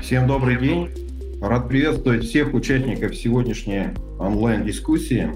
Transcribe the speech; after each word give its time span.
Всем 0.00 0.26
добрый 0.28 0.56
день. 0.56 0.90
Рад 1.42 1.68
приветствовать 1.68 2.24
всех 2.24 2.54
участников 2.54 3.16
сегодняшней 3.16 3.88
онлайн-дискуссии. 4.18 5.28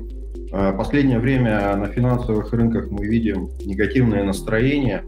Э, 0.53 0.73
последнее 0.77 1.19
время 1.19 1.77
на 1.77 1.89
финансовых 1.89 2.53
рынках 2.53 2.91
мы 2.91 3.07
видим 3.07 3.51
негативное 3.65 4.23
настроение. 4.23 5.05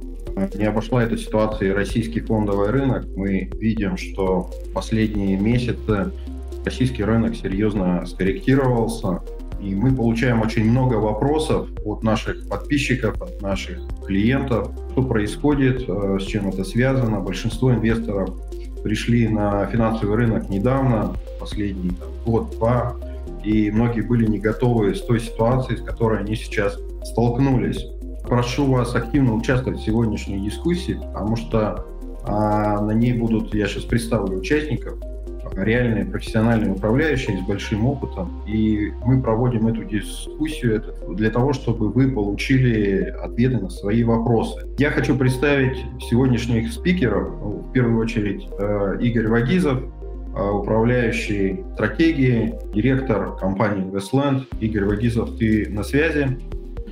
Не 0.54 0.64
обошла 0.64 1.04
эта 1.04 1.16
ситуация 1.16 1.68
и 1.68 1.72
российский 1.72 2.20
фондовый 2.20 2.70
рынок. 2.70 3.06
Мы 3.16 3.48
видим, 3.58 3.96
что 3.96 4.50
последние 4.74 5.38
месяцы 5.38 6.10
российский 6.64 7.04
рынок 7.04 7.36
серьезно 7.36 8.04
скорректировался. 8.06 9.22
И 9.62 9.74
мы 9.74 9.94
получаем 9.94 10.42
очень 10.42 10.68
много 10.68 10.94
вопросов 10.94 11.68
от 11.84 12.02
наших 12.02 12.48
подписчиков, 12.48 13.22
от 13.22 13.40
наших 13.40 13.78
клиентов, 14.04 14.72
что 14.92 15.02
происходит, 15.02 15.84
э, 15.88 16.18
с 16.20 16.24
чем 16.24 16.48
это 16.48 16.64
связано. 16.64 17.20
Большинство 17.20 17.72
инвесторов 17.72 18.30
пришли 18.84 19.26
на 19.26 19.66
финансовый 19.66 20.14
рынок 20.14 20.50
недавно, 20.50 21.16
последний 21.40 21.92
год-два, 22.26 22.94
и 23.42 23.70
многие 23.70 24.02
были 24.02 24.26
не 24.26 24.38
готовы 24.38 24.94
с 24.94 25.00
той 25.00 25.20
ситуацией, 25.20 25.78
с 25.78 25.82
которой 25.82 26.20
они 26.20 26.36
сейчас 26.36 26.78
столкнулись. 27.02 27.86
Прошу 28.22 28.66
вас 28.66 28.94
активно 28.94 29.34
участвовать 29.34 29.80
в 29.80 29.84
сегодняшней 29.84 30.38
дискуссии, 30.38 30.92
потому 30.92 31.36
что 31.36 31.86
а, 32.24 32.80
на 32.82 32.92
ней 32.92 33.14
будут, 33.14 33.54
я 33.54 33.66
сейчас 33.66 33.84
представлю 33.84 34.38
участников, 34.38 34.98
реальные 35.56 36.04
профессиональные 36.06 36.72
управляющие 36.72 37.38
с 37.38 37.46
большим 37.46 37.86
опытом, 37.86 38.42
и 38.46 38.92
мы 39.04 39.22
проводим 39.22 39.66
эту 39.66 39.84
дискуссию 39.84 40.82
для 41.10 41.30
того, 41.30 41.52
чтобы 41.52 41.90
вы 41.90 42.10
получили 42.10 43.14
ответы 43.22 43.58
на 43.58 43.70
свои 43.70 44.02
вопросы. 44.02 44.66
Я 44.78 44.90
хочу 44.90 45.16
представить 45.16 45.78
сегодняшних 46.00 46.72
спикеров, 46.72 47.28
в 47.28 47.72
первую 47.72 47.98
очередь 47.98 48.46
э, 48.58 48.98
Игорь 49.00 49.28
Вагизов, 49.28 49.82
э, 49.82 50.50
управляющий 50.50 51.64
стратегией, 51.74 52.54
директор 52.74 53.36
компании 53.36 53.86
Westland. 53.90 54.44
Игорь 54.60 54.84
Вагизов, 54.84 55.36
ты 55.38 55.68
на 55.70 55.82
связи? 55.82 56.38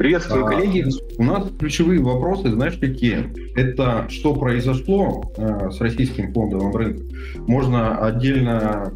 Приветствую, 0.03 0.47
коллеги. 0.47 0.85
У 1.17 1.23
нас 1.23 1.47
ключевые 1.61 2.01
вопросы, 2.03 2.51
знаешь, 2.51 2.77
какие? 2.77 3.33
Это 3.57 4.09
что 4.11 4.35
произошло 4.35 5.33
э, 5.37 5.71
с 5.71 5.81
российским 5.81 6.33
фондовым 6.33 6.75
рынком. 6.75 7.07
Можно 7.47 7.99
отдельно 7.99 8.93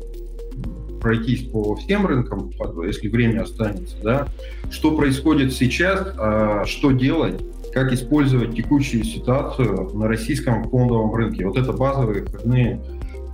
пройтись 1.00 1.44
по 1.44 1.76
всем 1.76 2.06
рынкам, 2.08 2.50
если 2.84 3.06
время 3.06 3.42
останется, 3.42 3.94
да. 4.02 4.26
Что 4.72 4.96
происходит 4.96 5.52
сейчас, 5.52 6.12
э, 6.18 6.62
что 6.66 6.90
делать, 6.90 7.40
как 7.72 7.92
использовать 7.92 8.56
текущую 8.56 9.04
ситуацию 9.04 9.88
на 9.94 10.08
российском 10.08 10.68
фондовом 10.68 11.14
рынке. 11.14 11.46
Вот 11.46 11.56
это 11.56 11.72
базовые 11.72 12.24
входные 12.24 12.80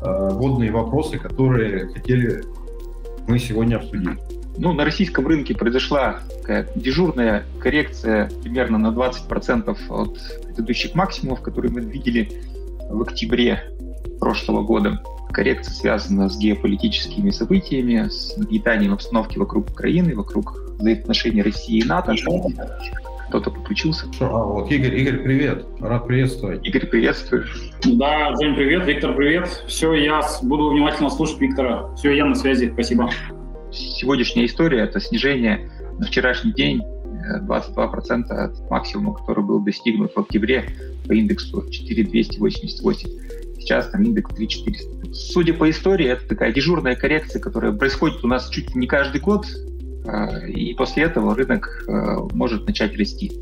э, 0.02 0.28
водные 0.34 0.70
вопросы, 0.70 1.18
которые 1.18 1.88
хотели 1.88 2.44
мы 3.26 3.38
сегодня 3.38 3.76
обсудить. 3.76 4.18
Ну, 4.58 4.72
на 4.72 4.84
российском 4.84 5.26
рынке 5.26 5.54
произошла 5.54 6.20
такая 6.40 6.68
дежурная 6.74 7.44
коррекция 7.60 8.30
примерно 8.42 8.78
на 8.78 8.88
20% 8.88 9.76
от 9.88 10.18
предыдущих 10.44 10.94
максимумов, 10.94 11.40
которые 11.40 11.72
мы 11.72 11.80
видели 11.80 12.30
в 12.90 13.02
октябре 13.02 13.64
прошлого 14.20 14.62
года. 14.62 15.02
Коррекция 15.32 15.72
связана 15.74 16.28
с 16.28 16.38
геополитическими 16.38 17.30
событиями, 17.30 18.08
с 18.08 18.36
нагнетанием 18.36 18.92
обстановки 18.92 19.38
вокруг 19.38 19.70
Украины, 19.70 20.14
вокруг 20.14 20.54
взаимоотношений 20.78 21.42
России 21.42 21.78
и 21.78 21.84
НАТО. 21.84 22.14
Кто-то 23.28 23.50
подключился. 23.50 24.04
А, 24.20 24.26
вот 24.26 24.70
Игорь, 24.70 24.94
Игорь, 24.94 25.22
привет. 25.22 25.64
Рад 25.80 26.06
приветствовать. 26.06 26.66
Игорь, 26.66 26.86
приветствую. 26.86 27.46
Да, 27.82 28.36
Жень, 28.36 28.54
привет. 28.54 28.86
Виктор, 28.86 29.14
привет. 29.14 29.48
Все, 29.66 29.94
я 29.94 30.20
буду 30.42 30.68
внимательно 30.68 31.08
слушать 31.08 31.40
Виктора. 31.40 31.94
Все, 31.96 32.10
я 32.14 32.26
на 32.26 32.34
связи. 32.34 32.70
Спасибо 32.70 33.08
сегодняшняя 33.72 34.46
история— 34.46 34.80
это 34.84 35.00
снижение 35.00 35.70
на 35.98 36.06
вчерашний 36.06 36.52
день 36.52 36.82
22% 37.40 38.24
э, 38.28 38.34
от 38.34 38.70
максимума, 38.70 39.14
который 39.14 39.44
был 39.44 39.60
достигнут 39.60 40.12
в 40.14 40.18
октябре 40.18 40.64
по 41.06 41.12
индексу 41.12 41.68
4288. 41.70 43.08
Сейчас 43.58 43.88
там 43.90 44.02
индекс 44.02 44.34
3400. 44.34 45.14
Судя 45.14 45.54
по 45.54 45.70
истории, 45.70 46.08
это 46.08 46.26
такая 46.26 46.52
дежурная 46.52 46.96
коррекция, 46.96 47.40
которая 47.40 47.72
происходит 47.72 48.24
у 48.24 48.28
нас 48.28 48.48
чуть 48.48 48.74
не 48.74 48.86
каждый 48.86 49.20
год, 49.20 49.46
э, 50.04 50.50
и 50.50 50.74
после 50.74 51.04
этого 51.04 51.34
рынок 51.34 51.84
э, 51.86 51.92
может 52.32 52.66
начать 52.66 52.96
расти. 52.96 53.32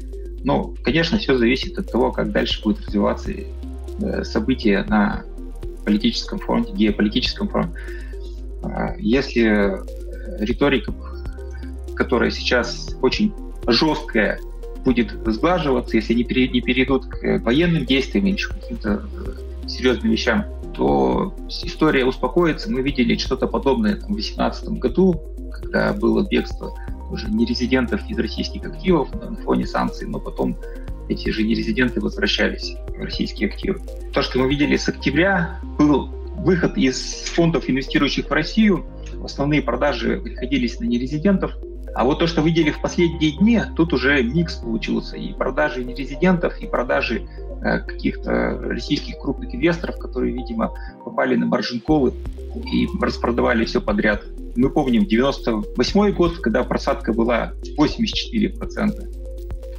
Но, 0.43 0.75
конечно, 0.83 1.19
все 1.19 1.37
зависит 1.37 1.79
от 1.79 1.91
того, 1.91 2.13
как 2.13 2.33
дальше 2.33 2.63
будет 2.63 2.87
развиваться 2.87 3.31
события 4.23 4.83
на 4.89 5.25
политическом 5.85 6.39
фронте, 6.39 6.73
геополитическом 6.73 7.49
фронте. 7.49 7.79
Если 8.99 9.79
риторика, 10.41 10.93
которая 11.95 12.31
сейчас 12.31 12.97
очень 13.03 13.33
жесткая, 13.67 14.41
будет 14.85 15.13
сглаживаться, 15.27 15.97
если 15.97 16.15
не, 16.15 16.25
не 16.25 16.61
перейдут 16.61 17.07
к 17.07 17.39
военным 17.41 17.85
действиям 17.85 18.27
или 18.27 18.37
каким-то 18.37 19.07
э, 19.13 19.69
серьезным 19.69 20.11
вещам, 20.11 20.47
то 20.75 21.35
история 21.49 22.05
успокоится. 22.05 22.71
Мы 22.71 22.83
видели 22.83 23.17
что-то 23.17 23.47
подобное 23.47 23.97
там, 23.97 24.13
в 24.13 24.15
2018 24.15 24.69
году, 24.71 25.21
когда 25.53 25.93
было 25.93 26.27
бегство 26.27 26.75
уже 27.11 27.29
нерезидентов 27.29 28.01
из 28.09 28.19
российских 28.19 28.65
активов 28.65 29.13
на 29.13 29.37
фоне 29.37 29.67
санкций, 29.67 30.07
но 30.07 30.21
потом 30.21 30.57
эти 31.09 31.29
же 31.31 31.43
нерезиденты 31.43 32.01
возвращались 32.01 32.77
в 32.89 33.03
российские 33.03 33.49
активы. 33.49 33.81
То, 34.13 34.23
что 34.23 34.39
мы 34.39 34.49
видели 34.49 34.77
с 34.77 34.89
октября, 34.89 35.59
был 35.77 36.07
выход 36.39 36.77
из 36.79 37.25
фондов, 37.35 37.69
инвестирующих 37.69 38.27
в 38.29 38.33
Россию, 38.33 38.87
основные 39.25 39.63
продажи 39.63 40.21
приходились 40.21 40.79
на 40.81 40.85
нерезидентов. 40.85 41.53
А 41.95 42.05
вот 42.05 42.21
то, 42.21 42.27
что 42.27 42.41
видели 42.41 42.71
в 42.71 42.81
последние 42.81 43.33
дни, 43.33 43.61
тут 43.77 43.93
уже 43.93 44.23
микс 44.23 44.57
получился. 44.57 45.17
И 45.17 45.33
продажи 45.33 45.85
нерезидентов, 45.85 46.61
и 46.61 46.67
продажи 46.67 47.27
э, 47.63 47.81
каких-то 47.81 48.59
российских 48.59 49.19
крупных 49.19 49.55
инвесторов, 49.55 49.99
которые, 49.99 50.33
видимо, 50.33 50.73
попали 51.05 51.35
на 51.35 51.47
маржин-колы 51.47 52.13
и 52.73 52.89
распродавали 53.01 53.65
все 53.65 53.81
подряд. 53.81 54.23
Мы 54.57 54.71
помним 54.71 55.05
98 55.05 56.13
год, 56.13 56.39
когда 56.39 56.63
просадка 56.65 57.13
была 57.13 57.53
84%. 57.77 59.21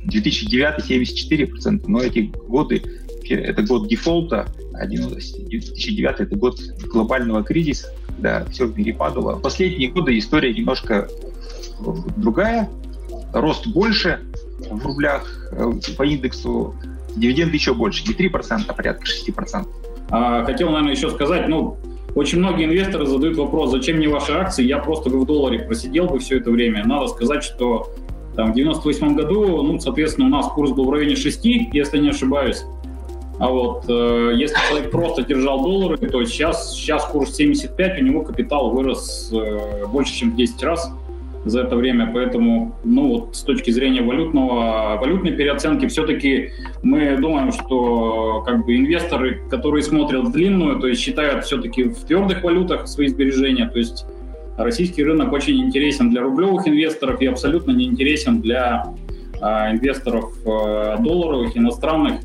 2009 0.04 0.90
74%, 0.90 1.84
но 1.88 2.02
эти 2.02 2.32
годы, 2.48 2.82
это 3.30 3.62
год 3.64 3.88
дефолта, 3.88 4.48
2009 4.74 6.20
это 6.20 6.36
год 6.36 6.60
глобального 6.92 7.44
кризиса, 7.44 7.94
когда 8.22 8.46
все 8.52 8.68
в 8.68 8.78
мире 8.78 8.94
падало. 8.94 9.40
Последние 9.40 9.90
годы 9.90 10.18
история 10.18 10.54
немножко 10.54 11.08
другая, 12.18 12.70
рост 13.34 13.66
больше 13.68 14.20
в 14.70 14.86
рублях 14.86 15.50
э, 15.52 15.72
по 15.98 16.04
индексу, 16.04 16.76
дивиденды 17.16 17.56
еще 17.56 17.74
больше, 17.74 18.04
не 18.08 18.14
3%, 18.14 18.62
а 18.68 18.74
порядка 18.74 19.04
6%. 19.04 19.66
А, 20.12 20.46
хотел, 20.46 20.70
наверное, 20.70 20.94
еще 20.94 21.10
сказать, 21.10 21.48
ну, 21.48 21.78
очень 22.14 22.40
многие 22.40 22.66
инвесторы 22.66 23.08
задают 23.08 23.38
вопрос, 23.38 23.72
зачем 23.72 23.98
мне 23.98 24.08
ваши 24.08 24.34
акции, 24.34 24.66
я 24.66 24.78
просто 24.78 25.10
бы 25.10 25.22
в 25.22 25.26
долларе 25.26 25.60
просидел 25.60 26.06
бы 26.06 26.20
все 26.20 26.38
это 26.38 26.52
время. 26.52 26.86
Надо 26.86 27.08
сказать, 27.08 27.44
что 27.44 27.92
там, 28.36 28.52
в 28.52 28.56
98 28.56 29.16
году, 29.16 29.64
ну, 29.64 29.80
соответственно, 29.80 30.28
у 30.28 30.30
нас 30.30 30.48
курс 30.50 30.72
был 30.72 30.86
в 30.86 30.92
районе 30.92 31.16
6, 31.16 31.44
если 31.74 31.98
не 31.98 32.10
ошибаюсь. 32.10 32.64
А 33.42 33.50
вот 33.50 33.86
э, 33.90 34.34
если 34.36 34.56
человек 34.70 34.92
просто 34.92 35.24
держал 35.24 35.64
доллары, 35.64 35.98
то 35.98 36.24
сейчас, 36.26 36.76
сейчас 36.76 37.04
курс 37.06 37.36
75, 37.36 38.00
у 38.00 38.04
него 38.04 38.22
капитал 38.22 38.70
вырос 38.70 39.32
э, 39.34 39.88
больше, 39.88 40.14
чем 40.14 40.34
в 40.34 40.36
10 40.36 40.62
раз 40.62 40.94
за 41.46 41.62
это 41.62 41.76
время. 41.76 42.12
Поэтому, 42.14 42.76
ну 42.84 43.08
вот 43.08 43.36
с 43.36 43.42
точки 43.42 43.72
зрения 43.72 44.04
валютного, 44.04 44.96
валютной 45.02 45.32
переоценки, 45.32 45.88
все-таки 45.88 46.52
мы 46.84 47.18
думаем, 47.18 47.52
что 47.52 48.44
как 48.46 48.64
бы 48.64 48.76
инвесторы, 48.76 49.42
которые 49.50 49.82
смотрят 49.82 50.32
длинную, 50.32 50.80
то 50.80 50.86
есть 50.86 51.02
считают 51.02 51.46
все-таки 51.46 51.86
в 51.86 52.06
твердых 52.06 52.44
валютах 52.44 52.88
свои 52.88 53.08
сбережения, 53.08 53.68
то 53.68 53.80
есть 53.80 54.06
российский 54.56 55.04
рынок 55.04 55.34
очень 55.34 55.60
интересен 55.62 56.12
для 56.12 56.22
рублевых 56.22 56.68
инвесторов 56.68 57.20
и 57.20 57.26
абсолютно 57.26 57.72
не 57.72 57.86
интересен 57.86 58.40
для 58.40 58.94
э, 59.42 59.46
инвесторов 59.72 60.32
э, 60.46 60.98
долларовых, 61.00 61.58
иностранных. 61.58 62.22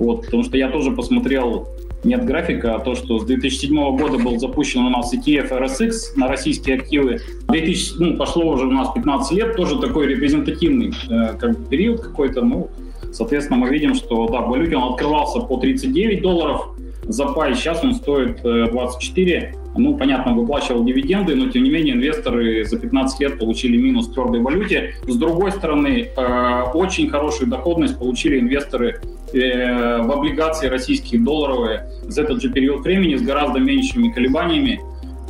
Вот, 0.00 0.24
потому 0.24 0.42
что 0.44 0.56
я 0.56 0.70
тоже 0.70 0.92
посмотрел 0.92 1.68
нет 2.04 2.24
графика, 2.24 2.74
а 2.74 2.78
то, 2.78 2.94
что 2.94 3.18
с 3.18 3.26
2007 3.26 3.98
года 3.98 4.16
был 4.16 4.38
запущен 4.38 4.80
у 4.80 4.88
нас 4.88 5.12
ETF 5.12 5.50
RSX 5.50 5.90
на 6.16 6.26
российские 6.26 6.76
активы. 6.76 7.20
2000, 7.48 7.92
ну, 7.98 8.16
пошло 8.16 8.50
уже 8.50 8.64
у 8.66 8.70
нас 8.70 8.88
15 8.94 9.32
лет, 9.32 9.56
тоже 9.56 9.78
такой 9.78 10.06
репрезентативный 10.06 10.94
э, 11.10 11.34
как 11.38 11.68
период 11.68 12.00
какой-то. 12.00 12.40
Ну, 12.40 12.70
соответственно, 13.12 13.58
мы 13.58 13.68
видим, 13.68 13.94
что 13.94 14.26
да, 14.28 14.40
в 14.40 14.48
валюте 14.48 14.76
он 14.76 14.94
открывался 14.94 15.40
по 15.40 15.58
39 15.58 16.22
долларов 16.22 16.70
за 17.02 17.26
пай, 17.26 17.54
сейчас 17.54 17.84
он 17.84 17.94
стоит 17.94 18.42
э, 18.42 18.68
24. 18.70 19.54
Ну, 19.76 19.96
понятно, 19.98 20.34
выплачивал 20.34 20.82
дивиденды, 20.84 21.36
но 21.36 21.50
тем 21.50 21.64
не 21.64 21.70
менее 21.70 21.94
инвесторы 21.94 22.64
за 22.64 22.78
15 22.78 23.20
лет 23.20 23.38
получили 23.38 23.76
минус 23.76 24.08
в 24.08 24.14
твердой 24.14 24.40
валюте. 24.40 24.94
С 25.06 25.16
другой 25.16 25.52
стороны, 25.52 26.08
э, 26.16 26.62
очень 26.72 27.10
хорошую 27.10 27.50
доходность 27.50 27.98
получили 27.98 28.40
инвесторы 28.40 29.00
э, 29.32 30.02
в 30.02 30.10
облигации 30.10 30.68
российские 30.68 31.20
долларовые 31.20 31.86
за 32.02 32.22
этот 32.22 32.42
же 32.42 32.50
период 32.50 32.82
времени 32.82 33.16
с 33.16 33.22
гораздо 33.22 33.58
меньшими 33.58 34.10
колебаниями. 34.10 34.80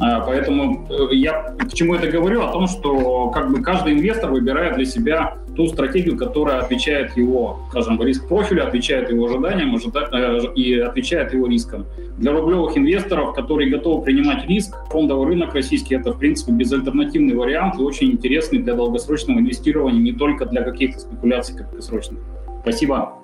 А, 0.01 0.21
поэтому 0.21 0.87
э, 0.89 1.15
я 1.15 1.55
к 1.59 1.73
чему 1.75 1.95
это 1.95 2.09
говорю? 2.09 2.43
О 2.43 2.53
том, 2.53 2.67
что 2.67 3.29
как 3.31 3.53
бы 3.53 3.63
каждый 3.63 3.93
инвестор 3.93 4.31
выбирает 4.31 4.77
для 4.77 4.87
себя 4.87 5.37
ту 5.57 5.67
стратегию, 5.67 6.17
которая 6.17 6.61
отвечает 6.61 7.15
его, 7.19 7.61
скажем, 7.69 8.03
риск 8.03 8.27
профилю, 8.27 8.67
отвечает 8.67 9.11
его 9.11 9.27
ожиданиям 9.27 9.75
ожида... 9.75 10.09
Э, 10.11 10.55
и 10.55 10.79
отвечает 10.79 11.35
его 11.35 11.47
рискам. 11.47 11.85
Для 12.17 12.33
рублевых 12.33 12.79
инвесторов, 12.79 13.35
которые 13.35 13.71
готовы 13.71 14.03
принимать 14.03 14.49
риск, 14.49 14.75
фондовый 14.91 15.27
рынок 15.29 15.55
российский 15.55 15.97
это, 15.97 16.13
в 16.13 16.19
принципе, 16.19 16.53
безальтернативный 16.53 17.35
вариант 17.35 17.79
и 17.79 17.83
очень 17.83 18.13
интересный 18.13 18.61
для 18.61 18.75
долгосрочного 18.75 19.39
инвестирования, 19.39 20.01
не 20.01 20.13
только 20.13 20.47
для 20.47 20.63
каких-то 20.63 21.01
спекуляций 21.01 21.57
краткосрочных. 21.57 22.21
Спасибо. 22.63 23.20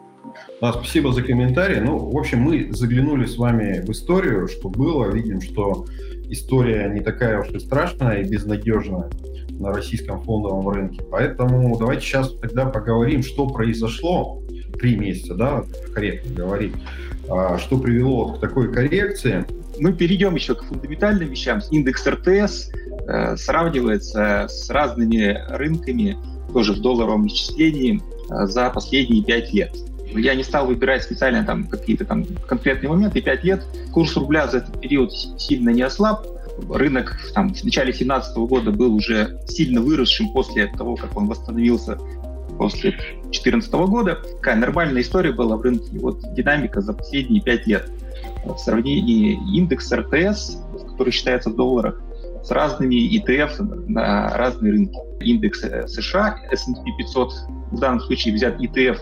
Да, 0.61 0.73
спасибо 0.73 1.13
за 1.13 1.23
комментарий. 1.23 1.81
Ну, 1.81 1.99
в 1.99 2.17
общем, 2.17 2.41
мы 2.41 2.73
заглянули 2.73 3.27
с 3.27 3.37
вами 3.37 3.85
в 3.87 3.91
историю, 3.91 4.49
что 4.49 4.69
было. 4.69 5.11
Видим, 5.11 5.41
что 5.41 5.87
история 6.29 6.89
не 6.89 7.01
такая 7.01 7.41
уж 7.41 7.49
и 7.51 7.59
страшная 7.59 8.23
и 8.23 8.29
безнадежная 8.29 9.09
на 9.51 9.73
российском 9.73 10.23
фондовом 10.23 10.69
рынке. 10.69 11.03
Поэтому 11.11 11.77
давайте 11.79 12.05
сейчас 12.05 12.33
тогда 12.35 12.67
поговорим, 12.67 13.23
что 13.23 13.47
произошло 13.49 14.43
три 14.79 14.97
месяца, 14.97 15.35
да, 15.35 15.65
корректно 15.95 16.35
говорить, 16.35 16.75
а, 17.29 17.59
что 17.59 17.79
привело 17.79 18.35
к 18.35 18.41
такой 18.41 18.73
коррекции. 18.73 19.45
Мы 19.79 19.93
перейдем 19.93 20.35
еще 20.35 20.55
к 20.55 20.63
фундаментальным 20.65 21.29
вещам. 21.29 21.61
Индекс 21.71 22.07
РТС 22.07 22.71
э, 23.09 23.37
сравнивается 23.37 24.47
с 24.49 24.71
разными 24.71 25.39
рынками, 25.51 26.17
тоже 26.53 26.73
в 26.73 26.81
долларовом 26.81 27.27
исчислении, 27.27 28.01
э, 28.31 28.47
за 28.47 28.71
последние 28.71 29.23
пять 29.23 29.53
лет. 29.53 29.77
Я 30.17 30.35
не 30.35 30.43
стал 30.43 30.67
выбирать 30.67 31.03
специально 31.03 31.45
там 31.45 31.65
какие-то 31.65 32.05
там 32.05 32.25
конкретные 32.47 32.91
моменты. 32.91 33.21
Пять 33.21 33.45
лет 33.45 33.65
курс 33.93 34.17
рубля 34.17 34.47
за 34.49 34.59
этот 34.59 34.81
период 34.81 35.13
сильно 35.13 35.71
не 35.71 35.83
ослаб. 35.83 36.27
Рынок 36.71 37.19
там, 37.35 37.53
в 37.53 37.65
начале 37.65 37.93
2017 37.93 38.37
года 38.37 38.71
был 38.71 38.95
уже 38.95 39.39
сильно 39.47 39.81
выросшим 39.81 40.33
после 40.33 40.67
того, 40.69 40.97
как 40.97 41.17
он 41.17 41.27
восстановился 41.27 41.99
после 42.57 42.93
2014 43.25 43.73
года. 43.73 44.15
Такая 44.15 44.57
нормальная 44.57 45.03
история 45.03 45.33
была 45.33 45.57
в 45.57 45.63
рынке. 45.63 45.99
Вот 45.99 46.21
динамика 46.35 46.81
за 46.81 46.93
последние 46.93 47.43
пять 47.43 47.67
лет. 47.67 47.91
В 48.45 48.57
сравнении 48.59 49.39
индекс 49.57 49.93
РТС, 49.93 50.59
который 50.93 51.13
считается 51.13 51.51
в 51.51 51.57
долларах, 51.57 52.01
с 52.43 52.51
разными 52.51 52.95
ETF 52.95 53.89
на 53.89 54.29
разные 54.37 54.73
рынки. 54.73 54.97
Индекс 55.21 55.65
э, 55.65 55.89
США, 55.89 56.39
S&P 56.53 56.81
500, 56.99 57.33
в 57.73 57.81
данном 57.81 58.01
случае 58.01 58.35
взят 58.35 58.61
ETF 58.61 58.99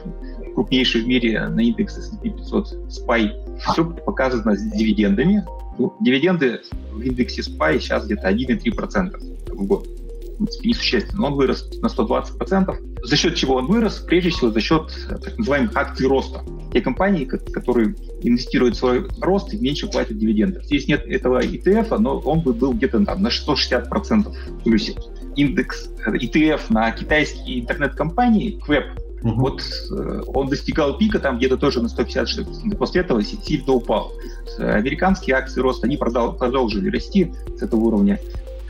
крупнейший 0.55 1.03
в 1.03 1.07
мире 1.07 1.49
на 1.49 1.61
индекс 1.61 1.99
S&P 1.99 2.31
500 2.31 2.73
SPY. 2.89 3.59
Все 3.73 3.85
показано 3.85 4.57
с 4.57 4.63
дивидендами. 4.73 5.45
Ну, 5.79 5.95
дивиденды 6.01 6.61
в 6.93 7.01
индексе 7.01 7.43
SPY 7.43 7.81
сейчас 7.81 8.07
где-то 8.07 8.31
1,3% 8.31 9.55
в 9.55 9.67
год. 9.67 9.87
В 9.87 10.37
принципе, 10.37 10.69
несущественно. 10.69 11.27
Он 11.27 11.35
вырос 11.35 11.71
на 11.81 11.87
120%. 11.87 13.05
За 13.05 13.17
счет 13.17 13.35
чего 13.37 13.57
он 13.57 13.67
вырос? 13.67 13.99
Прежде 13.99 14.31
всего, 14.31 14.51
за 14.51 14.61
счет 14.61 14.91
так 15.09 15.39
называемых 15.39 15.77
акций 15.77 16.07
роста. 16.09 16.43
Те 16.73 16.81
компании, 16.81 17.25
которые 17.25 17.95
инвестируют 18.23 18.75
в 18.75 18.79
свой 18.79 19.07
рост 19.21 19.55
и 19.55 19.59
меньше 19.59 19.87
платят 19.87 20.19
дивидендов. 20.19 20.65
Здесь 20.65 20.89
нет 20.89 21.05
этого 21.07 21.41
ETF, 21.41 21.99
но 21.99 22.19
он 22.19 22.41
бы 22.41 22.53
был 22.53 22.73
где-то 22.73 23.05
там, 23.05 23.23
на 23.23 23.29
160% 23.29 24.35
в 24.59 24.63
плюсе. 24.65 24.95
Индекс 25.37 25.89
ETF 26.05 26.63
на 26.71 26.91
китайские 26.91 27.61
интернет-компании, 27.61 28.59
Квеб, 28.65 28.87
Угу. 29.25 29.41
Вот 29.41 29.63
э, 29.91 30.23
он 30.27 30.49
достигал 30.49 30.99
пика 30.99 31.19
там 31.19 31.39
где-то 31.39 31.57
тоже 31.57 31.81
на 31.81 31.89
150 31.89 32.77
после 32.79 33.01
этого 33.01 33.25
сильно 33.25 33.73
упал. 33.73 34.13
Американские 34.59 35.37
акции 35.37 35.61
роста, 35.61 35.87
они 35.87 35.97
продол- 35.97 36.37
продолжили 36.37 36.91
расти 36.91 37.33
с 37.59 37.63
этого 37.63 37.81
уровня. 37.81 38.21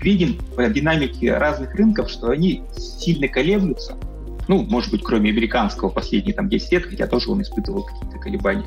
Видим 0.01 0.39
по 0.55 0.65
динамике 0.69 1.37
разных 1.37 1.75
рынков, 1.75 2.09
что 2.09 2.29
они 2.29 2.63
сильно 2.77 3.27
колеблются. 3.27 3.97
Ну, 4.47 4.63
может 4.63 4.91
быть, 4.93 5.03
кроме 5.03 5.31
американского 5.31 5.89
последние 5.89 6.35
там 6.35 6.49
10 6.49 6.73
лет, 6.73 6.85
хотя 6.85 7.07
тоже 7.07 7.31
он 7.31 7.43
испытывал 7.43 7.83
какие-то 7.85 8.19
колебания. 8.19 8.67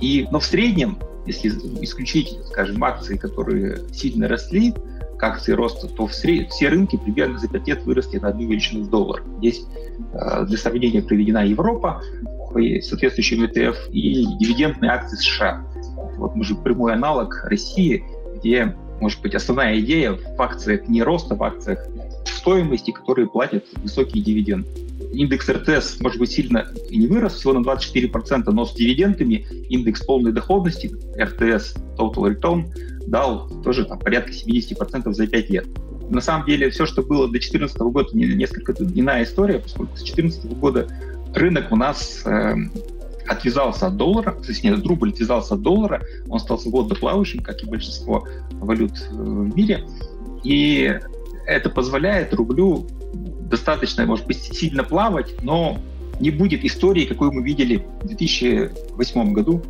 И, 0.00 0.26
но 0.30 0.38
в 0.38 0.44
среднем, 0.44 0.98
если 1.26 1.48
исключить, 1.82 2.38
скажем, 2.46 2.82
акции, 2.84 3.16
которые 3.16 3.82
сильно 3.92 4.28
росли, 4.28 4.74
к 5.18 5.22
акции 5.22 5.52
роста, 5.52 5.88
то 5.88 6.06
все, 6.06 6.46
все 6.46 6.68
рынки 6.68 6.96
примерно 6.96 7.38
за 7.38 7.48
5 7.48 7.68
лет 7.68 7.84
выросли 7.84 8.18
на 8.18 8.28
одну 8.28 8.48
величину 8.48 8.84
в 8.84 8.90
доллар. 8.90 9.22
Здесь 9.38 9.64
э, 10.12 10.46
для 10.46 10.56
сравнения 10.56 11.02
приведена 11.02 11.44
Европа, 11.44 12.02
соответствующим 12.80 13.44
ETF, 13.44 13.90
и 13.90 14.24
дивидендные 14.38 14.90
акции 14.90 15.16
США. 15.16 15.64
Вот 16.16 16.34
мы 16.34 16.44
же 16.44 16.54
прямой 16.54 16.94
аналог 16.94 17.44
России, 17.44 18.04
где, 18.36 18.74
может 19.00 19.20
быть, 19.20 19.34
основная 19.34 19.78
идея 19.80 20.12
в 20.12 20.40
акциях 20.40 20.88
не 20.88 21.02
роста, 21.02 21.34
в 21.34 21.42
акциях 21.42 21.84
стоимости, 22.24 22.90
которые 22.90 23.28
платят 23.28 23.64
высокие 23.82 24.22
дивиденды. 24.22 24.68
Индекс 25.12 25.48
РТС, 25.48 26.00
может 26.00 26.18
быть, 26.18 26.30
сильно 26.30 26.66
и 26.90 26.98
не 26.98 27.06
вырос, 27.06 27.34
всего 27.34 27.52
на 27.52 27.58
24%, 27.58 28.50
но 28.50 28.64
с 28.64 28.74
дивидендами 28.74 29.46
индекс 29.68 30.04
полной 30.04 30.32
доходности, 30.32 30.90
РТС, 31.18 31.74
Total 31.96 32.34
Return, 32.34 32.66
дал 33.10 33.48
тоже 33.62 33.84
там, 33.84 33.98
порядка 33.98 34.32
70% 34.32 35.12
за 35.12 35.26
5 35.26 35.50
лет. 35.50 35.66
На 36.10 36.20
самом 36.20 36.46
деле, 36.46 36.70
все, 36.70 36.86
что 36.86 37.02
было 37.02 37.26
до 37.26 37.32
2014 37.32 37.78
года, 37.78 38.08
несколько 38.12 38.72
иная 38.72 39.24
история, 39.24 39.58
поскольку 39.58 39.96
с 39.96 40.02
2014 40.02 40.58
года 40.58 40.88
рынок 41.34 41.70
у 41.70 41.76
нас 41.76 42.22
э, 42.24 42.54
отвязался 43.26 43.88
от 43.88 43.96
доллара, 43.96 44.32
то 44.32 44.48
есть 44.48 44.64
нет, 44.64 44.84
рубль 44.86 45.10
отвязался 45.10 45.54
от 45.54 45.62
доллара, 45.62 46.02
он 46.28 46.38
стал 46.38 46.58
свободно 46.58 46.94
плавающим, 46.94 47.42
как 47.42 47.62
и 47.62 47.66
большинство 47.66 48.26
валют 48.52 48.92
э, 48.92 49.14
в 49.14 49.56
мире, 49.56 49.84
и 50.44 50.98
это 51.46 51.70
позволяет 51.70 52.32
рублю 52.34 52.86
достаточно, 53.50 54.04
может 54.06 54.26
быть, 54.26 54.38
сильно 54.38 54.84
плавать, 54.84 55.34
но 55.42 55.78
не 56.20 56.30
будет 56.30 56.64
истории, 56.64 57.04
какую 57.04 57.32
мы 57.32 57.42
видели 57.42 57.86
в 58.02 58.06
2008 58.06 59.32
году, 59.32 59.62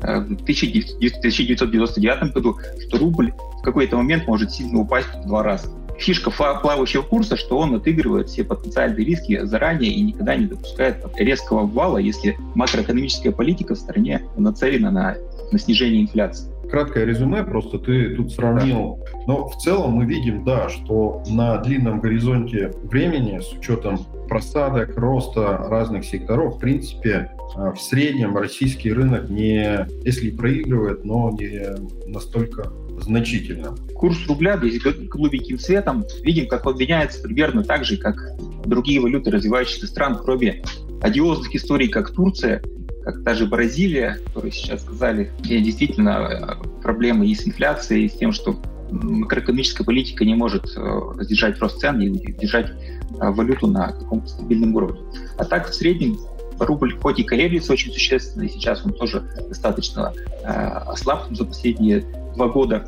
в 0.00 0.42
1999 0.42 2.32
году, 2.32 2.56
что 2.86 2.98
рубль 2.98 3.32
в 3.60 3.62
какой-то 3.62 3.96
момент 3.96 4.26
может 4.26 4.52
сильно 4.52 4.80
упасть 4.80 5.08
в 5.14 5.26
два 5.26 5.42
раза. 5.42 5.68
Фишка 5.98 6.30
плавающего 6.30 7.02
курса, 7.02 7.36
что 7.36 7.58
он 7.58 7.74
отыгрывает 7.74 8.28
все 8.28 8.44
потенциальные 8.44 9.04
риски 9.04 9.44
заранее 9.44 9.92
и 9.92 10.02
никогда 10.02 10.36
не 10.36 10.46
допускает 10.46 11.04
резкого 11.16 11.62
обвала, 11.62 11.98
если 11.98 12.36
макроэкономическая 12.54 13.32
политика 13.32 13.74
в 13.74 13.78
стране 13.78 14.22
нацелена 14.36 14.90
на, 14.90 15.16
на 15.50 15.58
снижение 15.58 16.02
инфляции 16.02 16.52
краткое 16.68 17.04
резюме, 17.04 17.42
просто 17.44 17.78
ты 17.78 18.14
тут 18.16 18.32
сравнил. 18.32 18.98
Но 19.26 19.48
в 19.48 19.56
целом 19.58 19.92
мы 19.92 20.04
видим, 20.04 20.44
да, 20.44 20.68
что 20.68 21.22
на 21.28 21.58
длинном 21.58 22.00
горизонте 22.00 22.72
времени, 22.84 23.38
с 23.38 23.52
учетом 23.52 23.98
просадок, 24.28 24.96
роста 24.96 25.56
разных 25.68 26.04
секторов, 26.04 26.56
в 26.56 26.58
принципе, 26.58 27.30
в 27.56 27.76
среднем 27.76 28.36
российский 28.36 28.92
рынок 28.92 29.30
не, 29.30 29.86
если 30.04 30.30
проигрывает, 30.30 31.04
но 31.04 31.30
не 31.30 31.76
настолько 32.06 32.72
значительно. 33.00 33.74
Курс 33.94 34.18
рубля, 34.26 34.56
голубеньким 34.56 35.58
цветом, 35.58 36.04
видим, 36.22 36.48
как 36.48 36.66
он 36.66 36.76
меняется 36.76 37.22
примерно 37.22 37.62
так 37.62 37.84
же, 37.84 37.96
как 37.96 38.16
другие 38.64 39.00
валюты 39.00 39.30
развивающихся 39.30 39.86
стран, 39.86 40.18
кроме 40.22 40.62
одиозных 41.02 41.54
историй, 41.54 41.88
как 41.88 42.10
Турция, 42.10 42.62
как 43.04 43.22
даже 43.22 43.46
Бразилия, 43.46 44.18
которые 44.26 44.52
сейчас 44.52 44.82
сказали, 44.82 45.30
где 45.40 45.60
действительно 45.60 46.58
э, 46.60 46.82
проблемы 46.82 47.28
и 47.28 47.34
с 47.34 47.46
инфляцией, 47.46 48.06
и 48.06 48.08
с 48.08 48.14
тем, 48.14 48.32
что 48.32 48.60
макроэкономическая 48.90 49.84
политика 49.84 50.24
не 50.24 50.34
может 50.34 50.64
э, 50.76 51.00
держать 51.28 51.58
рост 51.60 51.80
цен 51.80 52.00
и 52.00 52.32
держать 52.32 52.70
э, 52.70 53.30
валюту 53.30 53.68
на 53.68 53.92
каком-то 53.92 54.26
стабильном 54.26 54.74
уровне. 54.74 55.00
А 55.38 55.44
так 55.44 55.70
в 55.70 55.74
среднем 55.74 56.18
рубль 56.58 56.98
хоть 57.00 57.18
и 57.18 57.22
колеблется 57.22 57.72
очень 57.72 57.92
существенно, 57.92 58.44
и 58.44 58.48
сейчас 58.48 58.84
он 58.84 58.92
тоже 58.92 59.24
достаточно 59.48 60.12
э, 60.42 60.46
ослаб 60.46 61.26
за 61.30 61.44
последние 61.44 62.04
два 62.34 62.48
года, 62.48 62.86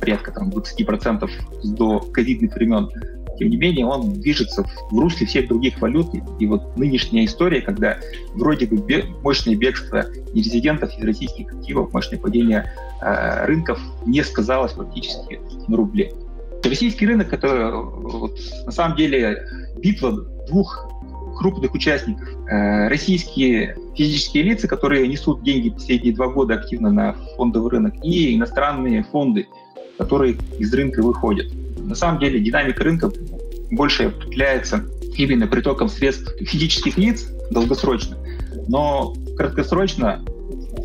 порядка 0.00 0.32
там 0.32 0.50
20% 0.50 1.30
до 1.64 2.00
ковидных 2.00 2.54
времен, 2.54 2.90
тем 3.38 3.48
не 3.48 3.56
менее 3.56 3.86
он 3.86 4.20
движется 4.20 4.64
в 4.90 4.98
русле 4.98 5.26
всех 5.26 5.48
других 5.48 5.80
валют. 5.80 6.08
И 6.38 6.46
вот 6.46 6.76
нынешняя 6.76 7.24
история, 7.24 7.60
когда 7.60 7.98
вроде 8.34 8.66
бы 8.66 9.04
мощное 9.22 9.56
бегство 9.56 10.04
нерезидентов 10.32 10.96
из 10.96 11.04
российских 11.04 11.52
активов, 11.52 11.92
мощное 11.92 12.18
падение 12.18 12.72
э, 13.02 13.46
рынков 13.46 13.80
не 14.06 14.22
сказалось 14.22 14.72
практически 14.72 15.40
на 15.68 15.76
рубле. 15.76 16.12
Российский 16.62 17.06
рынок— 17.06 17.32
это 17.32 17.72
вот, 17.74 18.38
на 18.64 18.72
самом 18.72 18.96
деле 18.96 19.46
битва 19.78 20.12
двух 20.48 20.88
крупных 21.34 21.74
участников. 21.74 22.28
Э, 22.48 22.88
российские 22.88 23.76
физические 23.96 24.44
лица, 24.44 24.68
которые 24.68 25.06
несут 25.08 25.42
деньги 25.42 25.70
последние 25.70 26.14
два 26.14 26.28
года 26.28 26.54
активно 26.54 26.90
на 26.90 27.14
фондовый 27.36 27.70
рынок, 27.70 27.94
и 28.02 28.34
иностранные 28.34 29.04
фонды, 29.04 29.46
которые 29.98 30.36
из 30.58 30.72
рынка 30.72 31.02
выходят. 31.02 31.46
На 31.78 31.94
самом 31.94 32.18
деле 32.18 32.40
динамика 32.40 32.82
рынка 32.84 33.12
больше 33.70 34.04
определяется 34.04 34.84
именно 35.16 35.46
притоком 35.46 35.88
средств 35.88 36.32
физических 36.40 36.96
лиц 36.98 37.26
долгосрочно. 37.50 38.16
Но 38.68 39.14
краткосрочно, 39.36 40.24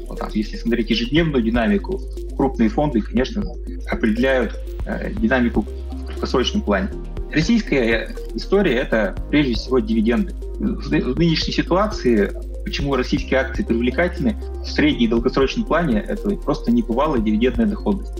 вот 0.08 0.22
если 0.34 0.58
смотреть 0.58 0.90
ежедневную 0.90 1.44
динамику, 1.44 2.00
крупные 2.36 2.70
фонды, 2.70 3.02
конечно, 3.02 3.44
определяют 3.90 4.58
э, 4.86 5.12
динамику 5.14 5.62
в 5.62 6.06
краткосрочном 6.06 6.62
плане. 6.62 6.90
Российская 7.32 8.16
история– 8.34 8.76
это 8.78 9.16
прежде 9.30 9.54
всего 9.54 9.80
дивиденды. 9.80 10.34
В, 10.60 10.92
нынешней 11.18 11.54
ситуации 11.54 12.32
почему 12.64 12.96
российские 12.96 13.40
акции 13.40 13.64
привлекательны, 13.64 14.38
в 14.64 14.68
среднем 14.68 15.00
и 15.00 15.08
долгосрочном 15.08 15.66
плане 15.66 16.00
это 16.00 16.30
просто 16.36 16.72
небывалая 16.72 17.20
дивидендная 17.20 17.66
доходность. 17.66 18.14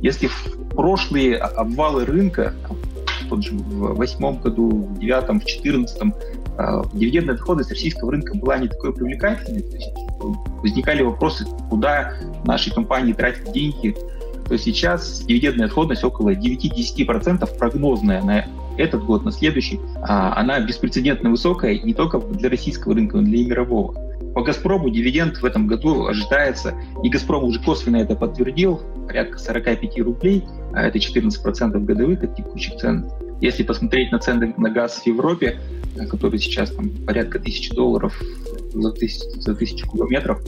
Если 0.00 0.28
в 0.28 0.68
прошлые 0.70 1.36
обвалы 1.36 2.04
рынка, 2.04 2.54
тот 3.28 3.44
же 3.44 3.54
в 3.54 3.96
восьмом 3.96 4.40
году, 4.40 4.68
в 4.68 4.98
девятом, 5.00 5.40
в 5.40 5.44
четырнадцатом, 5.44 6.14
а, 6.56 6.84
дивидендная 6.92 7.36
доходность 7.36 7.70
российского 7.70 8.12
рынка 8.12 8.36
была 8.36 8.58
не 8.58 8.68
такой 8.68 8.92
привлекательной, 8.92 9.62
есть 9.62 9.90
возникали 10.62 11.02
вопросы, 11.02 11.46
куда 11.70 12.14
наши 12.44 12.72
компании 12.72 13.12
тратят 13.12 13.52
деньги, 13.52 13.96
то 14.48 14.56
сейчас 14.58 15.24
дивидендная 15.24 15.68
доходность 15.68 16.04
около 16.04 16.30
9-10% 16.34 17.58
прогнозная 17.58 18.22
на 18.22 18.46
этот 18.78 19.04
год, 19.04 19.24
на 19.24 19.32
следующий, 19.32 19.80
а, 20.02 20.38
она 20.40 20.60
беспрецедентно 20.60 21.30
высокая 21.30 21.78
не 21.78 21.94
только 21.94 22.18
для 22.18 22.48
российского 22.48 22.94
рынка, 22.94 23.16
но 23.16 23.22
и 23.22 23.26
для 23.26 23.46
мирового. 23.46 23.94
По 24.34 24.42
«Газпрому» 24.42 24.88
дивиденд 24.88 25.38
в 25.38 25.44
этом 25.44 25.66
году 25.66 26.06
ожидается, 26.06 26.74
и 27.02 27.08
«Газпром» 27.08 27.44
уже 27.44 27.60
косвенно 27.60 27.96
это 27.96 28.14
подтвердил, 28.14 28.80
порядка 29.06 29.38
45 29.38 29.98
рублей, 29.98 30.44
а 30.72 30.82
это 30.82 30.98
14% 30.98 31.78
годовых 31.80 32.22
от 32.22 32.36
текущих 32.36 32.76
цен. 32.76 33.10
Если 33.40 33.62
посмотреть 33.62 34.12
на 34.12 34.18
цены 34.18 34.54
на 34.56 34.70
газ 34.70 35.00
в 35.02 35.06
Европе, 35.06 35.58
которые 36.08 36.38
сейчас 36.38 36.70
там 36.70 36.90
порядка 37.04 37.38
тысячи 37.38 37.74
долларов 37.74 38.20
за 38.72 38.92
тысячу, 38.92 39.40
за 39.40 39.54
тысячу 39.54 39.88
кубометров, 39.88 40.40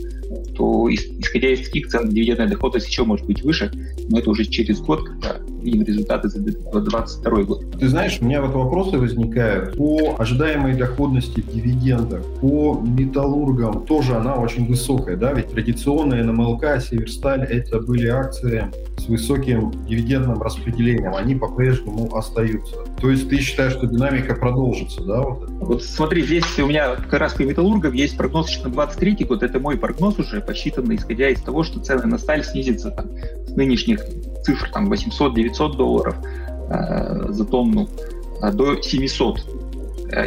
то 0.56 0.88
исходя 0.92 1.50
из 1.50 1.60
таких 1.60 1.88
цен 1.88 2.08
дивидендная 2.10 2.48
доходность 2.48 2.86
еще 2.88 3.04
может 3.04 3.26
быть 3.26 3.42
выше, 3.42 3.70
но 4.08 4.18
это 4.18 4.30
уже 4.30 4.44
через 4.44 4.80
год, 4.80 5.04
когда 5.04 5.36
видим 5.62 5.82
результаты 5.82 6.28
за 6.28 6.40
2022 6.40 7.42
год. 7.42 7.64
Ты 7.78 7.88
знаешь, 7.88 8.18
у 8.20 8.24
меня 8.24 8.42
вот 8.42 8.52
вопросы 8.52 8.98
возникают 8.98 9.76
по 9.76 10.16
ожидаемой 10.18 10.74
доходности 10.74 11.40
дивидендов, 11.40 12.24
по 12.40 12.80
металлургам 12.80 13.84
тоже 13.86 14.14
она 14.14 14.36
очень 14.36 14.66
высокая, 14.66 15.16
да, 15.16 15.32
ведь 15.32 15.48
традиционные 15.48 16.24
НМЛК, 16.24 16.80
Северсталь, 16.80 17.44
это 17.44 17.80
были 17.80 18.06
акции 18.06 18.70
с 18.98 19.06
высоким 19.06 19.72
дивидендным 19.86 20.42
распределением, 20.42 21.14
они 21.14 21.34
по-прежнему 21.34 22.14
остаются. 22.14 22.76
То 23.00 23.10
есть 23.10 23.28
ты 23.28 23.38
считаешь, 23.38 23.72
что 23.72 23.86
динамика 23.86 24.34
продолжится, 24.34 25.02
да? 25.02 25.20
Вот, 25.22 25.48
вот 25.60 25.82
смотри, 25.82 26.22
здесь 26.22 26.44
у 26.58 26.66
меня 26.66 26.96
как 26.96 27.12
раз 27.14 27.34
по 27.34 27.42
металлургам 27.42 27.92
есть 27.92 28.16
прогноз 28.16 28.62
на 28.62 28.70
23 28.70 29.24
год, 29.24 29.42
это 29.42 29.58
мой 29.58 29.76
прогноз 29.76 30.18
уже, 30.20 30.40
посчитанный 30.40 30.96
исходя 30.96 31.28
из 31.28 31.40
того, 31.40 31.62
что 31.62 31.80
цены 31.80 32.06
на 32.06 32.18
сталь 32.18 32.44
снизятся 32.44 32.90
там, 32.90 33.06
с 33.46 33.56
нынешних 33.56 34.04
цифр 34.42 34.70
там 34.72 34.92
800-900 34.92 35.76
долларов 35.76 36.16
э, 36.70 37.32
за 37.32 37.44
тонну 37.44 37.88
э, 38.42 38.52
до 38.52 38.80
700. 38.80 39.40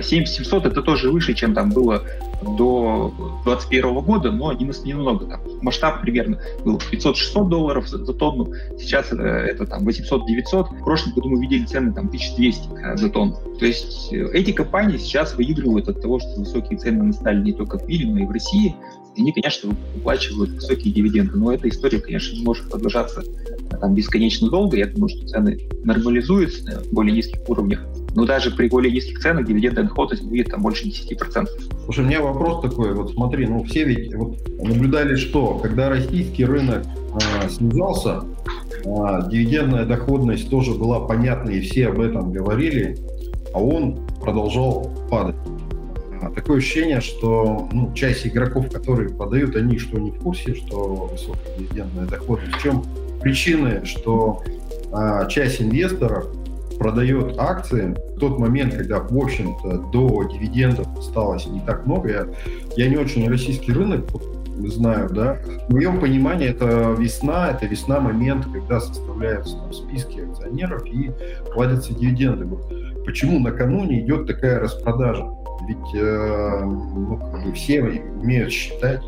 7700 0.02 0.66
это 0.66 0.82
тоже 0.82 1.12
выше, 1.12 1.34
чем 1.34 1.54
там 1.54 1.70
было 1.70 2.04
до 2.44 3.14
2021 3.46 4.00
года, 4.02 4.32
но 4.32 4.54
немного. 4.54 5.26
Там, 5.26 5.42
масштаб 5.62 6.02
примерно 6.02 6.40
был 6.64 6.78
500-600 6.78 7.50
долларов 7.50 7.88
за, 7.88 8.04
за 8.04 8.14
тонну, 8.14 8.54
сейчас 8.78 9.12
это, 9.12 9.24
это 9.24 9.66
там 9.66 9.88
800-900. 9.88 10.80
В 10.80 10.84
прошлом 10.84 11.14
году 11.14 11.30
мы 11.30 11.42
видели 11.42 11.66
цены 11.66 11.94
там 11.94 12.08
1200 12.08 12.70
э, 12.74 12.98
за 12.98 13.10
тонну. 13.10 13.38
То 13.60 13.66
есть 13.66 14.12
э, 14.12 14.30
эти 14.34 14.52
компании 14.52 14.98
сейчас 14.98 15.36
выигрывают 15.36 15.88
от 15.88 16.02
того, 16.02 16.20
что 16.20 16.30
высокие 16.38 16.78
цены 16.78 17.04
на 17.04 17.14
сталь 17.14 17.44
не 17.44 17.54
только 17.54 17.80
в 17.80 17.88
мире, 17.88 18.08
но 18.08 18.20
и 18.20 18.26
в 18.26 18.32
России. 18.32 18.76
И 19.16 19.22
они, 19.22 19.32
конечно, 19.32 19.76
выплачивают 19.96 20.52
высокие 20.52 20.94
дивиденды. 20.94 21.38
Но 21.38 21.54
эта 21.54 21.70
история, 21.70 22.00
конечно, 22.00 22.36
не 22.36 22.44
может 22.44 22.70
продолжаться 22.70 23.22
э, 23.22 23.78
там 23.78 23.94
бесконечно 23.94 24.50
долго. 24.50 24.78
Я 24.78 24.88
думаю, 24.88 25.10
что 25.10 25.28
цены 25.28 25.60
нормализуются 25.84 26.64
на 26.66 26.82
более 26.92 27.16
низких 27.16 27.48
уровнях. 27.48 27.86
Но 28.16 28.26
даже 28.26 28.52
при 28.52 28.68
более 28.68 28.92
низких 28.92 29.20
ценах 29.20 29.46
дивидендная 29.46 29.84
доходность 29.84 30.24
будет 30.24 30.50
там 30.50 30.62
больше 30.62 30.88
10%. 30.88 31.48
Слушай, 31.86 32.04
у 32.04 32.08
меня 32.08 32.22
вопрос 32.22 32.62
такой, 32.62 32.94
вот 32.94 33.14
смотри, 33.14 33.48
ну 33.48 33.64
все 33.64 33.84
ведь 33.84 34.14
вот, 34.14 34.38
наблюдали 34.62 35.16
что, 35.16 35.60
когда 35.60 35.90
российский 35.90 36.46
рынок 36.46 36.86
э, 36.86 37.50
снижался, 37.50 38.24
э, 38.86 39.30
дивидендная 39.30 39.86
доходность 39.86 40.50
тоже 40.50 40.74
была 40.74 41.00
понятна, 41.02 41.50
и 41.52 41.62
все 41.62 41.90
об 41.90 42.00
этом 42.00 42.32
говорили, 42.32 42.98
а 43.54 43.60
он 43.60 44.00
продолжал 44.22 44.92
падать. 45.10 45.36
Такое 46.36 46.58
ощущение, 46.58 47.02
что 47.02 47.70
ну, 47.72 47.94
часть 47.94 48.26
игроков, 48.26 48.72
которые 48.72 49.10
продают, 49.10 49.56
они 49.56 49.78
что 49.78 50.00
не 50.00 50.12
в 50.12 50.20
курсе, 50.20 50.56
что 50.56 51.10
высокая 51.12 51.58
дивидендная 51.58 52.06
доходность. 52.06 52.56
В 52.56 52.62
чем 52.62 52.84
причины, 53.22 53.86
что 53.86 54.42
а, 54.92 55.26
часть 55.28 55.62
инвесторов 55.62 56.28
продает 56.80 57.36
акции 57.38 57.96
в 58.16 58.20
тот 58.20 58.40
момент, 58.40 58.74
когда, 58.74 59.00
в 59.00 59.16
общем-то, 59.16 59.90
до 59.92 60.24
дивидендов 60.24 60.88
осталось 60.98 61.46
не 61.46 61.62
так 61.62 61.86
много. 61.86 62.10
Я, 62.10 62.28
я 62.76 62.90
не 62.90 62.98
очень 62.98 63.28
российский 63.30 63.72
рынок 63.72 64.06
знаю, 64.68 65.10
да. 65.10 65.38
В 65.68 65.74
моем 65.74 66.00
понимании 66.00 66.50
это 66.50 66.96
весна, 66.98 67.52
это 67.52 67.66
весна 67.66 68.00
момент, 68.00 68.46
когда 68.52 68.80
составляются 68.80 69.58
там, 69.58 69.74
списки 69.74 70.20
акционеров 70.20 70.86
и 70.86 71.12
платятся 71.54 71.94
дивиденды. 71.94 72.46
Вот 72.46 72.72
почему 73.06 73.40
накануне 73.40 74.02
идет 74.02 74.28
такая 74.28 74.60
распродажа? 74.60 75.26
Ведь 75.68 75.96
э, 75.96 76.62
ну, 76.64 77.18
как 77.18 77.46
бы 77.46 77.54
все 77.54 77.82
умеют 77.82 78.52
считать, 78.52 79.02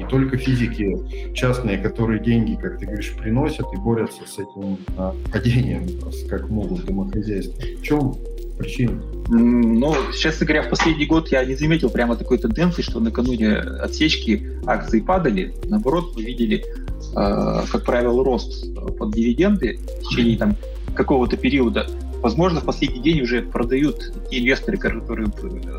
не 0.00 0.06
только 0.06 0.36
физики 0.36 0.96
частные, 1.34 1.78
которые 1.78 2.22
деньги, 2.22 2.54
как 2.54 2.78
ты 2.78 2.86
говоришь, 2.86 3.14
приносят 3.16 3.66
и 3.72 3.76
борются 3.76 4.22
с 4.26 4.38
этим 4.38 4.78
а, 4.96 5.14
падением, 5.30 5.86
как 6.28 6.48
могут 6.48 6.86
домохозяйства. 6.86 7.62
В 7.78 7.82
чем 7.82 8.14
причина? 8.58 9.00
Ну, 9.28 9.94
честно 10.18 10.46
говоря, 10.46 10.62
в 10.62 10.70
последний 10.70 11.06
год 11.06 11.28
я 11.28 11.44
не 11.44 11.54
заметил 11.54 11.90
прямо 11.90 12.16
такой 12.16 12.38
тенденции, 12.38 12.82
что 12.82 13.00
накануне 13.00 13.56
отсечки 13.56 14.60
акции 14.66 15.00
падали. 15.00 15.52
Наоборот, 15.64 16.12
мы 16.16 16.22
видели, 16.22 16.64
э, 17.16 17.62
как 17.70 17.84
правило, 17.84 18.24
рост 18.24 18.74
под 18.98 19.12
дивиденды 19.12 19.78
в 20.02 20.08
течение 20.08 20.38
там, 20.38 20.56
какого-то 20.94 21.36
периода. 21.36 21.86
Возможно, 22.22 22.60
в 22.60 22.64
последний 22.64 23.00
день 23.00 23.22
уже 23.22 23.42
продают 23.42 24.12
те 24.30 24.40
инвесторы, 24.40 24.76
которые 24.76 25.28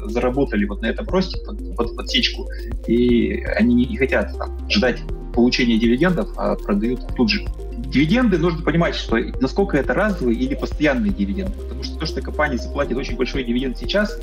заработали 0.06 0.66
вот 0.66 0.82
на 0.82 0.88
этом 0.88 1.08
росте 1.08 1.40
под, 1.46 1.76
под 1.76 1.96
подсечку, 1.96 2.48
и 2.88 3.44
они 3.56 3.76
не, 3.76 3.86
не 3.86 3.98
хотят 3.98 4.38
там, 4.38 4.58
ждать 4.70 5.02
получения 5.34 5.78
дивидендов, 5.78 6.30
а 6.38 6.56
продают 6.56 7.02
тут 7.16 7.30
же. 7.30 7.46
Дивиденды 7.78 8.38
нужно 8.38 8.64
понимать, 8.64 8.96
что 8.96 9.18
насколько 9.40 9.78
это 9.78 9.94
разовые 9.94 10.38
или 10.38 10.56
постоянные 10.56 11.12
дивиденды. 11.12 11.54
Потому 11.58 11.84
что 11.84 11.98
то, 11.98 12.06
что 12.06 12.22
компания 12.22 12.58
заплатит 12.58 12.98
очень 12.98 13.18
большой 13.18 13.44
дивиденд 13.44 13.78
сейчас, 13.78 14.20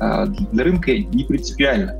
а, 0.00 0.26
для 0.26 0.64
рынка 0.64 0.96
не 0.96 1.24
принципиально. 1.24 1.96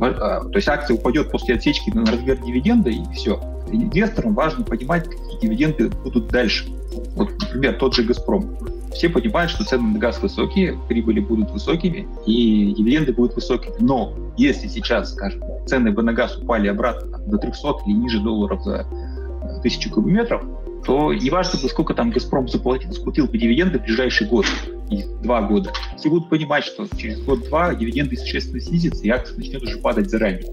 А, 0.00 0.40
то 0.40 0.56
есть 0.56 0.68
акция 0.68 0.96
упадет 0.96 1.30
после 1.30 1.54
отсечки 1.54 1.90
на 1.90 2.04
размер 2.04 2.38
дивиденда, 2.38 2.90
и 2.90 3.02
все. 3.14 3.40
Инвесторам 3.70 4.34
важно 4.34 4.64
понимать, 4.64 5.08
какие 5.08 5.40
дивиденды 5.40 5.88
будут 5.88 6.28
дальше. 6.28 6.66
Вот, 7.14 7.30
например, 7.40 7.74
тот 7.74 7.94
же 7.94 8.02
«Газпром». 8.02 8.56
Все 8.94 9.08
понимают, 9.08 9.50
что 9.50 9.64
цены 9.64 9.94
на 9.94 9.98
газ 9.98 10.22
высокие, 10.22 10.78
прибыли 10.88 11.20
будут 11.20 11.50
высокими 11.50 12.06
и 12.26 12.72
дивиденды 12.74 13.12
будут 13.12 13.34
высокими. 13.34 13.74
Но 13.80 14.14
если 14.36 14.68
сейчас, 14.68 15.12
скажем, 15.12 15.42
цены 15.66 15.90
бы 15.90 16.02
на 16.02 16.12
газ 16.12 16.36
упали 16.36 16.68
обратно 16.68 17.18
до 17.26 17.38
300 17.38 17.74
или 17.86 17.94
ниже 17.94 18.20
долларов 18.20 18.62
за 18.62 18.86
э, 18.86 19.62
тысячу 19.62 19.90
кубометров, 19.90 20.44
то 20.86 21.12
не 21.12 21.30
важно, 21.30 21.58
сколько 21.68 21.94
там 21.94 22.10
«Газпром» 22.10 22.48
заплатил, 22.48 22.92
заплатил 22.92 23.26
бы 23.26 23.36
дивиденды 23.38 23.78
в 23.78 23.82
ближайший 23.82 24.28
год 24.28 24.46
и 24.90 25.02
два 25.22 25.42
года. 25.42 25.72
Все 25.96 26.08
будут 26.08 26.28
понимать, 26.28 26.64
что 26.64 26.86
через 26.96 27.20
год-два 27.22 27.74
дивиденды 27.74 28.16
существенно 28.16 28.60
снизятся, 28.60 29.02
и 29.02 29.08
акция 29.08 29.38
начнет 29.38 29.62
уже 29.62 29.78
падать 29.78 30.10
заранее. 30.10 30.52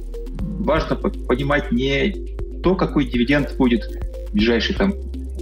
Важно 0.60 0.96
понимать 0.96 1.72
не 1.72 2.16
то, 2.64 2.76
какой 2.76 3.06
дивиденд 3.06 3.56
будет 3.58 3.84
в 4.30 4.34
ближайший 4.34 4.76
там 4.76 4.94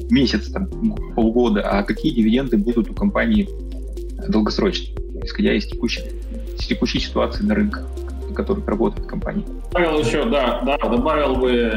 месяц, 0.10 0.50
там, 0.50 0.68
полгода, 1.16 1.62
а 1.62 1.84
какие 1.84 2.14
дивиденды 2.14 2.58
будут 2.58 2.90
у 2.90 2.94
компании 2.94 3.50
долгосрочные, 4.28 4.96
исходя 5.24 5.54
из 5.54 5.66
текущей, 5.66 6.04
из 6.58 6.66
текущей 6.66 7.00
ситуации 7.00 7.44
на 7.44 7.56
рынке 7.56 7.80
на 8.40 8.44
которых 8.44 8.68
работает 8.68 9.08
компания. 9.08 9.44
Добавил 9.72 10.00
еще, 10.00 10.26
да, 10.26 10.62
да, 10.66 10.78
добавил 10.78 11.36
бы, 11.36 11.72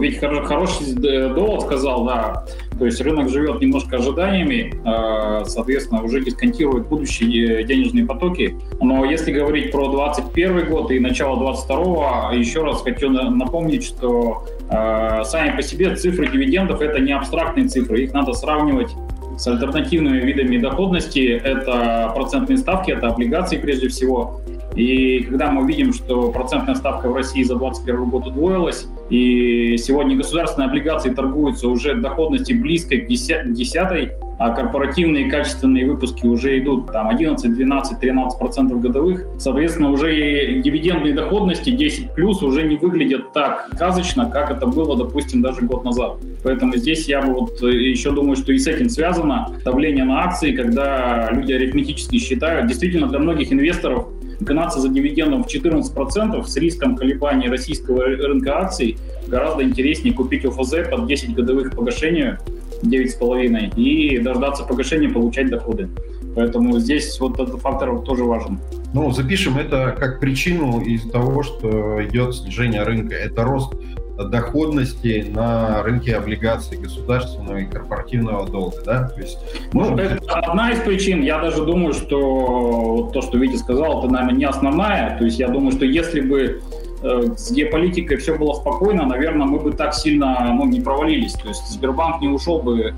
ведь 0.00 0.18
хороший 0.18 0.94
довод 0.94 1.62
сказал, 1.62 2.04
да, 2.04 2.44
то 2.78 2.86
есть 2.86 3.00
рынок 3.00 3.28
живет 3.28 3.60
немножко 3.60 3.96
ожиданиями, 3.96 4.74
а, 4.84 5.44
соответственно, 5.44 6.02
уже 6.02 6.20
дисконтирует 6.20 6.88
будущие 6.88 7.64
денежные 7.64 8.06
потоки. 8.06 8.56
Но 8.80 9.04
если 9.04 9.32
говорить 9.32 9.72
про 9.72 9.88
2021 9.88 10.70
год 10.70 10.90
и 10.90 11.00
начало 11.00 11.36
2022, 11.38 12.32
еще 12.34 12.62
раз 12.62 12.82
хочу 12.82 13.10
напомнить, 13.10 13.84
что 13.84 14.44
сами 14.68 15.56
по 15.56 15.62
себе 15.62 15.94
цифры 15.94 16.28
дивидендов 16.28 16.80
это 16.80 17.00
не 17.00 17.12
абстрактные 17.12 17.68
цифры, 17.68 18.02
их 18.02 18.12
надо 18.12 18.32
сравнивать 18.32 18.90
с 19.36 19.46
альтернативными 19.46 20.20
видами 20.20 20.58
доходности. 20.58 21.40
Это 21.42 22.12
процентные 22.14 22.56
ставки, 22.56 22.92
это 22.92 23.08
облигации 23.08 23.58
прежде 23.58 23.88
всего. 23.88 24.40
И 24.74 25.20
когда 25.20 25.50
мы 25.50 25.66
видим, 25.66 25.92
что 25.92 26.30
процентная 26.30 26.74
ставка 26.74 27.08
в 27.08 27.14
России 27.14 27.42
за 27.42 27.56
2021 27.56 28.10
год 28.10 28.26
удвоилась, 28.26 28.86
и 29.10 29.76
сегодня 29.78 30.16
государственные 30.16 30.68
облигации 30.68 31.10
торгуются 31.10 31.68
уже 31.68 31.94
доходности 31.94 32.52
близкой 32.52 33.00
к 33.00 33.08
десятой, 33.08 34.12
а 34.38 34.50
корпоративные 34.50 35.30
качественные 35.30 35.86
выпуски 35.86 36.26
уже 36.26 36.58
идут 36.58 36.90
там 36.90 37.08
11, 37.08 37.54
12, 37.54 38.00
13 38.00 38.38
процентов 38.38 38.80
годовых. 38.80 39.24
Соответственно, 39.38 39.90
уже 39.90 40.56
и 40.56 40.60
дивидендные 40.60 41.14
доходности 41.14 41.70
10 41.70 42.12
плюс 42.14 42.42
уже 42.42 42.66
не 42.66 42.76
выглядят 42.76 43.32
так 43.32 43.68
сказочно, 43.74 44.28
как 44.28 44.50
это 44.50 44.66
было, 44.66 44.96
допустим, 44.96 45.40
даже 45.40 45.60
год 45.62 45.84
назад. 45.84 46.16
Поэтому 46.42 46.74
здесь 46.76 47.08
я 47.08 47.20
вот 47.20 47.62
еще 47.62 48.10
думаю, 48.10 48.36
что 48.36 48.52
и 48.52 48.58
с 48.58 48.66
этим 48.66 48.88
связано 48.88 49.48
давление 49.64 50.04
на 50.04 50.24
акции, 50.24 50.52
когда 50.52 51.30
люди 51.30 51.52
арифметически 51.52 52.18
считают. 52.18 52.66
Действительно, 52.66 53.06
для 53.06 53.20
многих 53.20 53.52
инвесторов 53.52 54.08
гнаться 54.40 54.80
за 54.80 54.88
дивидендом 54.88 55.44
в 55.44 55.46
14% 55.46 56.44
с 56.44 56.56
риском 56.56 56.96
колебаний 56.96 57.48
российского 57.48 58.04
рынка 58.04 58.58
акций 58.58 58.96
гораздо 59.26 59.62
интереснее 59.62 60.14
купить 60.14 60.44
ОФЗ 60.44 60.88
под 60.90 61.06
10 61.06 61.34
годовых 61.34 61.74
погашения 61.74 62.40
9,5 62.82 63.74
и 63.76 64.18
дождаться 64.18 64.64
погашения, 64.64 65.08
получать 65.08 65.50
доходы. 65.50 65.88
Поэтому 66.34 66.78
здесь 66.78 67.18
вот 67.20 67.38
этот 67.38 67.60
фактор 67.60 68.00
тоже 68.00 68.24
важен. 68.24 68.58
Ну, 68.92 69.10
запишем 69.12 69.58
это 69.58 69.94
как 69.98 70.20
причину 70.20 70.80
из 70.80 71.08
того, 71.10 71.42
что 71.42 72.04
идет 72.04 72.34
снижение 72.34 72.82
рынка. 72.82 73.14
Это 73.14 73.44
рост 73.44 73.72
доходности 74.16 75.26
на 75.34 75.82
рынке 75.82 76.16
облигаций 76.16 76.78
государственного 76.78 77.58
и 77.58 77.66
корпоративного 77.66 78.46
долга, 78.48 78.76
да? 78.84 79.08
То 79.08 79.20
есть, 79.20 79.38
ну, 79.72 79.96
это 79.96 80.18
одна 80.30 80.70
из 80.72 80.80
причин. 80.80 81.22
Я 81.22 81.40
даже 81.40 81.64
думаю, 81.64 81.94
что 81.94 83.10
то, 83.12 83.22
что 83.22 83.38
Витя 83.38 83.56
сказал, 83.56 84.00
это, 84.00 84.12
наверное, 84.12 84.38
не 84.38 84.44
основная. 84.44 85.18
То 85.18 85.24
есть 85.24 85.38
я 85.38 85.48
думаю, 85.48 85.72
что 85.72 85.84
если 85.84 86.20
бы 86.20 86.60
Э, 87.04 87.34
с 87.36 87.52
геополитикой 87.52 88.16
все 88.16 88.34
было 88.34 88.54
спокойно, 88.54 89.04
наверное, 89.04 89.46
мы 89.46 89.60
бы 89.60 89.72
так 89.72 89.92
сильно 89.92 90.54
ну, 90.54 90.64
не 90.64 90.80
провалились. 90.80 91.34
То 91.34 91.48
есть 91.48 91.68
Сбербанк 91.68 92.22
не 92.22 92.28
ушел 92.28 92.62
бы 92.62 92.94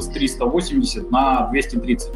с 0.00 0.06
380 0.06 1.10
на 1.10 1.48
230. 1.48 2.12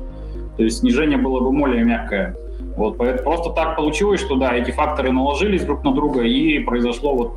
То 0.56 0.62
есть 0.62 0.78
снижение 0.78 1.18
было 1.18 1.40
бы 1.40 1.50
более 1.50 1.82
мягкое. 1.82 2.36
Вот, 2.76 2.96
поэтому 2.96 3.24
просто 3.24 3.50
так 3.50 3.76
получилось, 3.76 4.20
что 4.20 4.36
да, 4.36 4.54
эти 4.56 4.70
факторы 4.70 5.10
наложились 5.10 5.64
друг 5.64 5.82
на 5.82 5.92
друга 5.92 6.22
и 6.22 6.60
произошло 6.60 7.14
вот... 7.14 7.32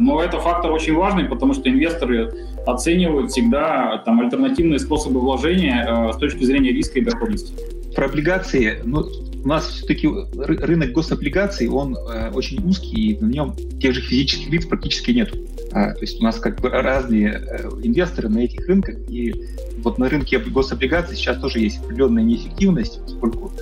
Но 0.00 0.22
это 0.22 0.40
фактор 0.40 0.72
очень 0.72 0.94
важный, 0.94 1.24
потому 1.24 1.52
что 1.52 1.68
инвесторы 1.68 2.32
оценивают 2.66 3.30
всегда 3.30 3.98
там 3.98 4.20
альтернативные 4.20 4.78
способы 4.78 5.20
вложения 5.20 5.86
э, 5.86 6.12
с 6.14 6.16
точки 6.16 6.42
зрения 6.42 6.72
риска 6.72 7.00
и 7.00 7.02
доходности. 7.02 7.52
Про 7.94 8.06
облигации, 8.06 8.80
ну, 8.82 9.04
у 9.44 9.46
нас 9.46 9.68
все-таки 9.68 10.08
рынок 10.36 10.92
гособлигаций, 10.92 11.68
он 11.68 11.96
э, 11.96 12.30
очень 12.32 12.66
узкий, 12.66 13.12
и 13.12 13.20
на 13.20 13.28
нем 13.28 13.54
тех 13.78 13.94
же 13.94 14.00
физических 14.00 14.50
лиц 14.50 14.64
практически 14.64 15.10
нет. 15.10 15.34
А, 15.72 15.92
то 15.92 16.00
есть 16.00 16.20
у 16.20 16.24
нас 16.24 16.36
как 16.36 16.60
бы 16.60 16.68
разные 16.68 17.28
э, 17.28 17.68
инвесторы 17.82 18.28
на 18.28 18.38
этих 18.38 18.66
рынках, 18.66 18.96
и 19.08 19.34
вот 19.78 19.98
на 19.98 20.08
рынке 20.08 20.38
гособлигаций 20.38 21.16
сейчас 21.16 21.38
тоже 21.38 21.60
есть 21.60 21.82
определенная 21.82 22.22
неэффективность, 22.22 23.00
поскольку 23.02 23.52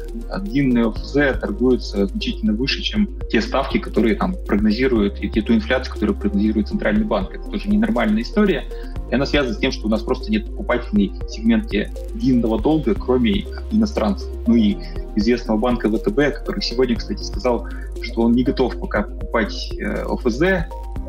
длинные 0.40 0.86
ОФЗ 0.86 1.38
торгуются 1.40 2.06
значительно 2.06 2.52
выше, 2.54 2.82
чем 2.82 3.08
те 3.30 3.40
ставки, 3.40 3.78
которые 3.78 4.14
там 4.14 4.34
прогнозируют, 4.46 5.20
и 5.20 5.40
ту 5.40 5.54
инфляцию, 5.54 5.94
которую 5.94 6.16
прогнозирует 6.16 6.68
Центральный 6.68 7.04
банк. 7.04 7.34
Это 7.34 7.44
тоже 7.48 7.68
ненормальная 7.68 8.22
история. 8.22 8.64
И 9.10 9.14
она 9.14 9.26
связана 9.26 9.54
с 9.54 9.58
тем, 9.58 9.72
что 9.72 9.86
у 9.86 9.90
нас 9.90 10.02
просто 10.02 10.30
нет 10.30 10.46
покупательной 10.46 11.12
сегменте 11.28 11.90
длинного 12.14 12.60
долга, 12.60 12.94
кроме 12.94 13.46
иностранцев. 13.70 14.28
Ну 14.46 14.54
и 14.54 14.76
известного 15.16 15.58
банка 15.58 15.88
ВТБ, 15.90 16.36
который 16.36 16.62
сегодня, 16.62 16.96
кстати, 16.96 17.22
сказал, 17.22 17.66
что 18.02 18.22
он 18.22 18.32
не 18.32 18.44
готов 18.44 18.78
пока 18.78 19.02
покупать 19.02 19.72
э, 19.78 20.02
ОФЗ, 20.02 20.68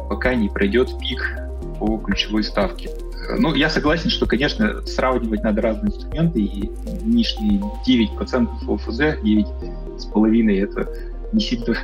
пока 0.10 0.36
не 0.36 0.50
пройдет 0.50 0.98
пик 1.00 1.38
по 1.80 1.98
ключевой 1.98 2.44
ставке. 2.44 2.90
Ну, 3.38 3.54
я 3.54 3.70
согласен, 3.70 4.10
что, 4.10 4.26
конечно, 4.26 4.82
сравнивать 4.86 5.44
надо 5.44 5.62
разные 5.62 5.94
инструменты, 5.94 6.42
и 6.42 6.72
нынешние 7.04 7.62
9% 7.88 8.48
ОФЗ, 8.68 9.00
9,5% 9.24 10.64
это 10.64 10.90
не 11.32 11.40
сильно 11.40 11.78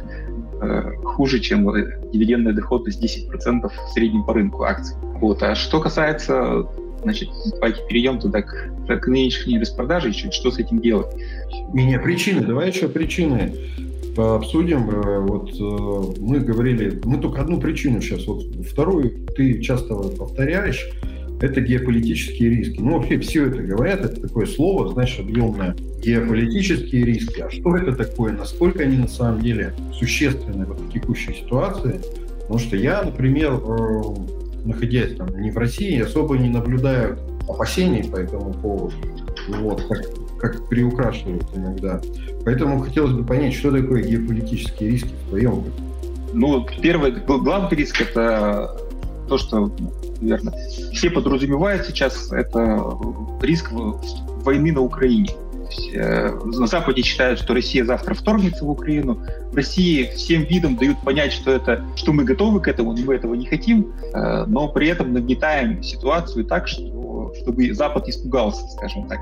э, 0.61 0.91
хуже, 1.03 1.39
чем 1.39 1.65
дивидендная 2.11 2.53
доходность 2.53 3.03
10% 3.03 3.69
в 3.69 3.93
среднем 3.93 4.23
по 4.23 4.33
рынку 4.33 4.63
акций. 4.63 4.95
Вот. 5.19 5.43
А 5.43 5.53
что 5.53 5.79
касается, 5.79 6.67
значит, 7.03 7.29
давайте 7.51 7.85
перейдем 7.87 8.19
туда 8.19 8.41
к, 8.41 8.71
к 8.87 9.07
нынешней 9.07 9.59
распродаже, 9.59 10.09
еще 10.09 10.31
что 10.31 10.49
с 10.49 10.57
этим 10.57 10.79
делать. 10.79 11.15
Не, 11.73 11.85
не, 11.85 11.99
причины, 11.99 12.41
давай 12.41 12.69
еще 12.69 12.87
причины 12.87 13.53
обсудим. 14.17 14.89
Э, 14.89 15.19
вот 15.19 15.51
э, 15.54 16.21
мы 16.21 16.39
говорили, 16.39 17.01
мы 17.04 17.17
только 17.17 17.41
одну 17.41 17.60
причину 17.60 18.01
сейчас, 18.01 18.25
вот 18.28 18.43
вторую 18.65 19.25
ты 19.36 19.62
часто 19.62 19.95
повторяешь, 19.95 20.89
это 21.41 21.62
геополитические 21.62 22.49
риски. 22.49 22.80
Ну, 22.80 22.97
вообще 22.97 23.19
все 23.19 23.47
это 23.47 23.62
говорят, 23.62 24.01
это 24.01 24.21
такое 24.21 24.45
слово, 24.45 24.93
знаешь, 24.93 25.19
объемное. 25.19 25.75
Геополитические 26.01 27.06
риски. 27.06 27.41
А 27.41 27.49
что 27.49 27.75
это 27.75 27.93
такое? 27.93 28.34
Насколько 28.34 28.84
они 28.84 28.97
на 28.97 29.08
самом 29.08 29.41
деле 29.41 29.73
существенны 29.93 30.65
в 30.65 30.91
текущей 30.91 31.34
ситуации? 31.34 31.99
Потому 32.41 32.60
что 32.60 32.78
я, 32.78 33.04
например, 33.04 33.54
э, 33.54 34.01
находясь 34.65 35.15
там 35.15 35.39
не 35.39 35.51
в 35.51 35.58
России, 35.58 35.99
особо 35.99 36.38
не 36.38 36.49
наблюдаю 36.49 37.17
опасений 37.47 38.10
по 38.10 38.17
этому 38.17 38.54
поводу. 38.54 38.93
Вот, 39.47 39.84
как, 40.49 40.67
приукрашивают 40.67 41.45
иногда. 41.55 42.01
Поэтому 42.43 42.79
хотелось 42.81 43.13
бы 43.13 43.23
понять, 43.23 43.53
что 43.53 43.71
такое 43.71 44.03
геополитические 44.03 44.91
риски 44.91 45.10
в 45.25 45.29
твоем 45.29 45.53
опыте. 45.53 45.81
Ну, 46.34 46.65
первый, 46.81 47.12
главный 47.12 47.77
риск– 47.77 48.01
это 48.01 48.77
то, 49.27 49.38
что, 49.38 49.71
наверное, 50.21 50.53
все 50.91 51.10
подразумевают 51.10 51.86
сейчас, 51.86 52.31
это 52.31 52.97
риск 53.41 53.71
войны 53.71 54.71
на 54.71 54.81
Украине. 54.81 55.29
Есть, 55.69 55.95
э, 55.95 56.29
на 56.29 56.67
Западе 56.67 57.01
считают, 57.01 57.39
что 57.39 57.53
Россия 57.53 57.86
завтра 57.86 58.13
вторгнется 58.13 58.65
в 58.65 58.69
Украину. 58.69 59.19
В 59.51 59.55
России 59.55 60.12
всем 60.15 60.43
видом 60.43 60.75
дают 60.75 60.99
понять, 61.01 61.31
что, 61.31 61.51
это, 61.51 61.84
что 61.95 62.13
мы 62.13 62.23
готовы 62.23 62.60
к 62.60 62.67
этому, 62.67 62.95
мы 62.95 63.15
этого 63.15 63.34
не 63.34 63.45
хотим, 63.45 63.93
э, 64.13 64.45
но 64.45 64.67
при 64.69 64.88
этом 64.88 65.13
нагнетаем 65.13 65.81
ситуацию 65.81 66.45
так, 66.45 66.67
что, 66.67 67.34
чтобы 67.41 67.73
Запад 67.73 68.08
испугался, 68.08 68.67
скажем 68.69 69.08
так. 69.08 69.19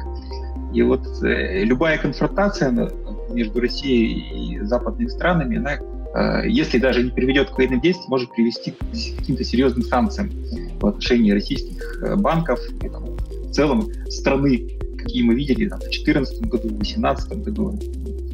И 0.74 0.82
вот 0.82 1.02
э, 1.24 1.64
любая 1.64 1.98
конфронтация 1.98 2.90
между 3.30 3.60
Россией 3.60 4.56
и 4.56 4.60
западными 4.62 5.08
странами, 5.08 5.58
она 5.58 5.78
Э, 6.14 6.44
если 6.48 6.78
даже 6.78 7.04
не 7.04 7.10
приведет 7.10 7.50
к 7.50 7.58
военным 7.58 7.82
действиям, 7.82 8.10
может 8.10 8.32
привести 8.32 8.72
к 8.72 8.78
каким-то 9.18 9.44
серьезным 9.44 9.84
санкциям 9.84 10.32
в 10.80 10.86
отношении 10.86 11.32
российских 11.32 12.04
э, 12.04 12.16
банков 12.16 12.60
и 12.84 12.90
там, 12.90 13.04
в 13.06 13.52
целом 13.52 13.90
страны, 14.10 14.70
какие 14.98 15.24
мы 15.24 15.34
видели 15.34 15.68
там, 15.68 15.80
в 15.80 15.84
2014 15.84 16.42
году, 16.42 16.68
в 16.70 16.78
2018 16.78 17.44
году. 17.44 17.80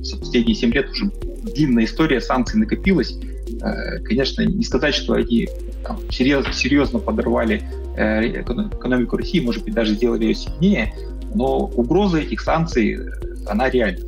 За 0.02 0.17
последние 0.17 0.56
7 0.56 0.71
лет 0.71 0.89
уже 0.89 1.10
длинная 1.56 1.86
история 1.86 2.19
санкций 2.19 2.60
накопилась. 2.60 3.17
Э, 3.62 3.99
конечно, 3.99 4.41
не 4.41 4.63
сказать, 4.63 4.93
что 4.93 5.13
они 5.13 5.47
там, 5.86 5.99
серьезно, 6.12 6.52
серьезно 6.54 6.99
подорвали 6.99 7.63
экономику 7.95 9.17
России, 9.17 9.41
может 9.41 9.65
быть, 9.65 9.73
даже 9.73 9.93
сделали 9.93 10.23
ее 10.23 10.36
сильнее, 10.36 10.93
но 11.33 11.65
угроза 11.65 12.19
этих 12.19 12.41
санкций, 12.41 12.99
она 13.47 13.69
реальна. 13.69 14.05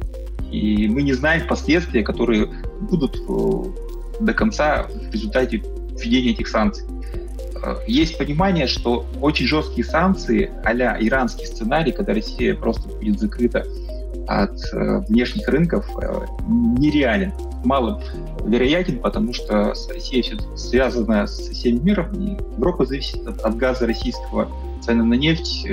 И 0.52 0.88
мы 0.88 1.02
не 1.02 1.14
знаем 1.14 1.48
последствия, 1.48 2.04
которые 2.04 2.50
будут 2.82 3.16
э, 3.16 4.24
до 4.24 4.34
конца 4.34 4.88
в 4.88 5.14
результате 5.14 5.64
введения 5.98 6.32
этих 6.32 6.50
санкций. 6.50 6.86
Э, 7.64 7.78
есть 7.88 8.18
понимание, 8.18 8.68
что 8.68 9.06
очень 9.22 9.46
жесткие 9.46 9.86
санкции 9.86 10.52
а 10.66 10.74
иранский 10.74 11.46
сценарий, 11.46 11.94
когда 11.94 12.14
Россия 12.14 12.54
просто 12.54 12.90
будет 12.90 13.20
закрыта 13.20 13.66
от 14.28 14.60
э, 14.74 15.00
внешних 15.08 15.48
рынков, 15.48 15.90
нереален. 16.48 17.32
Мало 17.64 18.04
вероятен, 18.46 19.00
потому 19.00 19.34
что 19.34 19.74
Россия 19.90 20.22
все 20.22 20.38
связана 20.58 21.28
с 21.28 21.50
всем 21.50 21.84
миром, 21.86 22.12
и 22.14 22.32
Европа 22.58 22.86
зависит 22.86 23.26
от, 23.26 23.40
от 23.40 23.56
газа 23.56 23.88
российского, 23.88 24.50
цены 24.82 25.04
на 25.04 25.14
нефть, 25.14 25.66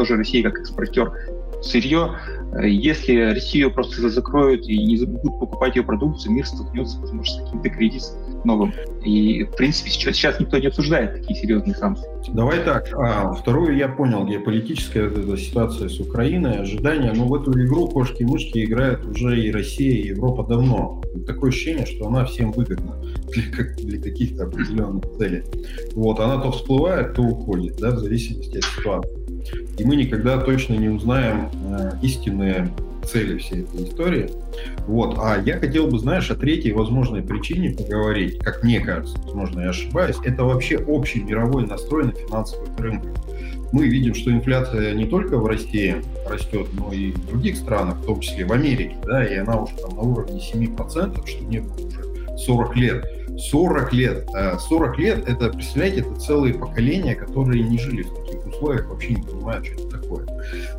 тоже 0.00 0.16
Россия 0.16 0.42
как 0.42 0.58
экспортер 0.60 1.12
сырье 1.60 2.16
если 2.62 3.32
Россию 3.32 3.70
просто 3.70 4.08
закроют 4.08 4.66
и 4.66 4.76
не 4.76 5.04
будут 5.04 5.38
покупать 5.38 5.76
ее 5.76 5.84
продукцию, 5.84 6.32
мир 6.32 6.46
столкнется, 6.46 6.98
возможно, 6.98 7.24
с 7.24 7.44
каким-то 7.44 7.68
кризисом 7.70 8.18
новым. 8.44 8.74
И, 9.04 9.44
в 9.44 9.54
принципе, 9.54 9.90
сейчас, 9.90 10.16
сейчас 10.16 10.40
никто 10.40 10.58
не 10.58 10.66
обсуждает 10.66 11.12
такие 11.12 11.38
серьезные 11.38 11.76
санкции. 11.76 12.08
Давай 12.32 12.64
так. 12.64 12.88
А, 12.94 13.32
вторую 13.32 13.76
я 13.76 13.88
понял. 13.88 14.24
Геополитическая 14.24 15.06
эта 15.06 15.36
ситуация 15.36 15.88
с 15.88 16.00
Украиной, 16.00 16.58
ожидания. 16.58 17.12
Но 17.14 17.26
в 17.26 17.34
эту 17.34 17.52
игру 17.64 17.88
кошки-мышки 17.88 18.64
играют 18.64 19.04
уже 19.04 19.40
и 19.40 19.52
Россия, 19.52 19.92
и 19.92 20.08
Европа 20.08 20.42
давно. 20.42 21.02
Такое 21.26 21.50
ощущение, 21.50 21.86
что 21.86 22.08
она 22.08 22.24
всем 22.24 22.52
выгодна 22.52 22.96
для, 23.28 23.64
для 23.76 24.00
каких-то 24.00 24.44
определенных 24.44 25.04
целей. 25.18 25.42
Вот, 25.94 26.18
она 26.18 26.40
то 26.40 26.50
всплывает, 26.50 27.14
то 27.14 27.22
уходит, 27.22 27.76
да, 27.76 27.90
в 27.90 27.98
зависимости 27.98 28.58
от 28.58 28.64
ситуации. 28.64 29.19
И 29.78 29.84
мы 29.84 29.96
никогда 29.96 30.38
точно 30.38 30.74
не 30.74 30.88
узнаем 30.88 31.50
э, 31.70 31.92
истинные 32.02 32.70
цели 33.04 33.38
всей 33.38 33.62
этой 33.62 33.84
истории. 33.84 34.30
Вот. 34.86 35.16
А 35.18 35.40
я 35.44 35.58
хотел 35.58 35.86
бы, 35.88 35.98
знаешь, 35.98 36.30
о 36.30 36.34
третьей 36.34 36.72
возможной 36.72 37.22
причине 37.22 37.70
поговорить, 37.70 38.38
как 38.38 38.62
мне 38.62 38.80
кажется, 38.80 39.18
возможно, 39.24 39.60
я 39.60 39.70
ошибаюсь, 39.70 40.16
это 40.24 40.44
вообще 40.44 40.78
общий 40.78 41.22
мировой 41.22 41.66
настрой 41.66 42.04
на 42.04 42.12
финансовых 42.12 42.68
рынках. 42.78 43.10
Мы 43.72 43.86
видим, 43.86 44.14
что 44.14 44.32
инфляция 44.32 44.94
не 44.94 45.06
только 45.06 45.36
в 45.36 45.46
России 45.46 45.96
растет, 46.28 46.66
но 46.72 46.92
и 46.92 47.12
в 47.12 47.26
других 47.28 47.56
странах, 47.56 47.98
в 47.98 48.04
том 48.04 48.20
числе 48.20 48.44
в 48.44 48.52
Америке, 48.52 48.96
да, 49.04 49.24
и 49.24 49.36
она 49.36 49.60
уже 49.60 49.76
там 49.76 49.94
на 49.94 50.02
уровне 50.02 50.40
7%, 50.40 51.26
что 51.26 51.44
не 51.44 51.60
было 51.60 51.86
уже 51.86 52.36
40 52.38 52.76
лет. 52.76 53.04
40 53.38 53.92
лет. 53.92 54.28
40 54.68 54.98
э, 54.98 55.02
лет, 55.02 55.28
это, 55.28 55.50
представляете, 55.50 56.00
это 56.00 56.14
целые 56.16 56.54
поколения, 56.54 57.14
которые 57.14 57.62
не 57.62 57.78
жили 57.78 58.02
в 58.02 58.12
условиях, 58.60 58.88
вообще 58.88 59.14
не 59.14 59.22
понимают, 59.22 59.66
что 59.66 59.74
это 59.82 60.00
такое. 60.00 60.26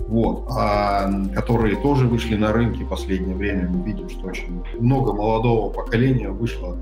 Вот. 0.07 0.45
А 0.49 1.11
которые 1.35 1.75
тоже 1.77 2.07
вышли 2.07 2.35
на 2.35 2.53
рынки 2.53 2.83
в 2.83 2.89
последнее 2.89 3.35
время. 3.35 3.67
Мы 3.69 3.85
видим, 3.85 4.09
что 4.09 4.27
очень 4.27 4.63
много 4.79 5.13
молодого 5.13 5.71
поколения 5.71 6.29
вышло 6.29 6.77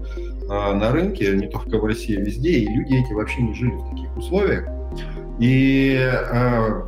а, 0.49 0.73
на 0.73 0.91
рынке, 0.91 1.33
не 1.35 1.47
только 1.47 1.77
в 1.77 1.85
России, 1.85 2.17
а 2.17 2.21
везде, 2.21 2.51
и 2.51 2.67
люди 2.67 2.93
эти 2.95 3.13
вообще 3.13 3.41
не 3.41 3.53
жили 3.53 3.71
в 3.71 3.89
таких 3.89 4.17
условиях. 4.17 4.67
И 5.39 5.97
а, 6.01 6.87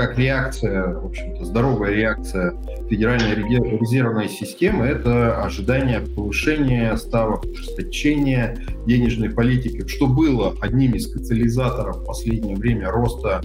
как 0.00 0.18
реакция, 0.18 0.94
в 0.94 1.06
общем-то, 1.06 1.44
здоровая 1.44 1.92
реакция 1.92 2.54
Федеральной 2.88 3.34
резервной 3.34 4.30
системы– 4.30 4.86
это 4.86 5.42
ожидание 5.42 6.00
повышения 6.00 6.96
ставок, 6.96 7.44
ужесточения 7.44 8.56
денежной 8.86 9.28
политики, 9.28 9.86
что 9.86 10.06
было 10.06 10.54
одним 10.62 10.94
из 10.94 11.12
катализаторов 11.12 11.98
в 11.98 12.06
последнее 12.06 12.56
время 12.56 12.90
роста, 12.90 13.42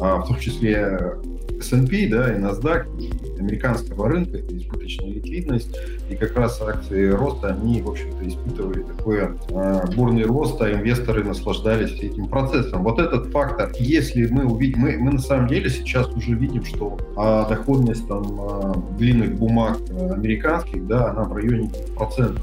а, 0.00 0.18
в 0.18 0.28
том 0.28 0.38
числе 0.38 1.16
S&P, 1.58 2.08
да, 2.08 2.32
и 2.32 2.38
NASDAQ, 2.38 2.95
американского 3.38 4.08
рынка, 4.08 4.38
это 4.38 4.56
избыточная 4.56 5.08
ликвидность, 5.08 5.76
и 6.10 6.16
как 6.16 6.36
раз 6.36 6.60
акции 6.60 7.08
роста, 7.08 7.48
они, 7.48 7.82
в 7.82 7.90
общем-то, 7.90 8.26
испытывали 8.26 8.82
такой 8.82 9.18
э, 9.18 9.80
бурный 9.94 10.24
рост, 10.24 10.60
а 10.60 10.72
инвесторы 10.72 11.24
наслаждались 11.24 11.98
этим 12.00 12.28
процессом. 12.28 12.82
Вот 12.82 12.98
этот 12.98 13.30
фактор, 13.30 13.72
если 13.78 14.26
мы 14.26 14.44
увидим, 14.44 14.80
мы, 14.80 14.98
мы 14.98 15.12
на 15.12 15.18
самом 15.18 15.48
деле 15.48 15.70
сейчас 15.70 16.08
уже 16.08 16.34
видим, 16.34 16.64
что 16.64 16.96
э, 17.16 17.48
доходность 17.48 18.06
там 18.08 18.38
э, 18.38 18.74
длинных 18.98 19.36
бумаг 19.36 19.78
э, 19.90 20.10
американских, 20.12 20.86
да, 20.86 21.10
она 21.10 21.24
в 21.24 21.32
районе 21.32 21.70
процентов. 21.96 22.42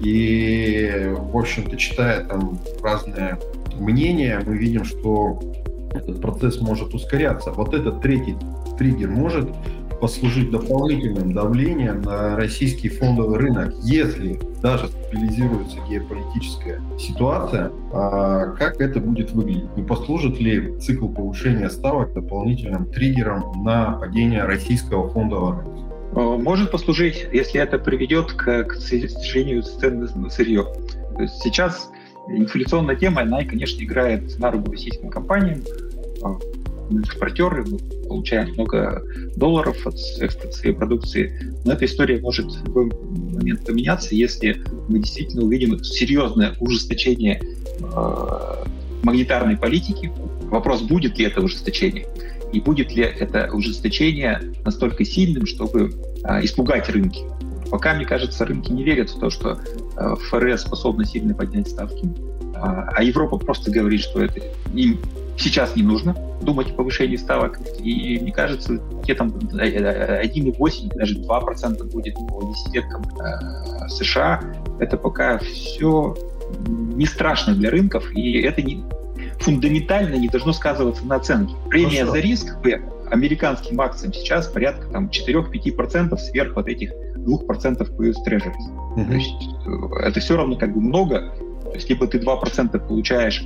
И, 0.00 1.12
в 1.16 1.36
общем-то, 1.36 1.76
читая 1.76 2.24
там 2.24 2.58
разные 2.82 3.38
мнения, 3.78 4.40
мы 4.46 4.56
видим, 4.56 4.84
что 4.84 5.40
этот 5.92 6.20
процесс 6.20 6.60
может 6.60 6.94
ускоряться. 6.94 7.50
Вот 7.50 7.74
этот 7.74 8.00
третий 8.00 8.36
триггер 8.78 9.10
может 9.10 9.48
послужить 10.00 10.50
дополнительным 10.50 11.32
давлением 11.32 12.02
на 12.02 12.36
российский 12.36 12.88
фондовый 12.88 13.38
рынок, 13.38 13.74
если 13.82 14.38
даже 14.62 14.88
стабилизируется 14.88 15.78
геополитическая 15.88 16.80
ситуация, 16.98 17.70
а 17.92 18.46
как 18.56 18.80
это 18.80 19.00
будет 19.00 19.32
выглядеть? 19.32 19.76
Не 19.76 19.82
послужит 19.82 20.40
ли 20.40 20.78
цикл 20.80 21.08
повышения 21.08 21.70
ставок 21.70 22.12
дополнительным 22.12 22.86
триггером 22.86 23.64
на 23.64 23.92
падение 23.92 24.44
российского 24.44 25.08
фондового 25.08 25.62
рынка? 25.62 25.78
Э, 26.16 26.36
может 26.38 26.70
послужить, 26.70 27.26
если 27.32 27.60
это 27.60 27.78
приведет 27.78 28.32
к, 28.32 28.64
к 28.64 28.74
снижению 28.76 29.62
цен 29.62 30.08
на 30.14 30.30
сырье. 30.30 30.66
Сейчас 31.42 31.90
инфляционная 32.28 32.96
тема, 32.96 33.22
она, 33.22 33.44
конечно, 33.44 33.82
играет 33.82 34.38
на 34.38 34.50
руку 34.50 34.72
российским 34.72 35.10
компаниям. 35.10 35.62
Экспортеры, 36.90 37.64
мы 37.64 37.78
получаем 38.08 38.52
много 38.54 39.02
долларов 39.36 39.86
от 39.86 39.98
своей 39.98 40.74
продукции, 40.74 41.54
но 41.64 41.72
эта 41.72 41.84
история 41.84 42.20
может 42.20 42.46
в 42.46 42.66
любой 42.66 42.90
момент 43.32 43.64
поменяться, 43.64 44.14
если 44.14 44.62
мы 44.88 45.00
действительно 45.00 45.44
увидим 45.44 45.82
серьезное 45.84 46.54
ужесточение 46.60 47.40
э, 47.80 48.64
монетарной 49.02 49.56
политики. 49.56 50.10
Вопрос, 50.50 50.82
будет 50.82 51.18
ли 51.18 51.26
это 51.26 51.42
ужесточение, 51.42 52.06
и 52.52 52.60
будет 52.60 52.92
ли 52.92 53.02
это 53.02 53.50
ужесточение 53.52 54.40
настолько 54.64 55.04
сильным, 55.04 55.46
чтобы 55.46 55.92
э, 56.24 56.44
испугать 56.44 56.88
рынки. 56.88 57.20
Пока, 57.70 57.94
мне 57.94 58.06
кажется, 58.06 58.46
рынки 58.46 58.72
не 58.72 58.82
верят 58.82 59.10
в 59.10 59.20
то, 59.20 59.28
что 59.28 59.58
э, 59.96 60.14
ФРС 60.30 60.62
способна 60.62 61.04
сильно 61.04 61.34
поднять 61.34 61.68
ставки, 61.68 62.08
а, 62.60 62.88
а 62.94 63.02
Европа 63.02 63.38
просто 63.38 63.70
говорит, 63.70 64.00
что 64.00 64.22
это 64.22 64.40
им 64.74 64.98
сейчас 65.38 65.76
не 65.76 65.82
нужно 65.82 66.16
думать 66.42 66.70
о 66.70 66.74
повышении 66.74 67.16
ставок. 67.16 67.58
И 67.80 68.18
мне 68.20 68.32
кажется, 68.32 68.80
те 69.04 69.14
там 69.14 69.30
1,8, 69.30 70.92
э, 70.92 70.96
даже 70.96 71.18
2% 71.18 71.84
будет 71.92 72.14
по 72.14 72.42
десятилеткам 72.52 73.04
э, 73.20 73.88
США. 73.88 74.42
Это 74.78 74.96
пока 74.96 75.38
все 75.38 76.16
не 76.66 77.06
страшно 77.06 77.54
для 77.54 77.70
рынков, 77.70 78.10
и 78.14 78.40
это 78.40 78.62
не, 78.62 78.82
фундаментально 79.40 80.14
не 80.16 80.28
должно 80.28 80.52
сказываться 80.52 81.04
на 81.04 81.16
оценке. 81.16 81.54
Премия 81.68 82.04
Хорошо. 82.04 82.12
за 82.12 82.18
риск 82.20 82.56
американским 83.10 83.80
акциям 83.80 84.12
сейчас 84.12 84.48
порядка 84.48 84.86
там 84.88 85.08
4-5% 85.08 86.16
сверх 86.18 86.56
вот 86.56 86.68
этих 86.68 86.92
2% 87.16 87.96
по 87.96 88.02
US 88.02 88.16
Treasuries. 88.26 88.96
Угу. 88.96 89.04
То 89.04 89.12
есть 89.12 89.48
э, 89.66 90.06
это 90.06 90.20
все 90.20 90.36
равно 90.36 90.56
как 90.56 90.74
бы 90.74 90.80
много. 90.80 91.32
То 91.64 91.74
есть 91.74 91.88
либо 91.88 92.06
ты 92.06 92.18
2% 92.18 92.86
получаешь 92.86 93.44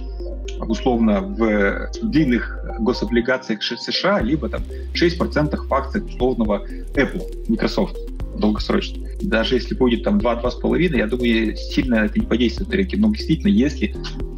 условно 0.61 1.20
в 1.20 1.90
длинных 2.02 2.59
гособлигациях 2.81 3.62
США, 3.62 4.20
либо 4.20 4.48
там 4.48 4.62
6% 4.94 5.57
в 5.57 5.74
акциях 5.74 6.07
условного 6.07 6.66
Apple, 6.94 7.48
Microsoft 7.48 7.96
долгосрочно. 8.38 9.07
Даже 9.22 9.54
если 9.56 9.74
будет 9.74 10.04
там 10.04 10.18
2-2,5, 10.18 10.96
я 10.96 11.06
думаю, 11.06 11.56
сильно 11.56 11.96
это 11.96 12.18
не 12.18 12.26
подействует 12.26 12.70
на 12.70 12.76
рынке. 12.76 12.96
Но 12.96 13.12
действительно, 13.12 13.48
если 13.48 13.94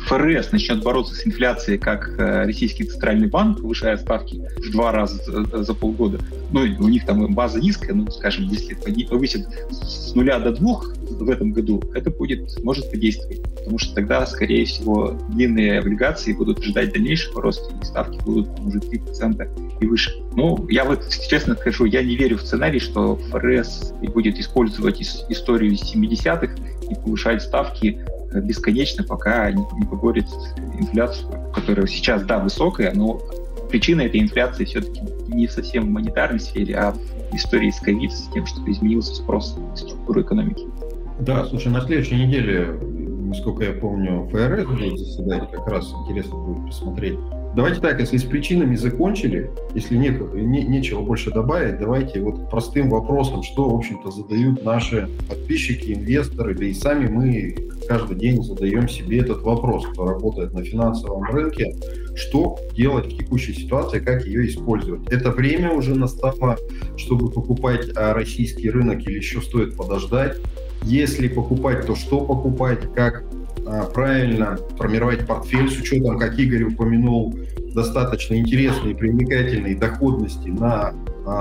ФРС 0.07 0.53
начнет 0.53 0.83
бороться 0.83 1.15
с 1.15 1.27
инфляцией, 1.27 1.79
как 1.79 2.09
э, 2.19 2.45
российский 2.45 2.85
центральный 2.85 3.29
банк, 3.29 3.61
повышая 3.61 3.97
ставки 3.97 4.43
в 4.59 4.71
два 4.71 4.93
раза 4.93 5.23
за, 5.25 5.65
за 5.65 5.75
полгода, 5.75 6.19
ну, 6.53 6.61
у 6.61 6.89
них 6.89 7.07
там 7.07 7.35
база 7.35 7.61
низкая, 7.61 7.95
ну, 7.95 8.11
скажем, 8.11 8.49
если 8.49 8.77
они 8.87 9.05
повысят 9.05 9.47
с 9.71 10.15
нуля 10.15 10.39
до 10.39 10.53
двух 10.53 10.95
в 11.11 11.31
этом 11.31 11.53
году, 11.53 11.83
это 11.95 12.11
будет, 12.11 12.63
может 12.63 12.91
подействовать, 12.91 13.43
потому 13.43 13.79
что 13.79 13.95
тогда, 13.95 14.27
скорее 14.27 14.65
всего, 14.65 15.19
длинные 15.31 15.79
облигации 15.79 16.33
будут 16.33 16.63
ждать 16.63 16.93
дальнейшего 16.93 17.41
роста, 17.41 17.75
и 17.81 17.85
ставки 17.85 18.23
будут 18.25 18.49
уже 18.61 18.79
3% 18.79 19.81
и 19.81 19.87
выше. 19.87 20.13
Ну, 20.37 20.67
я 20.69 20.85
вот 20.85 21.09
честно 21.29 21.55
скажу, 21.55 21.85
я 21.85 22.03
не 22.03 22.17
верю 22.17 22.39
в 22.39 22.43
сценарий, 22.43 22.81
что 22.81 23.17
ФРС 23.17 23.93
будет 24.13 24.39
использовать 24.39 24.74
историю 24.81 25.73
из 25.73 25.83
70-х 25.83 26.55
и 26.91 26.95
повышать 26.95 27.43
ставки 27.43 28.01
бесконечно, 28.35 29.05
пока 29.05 29.51
не, 29.51 29.65
не 29.79 29.87
поборет 29.87 30.27
инфляцию, 30.79 31.29
которая 31.55 31.87
сейчас, 31.87 32.25
да, 32.25 32.39
высокая, 32.39 32.93
но 32.95 33.21
причина 33.71 34.03
этой 34.03 34.21
инфляции 34.21 34.65
все-таки 34.65 35.01
не 35.29 35.49
совсем 35.49 35.87
в 35.87 35.91
монетарной 35.91 36.41
сфере, 36.41 36.77
а 36.77 36.93
в 36.93 37.35
истории 37.35 37.71
с 37.71 37.81
ковид, 37.81 38.13
с 38.13 38.29
тем, 38.33 38.47
что 38.47 38.61
изменился 38.71 39.15
спрос 39.15 39.57
на 39.57 39.77
структуру 39.77 40.23
экономики. 40.23 40.65
Да, 41.21 41.45
слушай, 41.47 41.73
на 41.73 41.81
следующей 41.81 42.17
неделе, 42.17 42.67
насколько 43.29 43.65
я 43.65 43.73
помню, 43.73 44.29
ФРС 44.31 44.67
будет 44.67 44.99
заседать, 44.99 45.51
как 45.51 45.67
раз 45.69 45.93
интересно 45.93 46.37
будет 46.37 46.67
посмотреть, 46.67 47.19
Давайте 47.55 47.81
так, 47.81 48.01
если 48.01 48.17
с 48.17 48.25
причинами 48.25 48.75
закончили, 48.75 49.49
если 49.75 49.97
не, 49.97 50.09
не, 50.09 50.65
нечего 50.65 51.03
больше 51.03 51.31
добавить, 51.31 51.79
давайте 51.79 52.21
вот 52.21 52.51
простым 52.51 52.91
вопросом, 52.91 53.45
что, 53.45 53.69
в 53.69 53.77
общем-то, 53.77 54.11
задают 54.11 54.65
наши 54.65 55.09
подписчики, 55.29 55.93
инвесторы, 55.93 56.57
да 56.57 56.65
и 56.65 56.75
сами 56.75 57.07
мы 57.07 57.55
каждый 57.87 58.17
день 58.17 58.43
задаем 58.43 58.89
себе 58.89 59.21
этот 59.21 59.43
вопрос, 59.43 59.87
кто 59.87 60.05
работает 60.05 60.53
на 60.53 60.65
финансовом 60.65 61.23
рынке, 61.31 61.77
что 62.17 62.59
делать 62.75 63.13
в 63.13 63.19
текущей 63.19 63.53
ситуации, 63.53 64.01
как 64.01 64.27
ее 64.27 64.49
использовать. 64.49 65.07
Это 65.13 65.31
время 65.31 65.71
уже 65.71 65.95
настало, 65.95 66.57
чтобы 66.97 67.31
покупать 67.31 67.89
а, 67.95 68.15
российский 68.15 68.69
рынок 68.69 69.07
или 69.07 69.19
еще 69.19 69.41
стоит 69.41 69.77
подождать. 69.77 70.39
Если 70.83 71.29
покупать, 71.29 71.87
то 71.87 71.95
что 71.95 72.21
покупать, 72.21 72.93
как 72.95 73.25
правильно 73.95 74.59
формировать 74.77 75.27
портфель 75.27 75.71
с 75.71 75.79
учетом, 75.79 76.19
как 76.19 76.39
Игорь 76.39 76.65
упомянул, 76.65 77.35
достаточно 77.75 78.35
интересной 78.35 78.93
и 78.93 78.95
привлекательной 78.95 79.75
доходности 79.75 80.49
на 80.49 80.93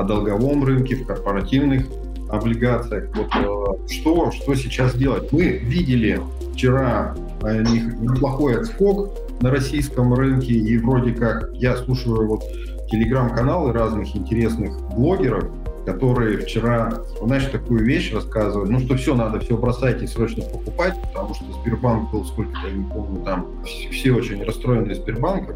долговом 0.04 0.64
рынке, 0.64 0.96
в 0.96 1.06
корпоративных 1.06 1.86
облигациях. 2.30 3.16
Вот 3.16 3.28
а, 3.36 3.88
что, 3.90 4.32
что 4.32 4.56
сейчас 4.56 4.96
делать? 4.96 5.32
Мы 5.32 5.58
видели 5.58 6.20
вчера 6.54 7.16
неплохой 7.44 8.60
отскок 8.60 9.12
на 9.42 9.52
российском 9.52 10.14
рынке, 10.14 10.54
и 10.54 10.78
вроде 10.78 11.12
как 11.12 11.52
я 11.54 11.76
слушаю 11.76 12.28
вот 12.28 12.44
телеграм-каналы 12.90 13.74
разных 13.74 14.16
интересных 14.16 14.72
блогеров, 14.96 15.46
которые 15.86 16.38
вчера, 16.38 17.02
знаешь, 17.22 17.46
такую 17.46 17.86
вещь 17.86 18.14
рассказывали, 18.14 18.72
ну 18.72 18.80
что 18.80 18.96
все, 18.96 19.16
надо 19.16 19.40
все 19.40 19.58
бросать 19.58 20.02
и 20.02 20.08
срочно 20.08 20.44
покупать, 20.44 20.96
потому 21.02 21.34
что 21.34 21.46
Сбербанк 21.62 22.12
был 22.12 22.26
сколько-то, 22.26 22.68
я 22.68 22.74
не 22.74 22.86
помню, 22.86 23.24
там 23.24 23.48
все 23.64 24.12
очень 24.14 24.44
расстроены 24.44 24.96
Сбербанком. 24.96 25.56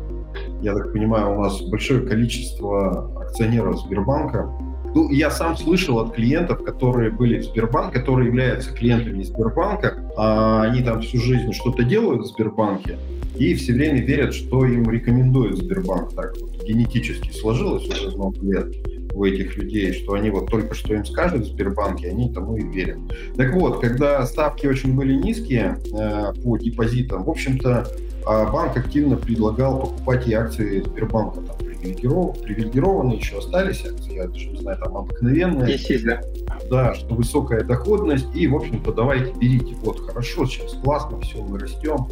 Я 0.62 0.74
так 0.74 0.92
понимаю, 0.92 1.38
у 1.38 1.42
нас 1.42 1.62
большое 1.62 2.02
количество 2.02 3.12
акционеров 3.22 3.80
Сбербанка, 3.80 4.50
Ну, 4.94 5.12
я 5.12 5.30
сам 5.30 5.56
слышал 5.58 6.00
от 6.00 6.16
клиентов, 6.16 6.64
которые 6.64 7.12
были 7.12 7.40
в 7.40 7.46
Сбербанке, 7.46 8.00
которые 8.00 8.28
являются 8.28 8.74
клиентами 8.74 9.24
Сбербанка, 9.24 10.12
а 10.18 10.64
они 10.64 10.82
там 10.82 11.02
всю 11.02 11.20
жизнь 11.20 11.54
что-то 11.54 11.84
делают 11.84 12.24
в 12.24 12.26
Сбербанке, 12.28 12.98
и 13.36 13.54
все 13.54 13.74
время 13.74 14.02
верят, 14.02 14.34
что 14.34 14.66
им 14.66 14.90
рекомендует 14.90 15.58
Сбербанк. 15.58 16.14
Так 16.14 16.36
вот, 16.40 16.64
генетически 16.64 17.32
сложилось 17.32 17.88
уже 17.88 18.16
много 18.16 18.40
лет 18.42 18.97
у 19.18 19.26
этих 19.26 19.58
людей, 19.58 19.94
что 19.94 20.14
они 20.14 20.30
вот 20.30 20.48
только 20.48 20.76
что 20.76 20.94
им 20.94 21.06
скажут 21.06 21.44
в 21.44 21.48
Сбербанке, 21.48 22.10
они 22.10 22.32
тому 22.32 22.56
и 22.56 22.64
верят. 22.64 23.00
Так 23.36 23.54
вот, 23.54 23.82
когда 23.82 24.26
ставки 24.26 24.68
очень 24.68 24.94
были 24.96 25.14
низкие 25.14 25.78
э, 25.94 26.34
по 26.44 26.58
депозитам, 26.58 27.24
в 27.24 27.30
общем-то, 27.30 27.88
э, 27.90 28.52
банк 28.52 28.78
активно 28.78 29.18
предлагал 29.18 29.80
покупать 29.80 30.28
и 30.28 30.34
акции 30.34 30.82
Сбербанка. 30.82 31.42
Там, 31.42 31.58
привилегированные 31.88 33.18
еще 33.18 33.38
остались 33.38 33.86
акции, 33.86 34.16
я 34.16 34.28
даже 34.28 34.50
не 34.50 34.62
знаю, 34.62 34.78
там 34.78 34.98
обыкновенные. 34.98 35.74
Есть, 35.74 36.06
да. 36.06 36.22
Да, 36.70 36.94
что 36.96 37.16
высокая 37.16 37.64
доходность, 37.64 38.28
и, 38.36 38.48
в 38.48 38.56
общем-то, 38.56 38.92
давайте 38.92 39.34
берите. 39.40 39.76
Вот, 39.84 40.00
хорошо, 40.00 40.46
сейчас 40.46 40.74
классно, 40.84 41.20
все, 41.22 41.42
мы 41.42 41.60
растем, 41.60 42.08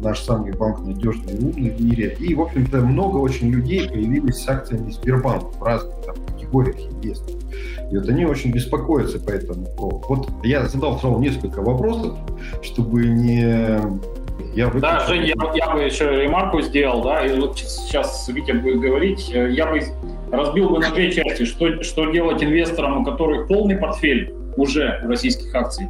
наш 0.00 0.20
самый 0.20 0.52
банк 0.52 0.80
надежный 0.80 1.34
и 1.34 1.44
умный 1.44 1.70
в 1.70 1.80
мире. 1.80 2.16
И, 2.18 2.34
в 2.34 2.42
общем-то, 2.42 2.78
много 2.78 3.18
очень 3.18 3.50
людей 3.50 3.88
появились 3.88 4.36
с 4.36 4.48
акциями 4.48 4.90
Сбербанка 4.90 5.46
в 5.46 5.62
разных 5.62 5.94
там, 6.04 6.16
категориях 6.26 6.76
инвесторов. 6.80 7.40
И 7.90 7.96
вот 7.96 8.08
они 8.08 8.24
очень 8.24 8.52
беспокоятся 8.52 9.18
по 9.18 9.30
этому 9.30 9.66
поводу. 9.76 10.04
Вот 10.08 10.28
я 10.44 10.66
задал 10.66 10.98
сразу 10.98 11.18
несколько 11.18 11.60
вопросов, 11.60 12.16
чтобы 12.62 13.06
не 13.06 13.80
я 14.54 14.66
выключил. 14.66 14.80
Да, 14.80 15.06
Жень, 15.06 15.26
я, 15.26 15.34
я 15.54 15.70
бы 15.70 15.80
еще 15.82 16.22
ремарку 16.22 16.60
сделал, 16.60 17.02
да, 17.02 17.24
и 17.24 17.38
вот 17.38 17.58
сейчас 17.58 18.28
Витя 18.28 18.52
будет 18.52 18.80
говорить, 18.80 19.30
э, 19.32 19.50
я 19.50 19.66
бы 19.66 19.80
разбил 20.32 20.70
бы 20.70 20.78
на 20.78 20.90
две 20.90 21.12
части, 21.12 21.44
что, 21.44 21.82
что 21.82 22.10
делать 22.10 22.42
инвесторам, 22.42 23.02
у 23.02 23.04
которых 23.04 23.48
полный 23.48 23.76
портфель 23.76 24.34
уже 24.56 25.00
российских 25.04 25.54
акций, 25.54 25.88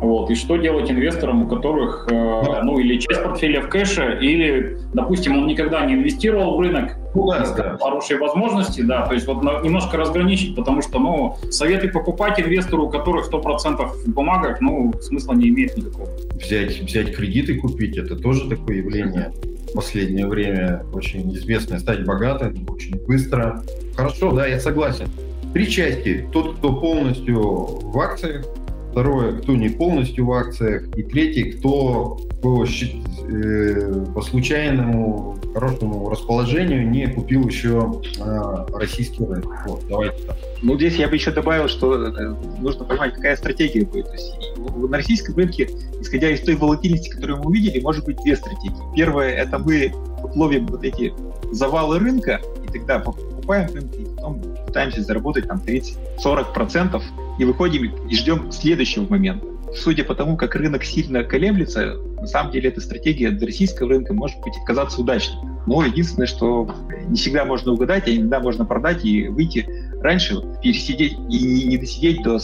вот. 0.00 0.30
И 0.30 0.34
что 0.34 0.56
делать 0.56 0.90
инвесторам, 0.90 1.42
у 1.42 1.46
которых, 1.46 2.08
э, 2.10 2.62
ну, 2.62 2.78
или 2.78 2.98
часть 2.98 3.22
портфеля 3.22 3.60
в 3.60 3.68
кэше, 3.68 4.18
или, 4.20 4.78
допустим, 4.94 5.36
он 5.36 5.46
никогда 5.46 5.84
не 5.84 5.94
инвестировал 5.94 6.56
в 6.56 6.60
рынок, 6.60 6.96
ну, 7.14 7.30
да, 7.30 7.54
да. 7.54 7.76
хорошие 7.78 8.18
возможности, 8.18 8.80
да, 8.80 9.06
то 9.06 9.14
есть 9.14 9.26
вот 9.26 9.42
немножко 9.62 9.96
разграничить, 9.96 10.56
потому 10.56 10.80
что, 10.80 10.98
ну, 10.98 11.36
советы 11.50 11.88
покупать 11.88 12.40
инвестору, 12.40 12.86
у 12.86 12.90
которых 12.90 13.30
100% 13.30 14.06
в 14.06 14.12
бумагах, 14.12 14.60
ну, 14.60 14.92
смысла 15.00 15.34
не 15.34 15.48
имеет 15.48 15.76
никакого. 15.76 16.08
Взять, 16.34 16.80
взять 16.80 17.14
кредиты 17.14 17.56
купить, 17.56 17.96
это 17.98 18.16
тоже 18.16 18.48
такое 18.48 18.76
явление 18.76 19.32
в 19.70 19.74
последнее 19.74 20.26
время 20.26 20.84
очень 20.92 21.32
известное, 21.34 21.78
стать 21.78 22.04
богатым 22.04 22.66
очень 22.68 22.96
быстро. 23.06 23.62
Хорошо, 23.96 24.32
да, 24.32 24.46
я 24.46 24.58
согласен. 24.58 25.08
Три 25.52 25.68
части. 25.68 26.28
Тот, 26.32 26.56
кто 26.56 26.72
полностью 26.80 27.40
в 27.40 27.98
акциях, 27.98 28.46
Второе, 28.90 29.38
кто 29.38 29.54
не 29.54 29.68
полностью 29.68 30.26
в 30.26 30.32
акциях. 30.32 30.82
И 30.96 31.02
третий, 31.02 31.52
кто 31.52 32.18
по, 32.42 32.64
э, 32.64 34.04
по 34.14 34.22
случайному 34.22 35.36
хорошему 35.54 36.08
расположению 36.08 36.88
не 36.88 37.06
купил 37.06 37.46
еще 37.46 38.00
э, 38.18 38.66
российский 38.72 39.24
рынок. 39.24 39.64
Вот, 39.66 39.84
давайте 39.88 40.22
так. 40.24 40.36
Ну, 40.62 40.76
здесь 40.76 40.96
я 40.96 41.08
бы 41.08 41.14
еще 41.14 41.30
добавил, 41.30 41.68
что 41.68 41.94
э, 41.94 42.34
нужно 42.60 42.84
понимать, 42.84 43.14
какая 43.14 43.36
стратегия 43.36 43.84
будет. 43.84 44.06
То 44.06 44.12
есть 44.12 44.34
на 44.56 44.96
российском 44.96 45.36
рынке, 45.36 45.70
исходя 46.00 46.30
из 46.30 46.40
той 46.40 46.56
волатильности, 46.56 47.10
которую 47.10 47.38
мы 47.38 47.46
увидели, 47.46 47.80
может 47.80 48.04
быть 48.04 48.16
две 48.22 48.36
стратегии. 48.36 48.74
Первое, 48.96 49.30
это 49.30 49.58
мы 49.58 49.92
ловим 50.34 50.66
вот 50.66 50.84
эти 50.84 51.12
завалы 51.52 51.98
рынка, 51.98 52.40
и 52.64 52.72
тогда 52.72 52.98
покупаем 52.98 53.72
рынки, 53.72 54.00
и 54.00 54.04
потом 54.16 54.42
пытаемся 54.66 55.02
заработать 55.02 55.48
там 55.48 55.62
30-40% 55.64 57.02
и 57.40 57.44
выходим 57.44 57.90
и 58.06 58.14
ждем 58.14 58.52
следующего 58.52 59.08
момента. 59.08 59.46
Судя 59.74 60.04
по 60.04 60.14
тому, 60.14 60.36
как 60.36 60.54
рынок 60.56 60.84
сильно 60.84 61.24
колеблется, 61.24 61.96
на 62.20 62.26
самом 62.26 62.52
деле 62.52 62.68
эта 62.68 62.80
стратегия 62.80 63.30
для 63.30 63.46
российского 63.46 63.88
рынка 63.88 64.12
может 64.12 64.38
быть 64.40 64.52
оказаться 64.62 65.00
удачной. 65.00 65.36
Но 65.66 65.84
единственное, 65.84 66.26
что 66.26 66.74
не 67.08 67.16
всегда 67.16 67.44
можно 67.44 67.72
угадать, 67.72 68.06
а 68.08 68.10
иногда 68.14 68.40
можно 68.40 68.64
продать 68.64 69.04
и 69.04 69.28
выйти 69.28 69.66
раньше, 70.02 70.36
пересидеть 70.62 71.12
и 71.30 71.64
не 71.66 71.78
досидеть 71.78 72.22
до 72.22 72.38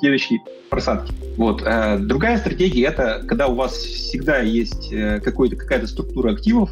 следующей 0.00 0.40
просадки. 0.68 1.14
Вот. 1.36 1.62
А 1.64 1.98
другая 1.98 2.36
стратегия— 2.36 2.84
это 2.88 3.22
когда 3.26 3.46
у 3.46 3.54
вас 3.54 3.72
всегда 3.74 4.40
есть 4.40 4.92
э, 4.92 5.20
какая-то 5.20 5.86
структура 5.86 6.32
активов, 6.32 6.70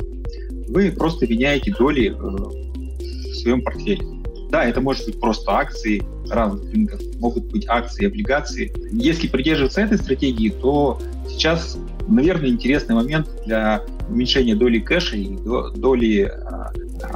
вы 0.69 0.91
просто 0.91 1.27
меняете 1.27 1.73
доли 1.73 2.11
э, 2.11 2.13
в 2.13 3.35
своем 3.37 3.63
портфеле. 3.63 4.05
Да, 4.51 4.65
это 4.65 4.83
может 4.83 5.07
быть 5.07 5.19
просто 5.19 5.53
акции 5.53 6.03
разных 6.33 6.73
рынков, 6.73 7.01
могут 7.19 7.45
быть 7.45 7.67
акции, 7.69 8.07
облигации. 8.07 8.73
Если 8.93 9.29
придерживаться 9.29 9.81
этой 9.81 9.99
стратегии, 9.99 10.51
то 10.51 11.01
сейчас, 11.29 11.79
наверное, 12.09 12.51
интересный 12.51 12.95
момент 12.95 13.29
для 13.45 13.83
уменьшения 14.09 14.55
доли 14.55 14.79
кэша 14.79 15.17
и 15.17 15.37
доли 15.77 16.23
а, 16.23 16.73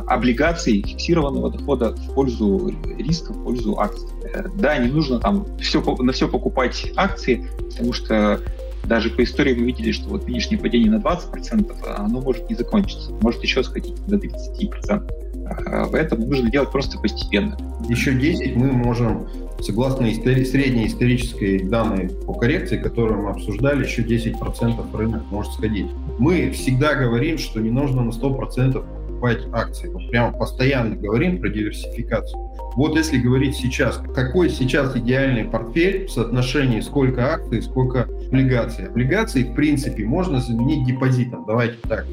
облигаций 0.07 0.83
фиксированного 0.83 1.51
дохода 1.51 1.93
в 1.93 2.15
пользу 2.15 2.73
риска, 2.99 3.33
в 3.33 3.45
пользу 3.45 3.79
акций. 3.79 4.09
Да, 4.57 4.77
не 4.79 4.91
нужно 4.91 5.21
там 5.21 5.47
все, 5.59 5.83
на 5.99 6.13
все 6.13 6.29
покупать 6.29 6.93
акции, 6.97 7.49
потому 7.71 7.93
что 7.93 8.41
даже 8.85 9.11
по 9.11 9.23
истории 9.23 9.55
мы 9.55 9.67
видели, 9.67 9.93
что 9.93 10.09
вот 10.09 10.29
нынешнее 10.29 10.59
падение 10.59 10.91
на 10.91 10.97
20%, 10.97 11.95
оно 11.97 12.21
может 12.21 12.49
не 12.49 12.57
закончиться, 12.57 13.11
может 13.21 13.43
еще 13.43 13.63
сходить 13.65 13.95
до 14.07 14.17
30%. 14.17 15.26
Поэтому 15.93 16.27
нужно 16.27 16.51
делать 16.51 16.71
просто 16.71 16.99
постепенно. 16.99 17.57
Еще 17.89 18.15
10 18.15 18.57
мы 18.57 18.73
можем, 18.73 19.29
согласно 19.61 20.07
истори- 20.07 20.45
средней 20.45 20.87
исторической 20.87 21.63
данной 21.63 22.09
по 22.09 22.35
коррекции, 22.35 22.79
которую 22.79 23.23
мы 23.23 23.31
обсуждали, 23.31 23.85
еще 23.85 24.03
10% 24.03 24.95
рынок 24.95 25.23
может 25.31 25.53
сходить. 25.53 25.87
Мы 26.19 26.51
всегда 26.51 26.95
говорим, 26.95 27.39
что 27.39 27.61
не 27.61 27.71
нужно 27.71 28.03
на 28.03 28.11
100% 28.11 28.85
покупать 29.17 29.43
акции. 29.53 29.89
Вот 29.89 30.11
прямо 30.11 30.37
постоянно 30.37 30.97
говорим 30.97 31.41
про 31.41 31.49
диверсификацию. 31.49 32.46
Вот 32.77 32.95
если 32.95 33.19
говорить 33.19 33.57
сейчас, 33.57 34.01
какой 34.15 34.51
сейчас 34.51 34.95
идеальный 34.97 35.45
портфель 35.45 36.07
в 36.07 36.11
соотношении 36.11 36.81
сколько 36.81 37.33
акций, 37.33 37.63
сколько 37.63 38.07
облигаций. 38.29 38.87
Облигации, 38.87 39.45
в 39.45 39.55
принципе, 39.55 40.05
можно 40.05 40.41
заменить 40.41 40.87
депозитом. 40.87 41.45
Давайте 41.47 41.77
так, 41.89 42.07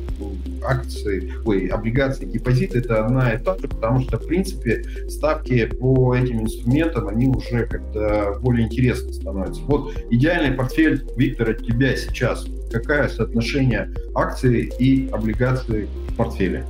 акции, 0.65 1.33
ой, 1.45 1.67
облигации, 1.67 2.25
депозит 2.25 2.75
это 2.75 3.05
одна 3.05 3.33
и 3.33 3.43
та 3.43 3.57
же, 3.57 3.67
потому 3.67 4.01
что, 4.01 4.17
в 4.17 4.27
принципе, 4.27 4.83
ставки 5.09 5.65
по 5.65 6.15
этим 6.15 6.43
инструментам, 6.43 7.07
они 7.07 7.27
уже 7.27 7.65
как-то 7.65 8.37
более 8.41 8.67
интересны 8.67 9.11
становятся. 9.13 9.61
Вот 9.63 9.93
идеальный 10.09 10.55
портфель, 10.55 11.05
Виктор, 11.17 11.51
от 11.51 11.65
тебя 11.65 11.95
сейчас. 11.95 12.45
Какое 12.71 13.07
соотношение 13.07 13.93
акций 14.15 14.71
и 14.79 15.09
облигаций 15.11 15.87
в 16.07 16.15
портфеле? 16.15 16.63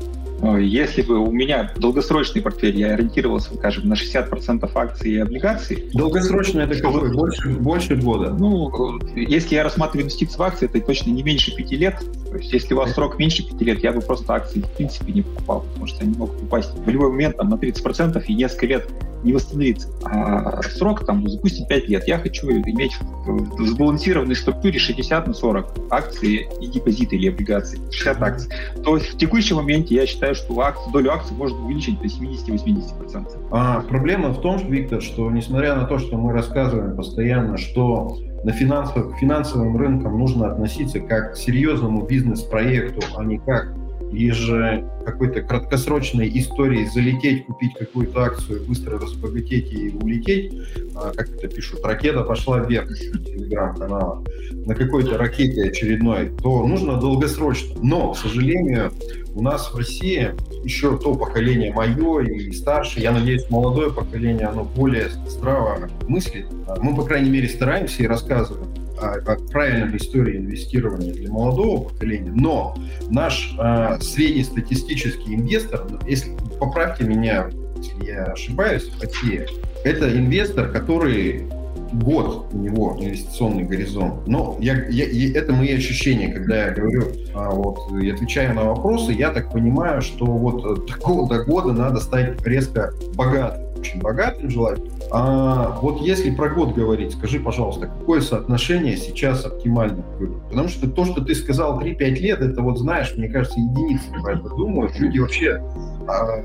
Если 0.60 1.02
бы 1.02 1.20
у 1.20 1.32
меня 1.32 1.72
долгосрочный 1.78 2.42
портфель, 2.42 2.78
я 2.78 2.94
ориентировался, 2.94 3.54
скажем, 3.56 3.88
на 3.88 3.94
60% 3.94 4.70
акций 4.76 5.12
и 5.12 5.18
облигаций. 5.18 5.90
Долгосрочный 5.94 6.64
это 6.66 6.80
какой? 6.80 7.14
Больше, 7.14 7.50
больше 7.50 7.96
года? 7.96 8.32
Ну, 8.32 9.00
если 9.16 9.56
я 9.56 9.64
рассматриваю 9.64 10.04
инвестиции 10.04 10.38
в 10.38 10.42
акции, 10.42 10.66
это 10.66 10.82
точно 10.82 11.12
не 11.12 11.24
меньше 11.24 11.56
5 11.56 11.72
лет. 11.72 12.04
То 12.30 12.38
есть, 12.38 12.52
если 12.52 12.74
у 12.74 12.78
вас 12.78 12.94
срок 12.94 13.20
меньше 13.20 13.44
5 13.44 13.62
лет, 13.62 13.84
я 13.84 13.94
бы 13.94 14.02
просто 14.02 14.34
акции 14.34 14.62
в 14.62 14.70
принципе 14.72 15.14
не 15.14 15.22
покупал, 15.22 15.62
потому 15.62 15.88
что 15.88 16.04
они 16.04 16.16
могут 16.18 16.42
упасть 16.42 16.72
в 16.76 16.90
любой 16.90 17.10
момент 17.12 17.38
там, 17.38 17.50
на 17.50 17.56
30% 17.56 18.24
и 18.26 18.34
несколько 18.34 18.66
лет 18.66 18.90
не 19.24 19.34
восстановиться. 19.34 19.88
А 20.04 20.62
срок, 20.64 21.06
там, 21.06 21.24
допустим, 21.24 21.66
5 21.66 21.90
лет. 21.90 22.08
Я 22.08 22.20
хочу 22.20 22.50
иметь 22.50 22.98
в 23.26 23.66
сбалансированной 23.66 24.36
структуре 24.36 24.80
60 24.80 25.28
на 25.28 25.34
40 25.34 25.74
акции 25.90 26.48
и 26.62 26.68
депозиты 26.68 27.16
или 27.16 27.30
облигации. 27.30 27.80
60 27.92 28.22
акций. 28.22 28.52
То 28.84 28.98
есть 28.98 29.14
в 29.14 29.18
текущем 29.18 29.58
моменте 29.58 29.96
я 29.96 30.06
считаю, 30.06 30.36
что 30.36 30.60
акции, 30.60 30.92
долю 30.92 31.12
акций 31.12 31.36
можно 31.36 31.58
увеличить 31.66 32.00
до 32.00 32.08
70-80%. 32.08 33.48
А, 33.52 33.82
проблема 33.82 34.30
в 34.30 34.42
том, 34.42 34.58
Виктор, 34.70 35.02
что 35.02 35.30
несмотря 35.32 35.76
на 35.76 35.86
то, 35.86 36.00
что 36.00 36.18
мы 36.18 36.34
рассказываем 36.34 36.96
постоянно, 36.96 37.58
что 37.58 38.18
на 38.44 38.52
финансовым, 38.52 39.16
финансовым 39.16 39.78
рынкам 39.78 40.20
нужно 40.20 40.52
относиться 40.52 41.00
как 41.00 41.34
к 41.34 41.38
серьезному 41.38 42.06
бизнес-проекту, 42.06 43.02
а 43.16 43.24
не 43.24 43.38
как 43.40 43.74
еже 44.14 44.90
какой-то 45.06 45.42
краткосрочной 45.42 46.30
истории 46.40 46.86
залететь, 46.86 47.46
купить 47.46 47.74
какую-то 47.74 48.24
акцию, 48.24 48.64
быстро 48.66 49.00
разбогатеть 49.00 49.72
и 49.74 49.90
улететь, 49.90 50.54
а, 50.96 51.12
как 51.12 51.30
это 51.30 51.48
пишут, 51.48 51.84
ракета 51.84 52.24
пошла 52.24 52.60
вверх 52.60 52.90
телеграм-канала, 52.98 54.24
на 54.66 54.76
какой-то 54.76 55.18
ракете 55.18 55.64
очередной, 55.64 56.32
то 56.42 56.66
нужно 56.66 57.00
долгосрочно. 57.00 57.76
Но, 57.82 58.14
к 58.14 58.18
сожалению, 58.18 58.92
у 59.36 59.42
нас 59.42 59.74
в 59.74 59.78
России 59.78 60.32
еще 60.64 60.98
то 60.98 61.16
поколение 61.16 61.74
мое 61.74 62.22
и 62.22 62.52
старше, 62.52 63.00
я 63.00 63.12
надеюсь, 63.12 63.50
молодое 63.50 63.92
поколение, 63.92 64.48
оно 64.48 64.64
более 64.64 65.10
здраво 65.28 65.90
мыслит. 66.08 66.46
Мы, 66.80 66.96
по 66.96 67.04
крайней 67.04 67.30
мере, 67.30 67.50
стараемся 67.50 68.04
и 68.04 68.08
рассказываем 68.08 68.73
о 69.12 69.36
правильной 69.52 69.98
истории 69.98 70.38
инвестирования 70.38 71.14
для 71.14 71.32
молодого 71.32 71.90
поколения, 71.90 72.32
но 72.34 72.76
наш 73.10 73.56
э, 73.60 74.00
среднестатистический 74.02 75.36
инвестор, 75.36 75.86
если 76.08 76.32
поправьте 76.60 77.04
меня, 77.04 77.50
если 77.78 78.06
я 78.06 78.24
ошибаюсь, 78.26 78.90
России, 79.02 79.46
это 79.84 80.16
инвестор, 80.16 80.72
который 80.72 81.46
год 81.94 82.48
у 82.52 82.58
него 82.58 82.98
инвестиционный 83.00 83.64
горизонт. 83.64 84.28
Но 84.28 84.58
я, 84.60 84.86
я, 84.88 85.40
это 85.40 85.54
мои 85.54 85.76
ощущения, 85.76 86.30
когда 86.30 86.68
я 86.68 86.72
говорю, 86.72 87.04
а, 87.34 87.52
вот, 87.52 87.80
и 88.02 88.10
отвечаю 88.10 88.56
на 88.56 88.64
вопросы, 88.64 89.12
я 89.12 89.30
так 89.30 89.52
понимаю, 89.52 90.02
что 90.02 90.26
вот 90.26 90.66
э, 90.66 90.92
такого 90.92 91.28
до 91.30 91.44
года 91.44 91.74
надо 91.74 92.00
стать 92.00 92.42
резко 92.46 92.94
богатым, 93.16 93.62
очень 93.84 94.00
богатым 94.00 94.50
желательно. 94.50 94.90
А 95.12 95.78
вот 95.82 96.02
если 96.02 96.32
про 96.32 96.50
год 96.50 96.74
говорить, 96.74 97.12
скажи, 97.12 97.40
пожалуйста, 97.40 97.88
какое 97.88 98.22
соотношение 98.22 98.96
сейчас 98.98 99.46
оптимально 99.46 100.04
Потому 100.50 100.70
что 100.70 100.90
то, 100.90 101.06
что 101.06 101.22
ты 101.22 101.36
сказал 101.36 101.82
3-5 101.82 102.10
лет, 102.16 102.42
это 102.42 102.62
вот, 102.62 102.80
знаешь, 102.80 103.14
мне 103.18 103.28
кажется, 103.28 103.60
единицы 103.60 104.10
про 104.22 104.34
это 104.34 104.50
думают. 104.50 104.98
Люди 104.98 105.20
вообще 105.20 105.62
а, 106.08 106.42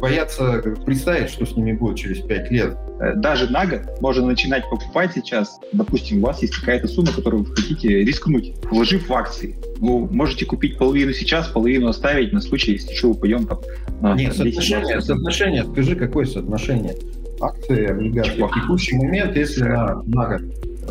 боятся 0.00 0.62
представить, 0.84 1.30
что 1.30 1.46
с 1.46 1.56
ними 1.56 1.72
будет 1.72 1.96
через 1.96 2.20
5 2.20 2.50
лет. 2.50 2.76
Э, 3.00 3.14
даже 3.14 3.50
на 3.50 3.66
год 3.66 3.82
можно 4.00 4.26
начинать 4.26 4.68
покупать 4.68 5.12
сейчас. 5.14 5.60
Допустим, 5.72 6.18
у 6.18 6.26
вас 6.26 6.42
есть 6.42 6.56
какая-то 6.56 6.88
сумма, 6.88 7.12
которую 7.12 7.44
вы 7.44 7.54
хотите 7.54 8.04
рискнуть, 8.04 8.54
вложив 8.70 9.08
в 9.08 9.12
акции. 9.12 9.56
Вы 9.78 10.06
можете 10.06 10.46
купить 10.46 10.78
половину 10.78 11.12
сейчас, 11.12 11.48
половину 11.48 11.88
оставить 11.88 12.32
на 12.32 12.40
случай, 12.40 12.72
если 12.72 12.94
что, 12.94 13.10
упадем 13.10 13.46
там 13.46 13.60
на 14.00 14.14
Нет, 14.14 14.34
соотношение, 14.34 15.00
соотношение, 15.00 15.64
скажи, 15.64 15.96
какое 15.96 16.26
соотношение? 16.26 16.96
Акции, 17.40 17.86
облигации 17.86 18.42
в 18.42 18.50
текущий 18.54 18.96
момент, 18.96 19.36
если 19.36 19.64
на, 19.64 20.02
на 20.06 20.26
год? 20.26 20.42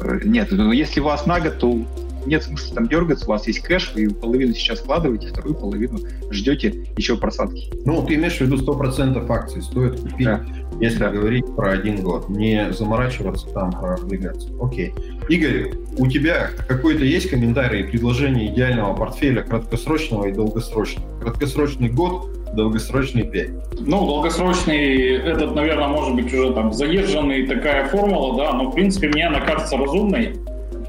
Э, 0.01 0.19
нет, 0.23 0.47
ну, 0.51 0.71
если 0.71 0.99
у 0.99 1.03
вас 1.03 1.25
на 1.25 1.39
год, 1.39 1.57
то 1.59 1.85
нет 2.25 2.43
смысла 2.43 2.75
там 2.75 2.87
дергаться, 2.87 3.25
у 3.25 3.29
вас 3.29 3.47
есть 3.47 3.59
кэш, 3.59 3.93
вы 3.95 4.09
половину 4.09 4.53
сейчас 4.53 4.79
вкладываете, 4.79 5.27
вторую 5.27 5.55
половину 5.55 5.99
ждете 6.31 6.85
еще 6.97 7.17
просадки. 7.17 7.71
Ну, 7.85 8.05
ты 8.05 8.15
имеешь 8.15 8.37
в 8.37 8.41
виду 8.41 8.57
100% 8.57 9.25
акций 9.31 9.61
стоит 9.61 9.99
купить, 9.99 10.25
да. 10.25 10.45
если 10.79 10.99
да. 10.99 11.09
говорить 11.09 11.45
про 11.55 11.71
один 11.71 12.01
год, 12.01 12.29
не 12.29 12.71
заморачиваться 12.71 13.47
там 13.49 13.71
про 13.71 13.95
облигации. 13.95 14.51
Окей. 14.61 14.93
Игорь, 15.27 15.73
у 15.97 16.07
тебя 16.07 16.49
какой-то 16.67 17.03
есть 17.03 17.29
комментарий 17.29 17.81
и 17.81 17.83
предложение 17.83 18.53
идеального 18.53 18.95
портфеля 18.95 19.43
краткосрочного 19.43 20.27
и 20.27 20.31
долгосрочного? 20.31 21.19
Краткосрочный 21.19 21.89
год, 21.89 22.29
долгосрочный 22.55 23.23
5. 23.23 23.49
Ну, 23.81 24.05
долгосрочный, 24.05 25.17
этот, 25.17 25.55
наверное, 25.55 25.87
может 25.87 26.15
быть 26.15 26.33
уже 26.33 26.53
там 26.53 26.73
заезженный 26.73 27.45
такая 27.45 27.87
формула, 27.87 28.37
да, 28.37 28.53
но 28.53 28.71
в 28.71 28.73
принципе 28.73 29.09
мне 29.09 29.27
она 29.27 29.41
кажется 29.41 29.77
разумной 29.77 30.35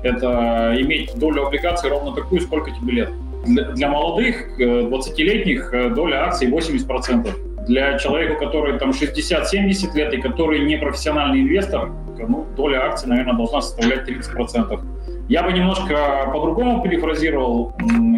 это 0.03 0.75
иметь 0.79 1.19
долю 1.19 1.47
облигаций 1.47 1.91
ровно 1.91 2.15
такую, 2.15 2.41
сколько 2.41 2.71
тебе 2.71 2.93
лет. 2.93 3.11
Для 3.47 3.89
молодых, 3.89 4.59
20-летних, 4.59 5.73
э, 5.73 5.87
э, 5.87 5.91
доля 5.91 6.25
акций 6.27 6.49
80%. 6.49 7.31
Для 7.67 7.99
человека, 7.99 8.35
который 8.35 8.79
там 8.79 8.91
60-70 8.91 9.95
лет 9.95 10.13
и 10.13 10.21
который 10.21 10.65
не 10.65 10.77
профессиональный 10.77 11.41
инвестор, 11.41 11.91
ну, 12.19 12.47
доля 12.57 12.85
акций, 12.87 13.09
наверное, 13.09 13.35
должна 13.35 13.63
составлять 13.63 14.07
30%. 14.09 14.81
Я 15.29 15.43
бы 15.43 15.53
немножко 15.53 16.29
по-другому 16.33 16.83
перефразировал. 16.83 17.73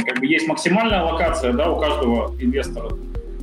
Как 0.07 0.19
бы 0.19 0.27
есть 0.27 0.49
максимальная 0.49 1.03
локация 1.03 1.53
да, 1.53 1.71
у 1.71 1.79
каждого 1.79 2.35
инвестора. 2.41 2.91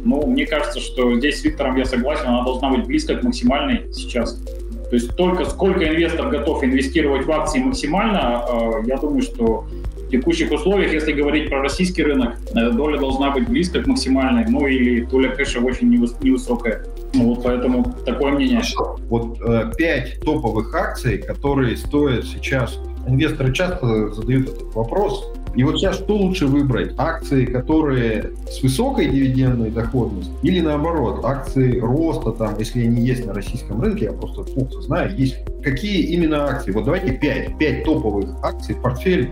Ну, 0.03 0.25
мне 0.25 0.45
кажется, 0.45 0.79
что 0.79 1.15
здесь 1.17 1.41
с 1.41 1.43
Виктором 1.43 1.75
я 1.75 1.85
согласен, 1.85 2.27
она 2.27 2.43
должна 2.43 2.69
быть 2.69 2.85
близко 2.85 3.15
к 3.15 3.23
максимальной 3.23 3.93
сейчас. 3.93 4.41
То 4.89 4.95
есть 4.95 5.15
только 5.15 5.45
сколько 5.45 5.87
инвестор 5.87 6.29
готов 6.29 6.63
инвестировать 6.63 7.25
в 7.25 7.31
акции 7.31 7.59
максимально, 7.59 8.43
э, 8.49 8.87
я 8.87 8.97
думаю, 8.97 9.21
что 9.21 9.65
в 9.97 10.09
текущих 10.09 10.51
условиях, 10.51 10.91
если 10.91 11.11
говорить 11.11 11.49
про 11.49 11.61
российский 11.61 12.03
рынок, 12.03 12.37
э, 12.55 12.71
доля 12.71 12.97
должна 12.97 13.29
быть 13.29 13.47
близко 13.47 13.83
к 13.83 13.87
максимальной, 13.87 14.45
ну 14.49 14.65
или 14.65 15.01
доля 15.05 15.29
кэша 15.29 15.59
очень 15.59 15.89
невысокая. 15.89 16.83
Ну, 17.13 17.35
вот 17.35 17.43
поэтому 17.43 17.93
такое 18.05 18.31
мнение. 18.31 18.61
Вот 19.09 19.39
э, 19.41 19.71
пять 19.77 20.19
топовых 20.21 20.73
акций, 20.73 21.19
которые 21.19 21.77
стоят 21.77 22.25
сейчас, 22.25 22.79
инвесторы 23.07 23.53
часто 23.53 24.09
задают 24.09 24.49
этот 24.49 24.73
вопрос, 24.73 25.31
и 25.55 25.63
вот 25.63 25.77
сейчас 25.77 25.97
что 25.97 26.15
лучше 26.15 26.47
выбрать? 26.47 26.93
Акции, 26.97 27.45
которые 27.45 28.31
с 28.49 28.61
высокой 28.61 29.09
дивидендной 29.09 29.71
доходностью 29.71 30.33
или 30.43 30.61
наоборот, 30.61 31.23
акции 31.23 31.79
роста, 31.79 32.31
там, 32.31 32.57
если 32.59 32.83
они 32.83 33.01
есть 33.01 33.25
на 33.25 33.33
российском 33.33 33.81
рынке, 33.81 34.05
я 34.05 34.13
просто 34.13 34.43
плохо 34.43 34.81
знаю, 34.81 35.15
есть 35.17 35.37
какие 35.63 36.01
именно 36.03 36.45
акции? 36.45 36.71
Вот 36.71 36.85
давайте 36.85 37.13
5, 37.13 37.57
5 37.57 37.83
топовых 37.83 38.29
акций, 38.43 38.75
портфель, 38.75 39.31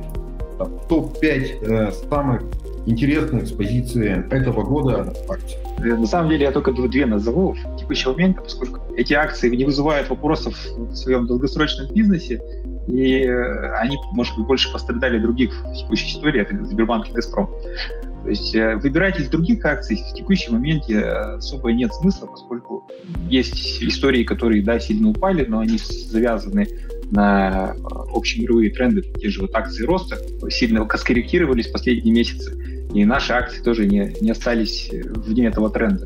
топ-5 0.90 1.22
э, 1.62 1.92
самых 2.10 2.42
интересных 2.88 3.48
с 3.48 3.52
позиции 3.52 4.26
этого 4.32 4.64
года 4.64 5.14
акций. 5.30 5.58
На 5.80 6.08
самом 6.08 6.30
деле 6.30 6.46
я 6.46 6.52
только 6.52 6.72
две 6.72 7.06
назову 7.06 7.56
текущий 7.88 8.10
момент, 8.10 8.38
поскольку 8.44 8.82
эти 8.96 9.14
акции 9.14 9.56
не 9.56 9.64
вызывают 9.64 10.10
вопросов 10.10 10.56
в 10.76 10.96
своем 10.96 11.26
долгосрочном 11.26 11.94
бизнесе, 11.94 12.42
и 12.88 13.24
э, 13.24 13.72
они, 13.80 13.98
может 14.12 14.36
быть, 14.38 14.46
больше 14.46 14.72
пострадали 14.72 15.20
других 15.20 15.54
в 15.64 15.74
текущей 15.74 16.10
истории, 16.10 16.42
это 16.42 16.66
Сбербанк 16.66 17.10
и 17.10 17.12
Газпром. 17.14 17.50
То 18.24 18.30
есть 18.30 18.56
э, 18.56 18.76
выбирать 18.76 19.20
из 19.20 19.30
других 19.30 19.64
акций 19.66 19.98
в 19.98 20.16
текущем 20.16 20.54
моменте 20.54 21.02
особо 21.02 21.72
нет 21.72 21.94
смысла, 21.94 22.28
поскольку 22.28 22.86
есть 23.30 23.82
истории, 23.82 24.24
которые, 24.24 24.64
да, 24.64 24.80
сильно 24.80 25.10
упали, 25.10 25.46
но 25.46 25.60
они 25.60 25.78
завязаны 25.78 26.68
на 27.12 27.74
общемировые 28.14 28.70
тренды, 28.70 29.02
те 29.02 29.30
же 29.30 29.42
вот 29.42 29.56
акции 29.56 29.86
роста, 29.86 30.18
сильно 30.50 30.86
скорректировались 30.98 31.68
в 31.68 31.72
последние 31.72 32.14
месяцы, 32.14 32.88
и 32.94 33.06
наши 33.06 33.32
акции 33.32 33.62
тоже 33.62 33.86
не, 33.86 34.14
не 34.20 34.32
остались 34.32 34.90
вне 34.92 35.48
этого 35.48 35.70
тренда 35.70 36.06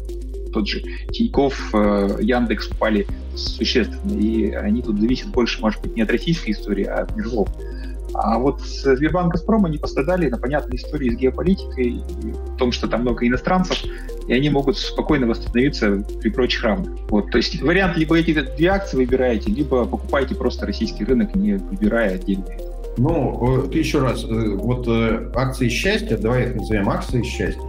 тот 0.52 0.68
же 0.68 0.82
Тиньков, 1.12 1.70
э, 1.74 2.18
Яндекс 2.22 2.70
упали 2.70 3.08
существенно, 3.36 4.18
и 4.18 4.52
они 4.52 4.82
тут 4.82 5.00
зависят 5.00 5.30
больше, 5.30 5.62
может 5.62 5.82
быть, 5.82 5.96
не 5.96 6.02
от 6.02 6.12
российской 6.12 6.52
истории, 6.52 6.86
а 6.86 7.02
от 7.02 7.16
мирового. 7.16 7.50
А 8.14 8.38
вот 8.38 8.62
Сбербанк 8.62 9.32
Газпром, 9.32 9.66
они 9.66 9.78
пострадали 9.78 10.30
на 10.30 10.38
понятной 10.38 10.76
истории 10.76 11.10
с 11.10 11.16
геополитикой, 11.16 11.86
и 11.86 12.32
в 12.32 12.58
том, 12.58 12.72
что 12.72 12.88
там 12.88 13.02
много 13.02 13.26
иностранцев, 13.26 13.84
и 14.28 14.34
они 14.34 14.50
могут 14.50 14.78
спокойно 14.78 15.28
восстановиться 15.28 16.04
при 16.22 16.30
прочих 16.30 16.64
равных. 16.64 16.92
Вот, 17.10 17.32
то 17.32 17.38
есть 17.38 17.62
вариант 17.62 17.98
либо 17.98 18.18
эти 18.18 18.34
две 18.34 18.68
акции 18.68 18.98
выбираете, 18.98 19.50
либо 19.52 19.86
покупаете 19.86 20.36
просто 20.36 20.66
российский 20.66 21.06
рынок, 21.06 21.34
не 21.36 21.54
выбирая 21.54 22.16
отдельные. 22.16 22.60
Ну, 22.98 23.68
ты 23.72 23.80
еще 23.80 24.00
раз, 24.00 24.26
э, 24.26 24.56
вот 24.56 24.86
э, 24.88 25.32
акции 25.34 25.70
счастья, 25.70 26.18
давай 26.18 26.50
их 26.50 26.56
назовем 26.56 26.90
акции 26.90 27.24
счастья. 27.24 27.62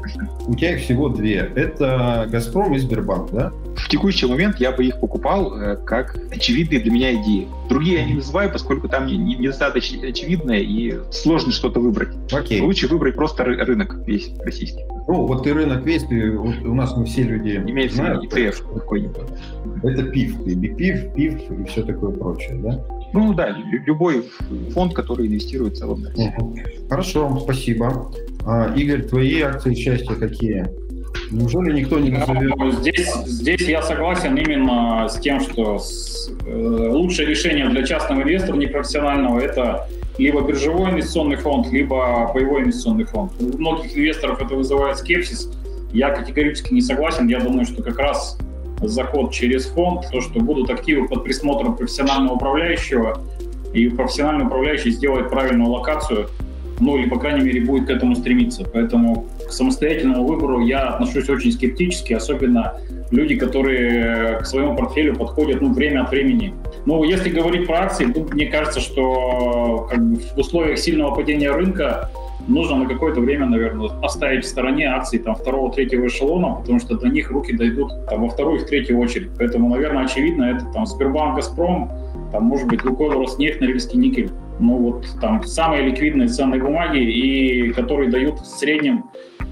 У 0.46 0.54
тебя 0.54 0.74
их 0.74 0.82
всего 0.82 1.08
две. 1.08 1.50
Это 1.54 2.26
«Газпром» 2.30 2.74
и 2.74 2.78
«Сбербанк», 2.78 3.30
да? 3.30 3.52
В 3.76 3.88
текущий 3.88 4.26
момент 4.26 4.56
я 4.58 4.72
бы 4.72 4.84
их 4.84 4.98
покупал 5.00 5.56
э, 5.56 5.76
как 5.76 6.18
очевидные 6.32 6.80
для 6.80 6.90
меня 6.90 7.14
идеи. 7.14 7.46
Другие 7.68 8.00
я 8.00 8.04
не 8.04 8.14
называю, 8.14 8.50
поскольку 8.50 8.88
там 8.88 9.06
недостаточно 9.06 10.06
очевидно 10.06 10.52
и 10.52 10.98
сложно 11.10 11.52
что-то 11.52 11.80
выбрать. 11.80 12.10
Окей. 12.32 12.60
Лучше 12.60 12.88
выбрать 12.88 13.14
просто 13.14 13.44
рынок 13.44 13.96
весь 14.06 14.30
российский. 14.40 14.84
Ну, 15.08 15.26
вот 15.26 15.44
ты 15.44 15.54
рынок 15.54 15.84
весь, 15.84 16.04
ты, 16.04 16.36
вот 16.36 16.54
у 16.64 16.74
нас 16.74 16.96
не 16.96 17.04
все 17.04 17.22
люди 17.22 17.56
Имеется 17.56 17.96
знают. 17.96 18.24
ETF 18.24 18.74
какой-нибудь. 18.74 19.16
Это 19.82 20.02
ПИФ, 20.04 20.46
и 20.46 20.54
БИПИФ, 20.54 21.14
ПИФ 21.14 21.50
и 21.50 21.64
все 21.64 21.82
такое 21.82 22.10
прочее, 22.10 22.58
да? 22.62 22.84
Ну 23.12 23.34
да, 23.34 23.54
любой 23.86 24.24
фонд, 24.72 24.94
который 24.94 25.26
инвестирует 25.26 25.74
в 25.74 25.78
целом. 25.78 26.04
Хорошо, 26.88 27.38
спасибо. 27.42 28.10
А, 28.46 28.72
Игорь, 28.74 29.02
твои 29.02 29.40
акции 29.42 29.74
счастья 29.74 30.14
какие? 30.14 30.66
Неужели 31.30 31.80
никто 31.80 31.98
не 31.98 32.10
назовет? 32.10 32.54
Здесь, 32.80 33.12
здесь 33.26 33.62
я 33.62 33.82
согласен 33.82 34.36
именно 34.36 35.08
с 35.08 35.18
тем, 35.18 35.40
что 35.40 35.78
с, 35.78 36.30
э, 36.46 36.88
лучшее 36.90 37.28
решение 37.28 37.68
для 37.68 37.84
частного 37.84 38.22
инвестора 38.22 38.56
непрофессионального– 38.56 39.38
это 39.40 39.88
либо 40.18 40.42
биржевой 40.42 40.90
инвестиционный 40.90 41.36
фонд, 41.36 41.70
либо 41.72 42.30
боевой 42.34 42.62
инвестиционный 42.62 43.04
фонд. 43.04 43.32
У 43.40 43.58
многих 43.58 43.96
инвесторов 43.96 44.42
это 44.42 44.54
вызывает 44.54 44.98
скепсис. 44.98 45.50
Я 45.92 46.10
категорически 46.10 46.74
не 46.74 46.82
согласен. 46.82 47.28
Я 47.28 47.40
думаю, 47.40 47.64
что 47.64 47.82
как 47.82 47.98
раз 47.98 48.38
заход 48.88 49.32
через 49.32 49.66
фонд, 49.66 50.06
то, 50.10 50.20
что 50.20 50.40
будут 50.40 50.70
активы 50.70 51.08
под 51.08 51.24
присмотром 51.24 51.76
профессионального 51.76 52.34
управляющего, 52.34 53.20
и 53.72 53.88
профессиональный 53.88 54.46
управляющий 54.46 54.90
сделает 54.90 55.30
правильную 55.30 55.70
локацию, 55.70 56.28
ну 56.80 56.98
или, 56.98 57.08
по 57.08 57.18
крайней 57.18 57.44
мере, 57.44 57.60
будет 57.60 57.86
к 57.86 57.90
этому 57.90 58.14
стремиться. 58.16 58.64
Поэтому 58.70 59.26
к 59.46 59.52
самостоятельному 59.52 60.26
выбору 60.26 60.60
я 60.60 60.88
отношусь 60.88 61.28
очень 61.28 61.52
скептически, 61.52 62.12
особенно 62.12 62.74
люди, 63.10 63.36
которые 63.36 64.40
к 64.40 64.46
своему 64.46 64.76
портфелю 64.76 65.14
подходят 65.14 65.60
ну, 65.60 65.72
время 65.72 66.02
от 66.02 66.10
времени. 66.10 66.54
Ну, 66.86 67.04
если 67.04 67.30
говорить 67.30 67.66
про 67.66 67.82
акции, 67.82 68.06
тут 68.06 68.34
мне 68.34 68.46
кажется, 68.46 68.80
что 68.80 69.86
как 69.88 70.02
бы, 70.02 70.16
в 70.16 70.38
условиях 70.38 70.78
сильного 70.78 71.14
падения 71.14 71.52
рынка 71.52 72.10
нужно 72.48 72.76
на 72.76 72.86
какое-то 72.86 73.20
время, 73.20 73.46
наверное, 73.46 73.90
оставить 74.02 74.44
в 74.44 74.48
стороне 74.48 74.86
акции 74.86 75.18
там 75.18 75.34
второго, 75.34 75.72
третьего 75.72 76.06
эшелона, 76.06 76.56
потому 76.60 76.80
что 76.80 76.98
до 76.98 77.08
них 77.08 77.30
руки 77.30 77.52
дойдут 77.52 77.92
там 78.08 78.22
во 78.22 78.28
вторую 78.28 78.60
и 78.60 78.64
в 78.64 78.66
третью 78.66 78.98
очередь. 78.98 79.30
Поэтому, 79.38 79.68
наверное, 79.68 80.04
очевидно, 80.04 80.44
это 80.44 80.64
там 80.72 80.86
Сбербанк, 80.86 81.36
Газпром, 81.36 81.90
там, 82.32 82.44
может 82.44 82.68
быть, 82.68 82.84
Лукойл, 82.84 83.12
Роснефть, 83.20 83.60
Норильский 83.60 83.98
никель. 83.98 84.30
Ну, 84.58 84.76
вот 84.76 85.06
там 85.20 85.42
самые 85.44 85.82
ликвидные 85.86 86.28
ценные 86.28 86.62
бумаги, 86.62 86.98
и 86.98 87.72
которые 87.72 88.10
дают 88.10 88.40
в 88.40 88.46
среднем 88.46 89.04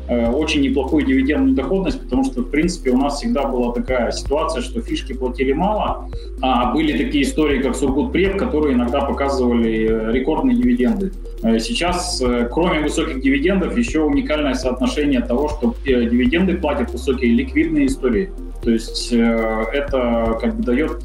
очень 0.08 0.62
неплохую 0.62 1.04
дивидендную 1.04 1.54
доходность, 1.54 2.00
потому 2.00 2.24
что, 2.24 2.42
в 2.42 2.50
принципе, 2.50 2.90
у 2.90 2.96
нас 2.96 3.18
всегда 3.18 3.44
была 3.44 3.72
такая 3.72 4.10
ситуация, 4.10 4.62
что 4.62 4.80
фишки 4.80 5.12
платили 5.12 5.52
мало, 5.52 6.08
а 6.42 6.72
были 6.72 6.96
такие 6.96 7.24
истории, 7.24 7.62
как 7.62 7.76
Сургутпред, 7.76 8.36
которые 8.36 8.74
иногда 8.74 9.02
показывали 9.02 9.88
э, 9.88 10.12
рекордные 10.12 10.56
дивиденды. 10.56 11.12
Э, 11.42 11.58
сейчас, 11.58 12.22
кроме 12.52 12.80
высоких 12.80 13.20
дивидендов, 13.20 13.76
еще 13.76 14.00
уникальное 14.00 14.54
соотношение 14.54 15.20
того, 15.20 15.48
что 15.48 15.74
дивиденды 15.84 16.56
платят 16.56 16.92
высокие 16.92 17.32
ликвидные 17.32 17.86
истории. 17.86 18.30
То 18.62 18.70
есть 18.70 19.10
это 19.10 20.38
как 20.38 20.56
бы 20.56 20.62
дает 20.62 21.04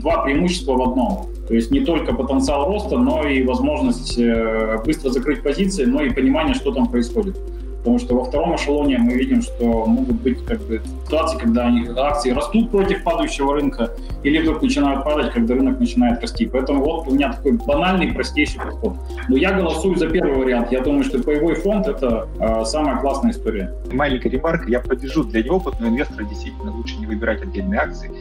два 0.00 0.24
преимущества 0.24 0.72
в 0.72 0.82
одном. 0.82 1.32
То 1.52 1.54
есть 1.54 1.70
не 1.70 1.80
только 1.80 2.14
потенциал 2.14 2.66
роста, 2.66 2.96
но 2.96 3.28
и 3.28 3.42
возможность 3.42 4.18
э, 4.18 4.78
быстро 4.86 5.10
закрыть 5.10 5.42
позиции, 5.42 5.84
но 5.84 6.02
и 6.02 6.10
понимание, 6.10 6.54
что 6.54 6.72
там 6.72 6.88
происходит. 6.88 7.36
Потому 7.82 7.98
что 7.98 8.14
во 8.14 8.24
втором 8.24 8.54
эшелоне 8.54 8.98
мы 8.98 9.14
видим, 9.14 9.42
что 9.42 9.86
могут 9.86 10.22
быть 10.22 10.44
как 10.46 10.60
бы 10.62 10.80
ситуации, 11.04 11.38
когда 11.38 11.68
акции 12.06 12.30
растут 12.30 12.70
против 12.70 13.02
падающего 13.02 13.54
рынка, 13.54 13.90
или 14.22 14.40
вдруг 14.40 14.62
начинают 14.62 15.02
падать, 15.02 15.32
когда 15.32 15.54
рынок 15.54 15.80
начинает 15.80 16.20
расти. 16.20 16.46
Поэтому 16.46 16.84
вот 16.84 17.08
у 17.08 17.14
меня 17.14 17.32
такой 17.32 17.52
банальный, 17.52 18.12
простейший 18.12 18.60
подход. 18.60 18.94
Но 19.28 19.36
я 19.36 19.52
голосую 19.52 19.96
за 19.96 20.08
первый 20.08 20.36
вариант. 20.36 20.70
Я 20.70 20.80
думаю, 20.80 21.02
что 21.02 21.20
паевой 21.22 21.56
фонд– 21.56 21.86
это 21.88 22.28
э, 22.38 22.64
самая 22.64 23.00
классная 23.00 23.32
история. 23.32 23.74
Маленькая 23.92 24.28
ремарка. 24.28 24.70
Я 24.70 24.78
поддержу 24.78 25.24
для 25.24 25.42
неопытного 25.42 25.90
инвестора 25.90 26.24
действительно 26.24 26.70
лучше 26.70 26.96
не 26.98 27.06
выбирать 27.06 27.42
отдельные 27.42 27.80
акции, 27.80 28.12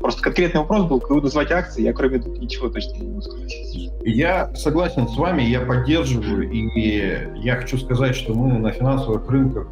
просто 0.00 0.22
конкретный 0.22 0.60
вопрос 0.60 0.86
был, 0.86 1.00
кого 1.00 1.20
назвать 1.20 1.50
акции, 1.50 1.82
я 1.82 1.92
кроме 1.92 2.18
этого 2.18 2.34
ничего 2.34 2.68
точно 2.68 2.96
не 2.98 3.08
могу 3.08 3.22
сказать. 3.22 3.52
Я 4.04 4.54
согласен 4.54 5.08
с 5.08 5.16
вами, 5.16 5.42
я 5.42 5.60
поддерживаю, 5.60 6.50
и 6.50 7.40
я 7.42 7.56
хочу 7.56 7.78
сказать, 7.78 8.16
что 8.16 8.34
мы 8.34 8.58
на 8.58 8.70
финансовых 8.70 9.28
рынках 9.30 9.68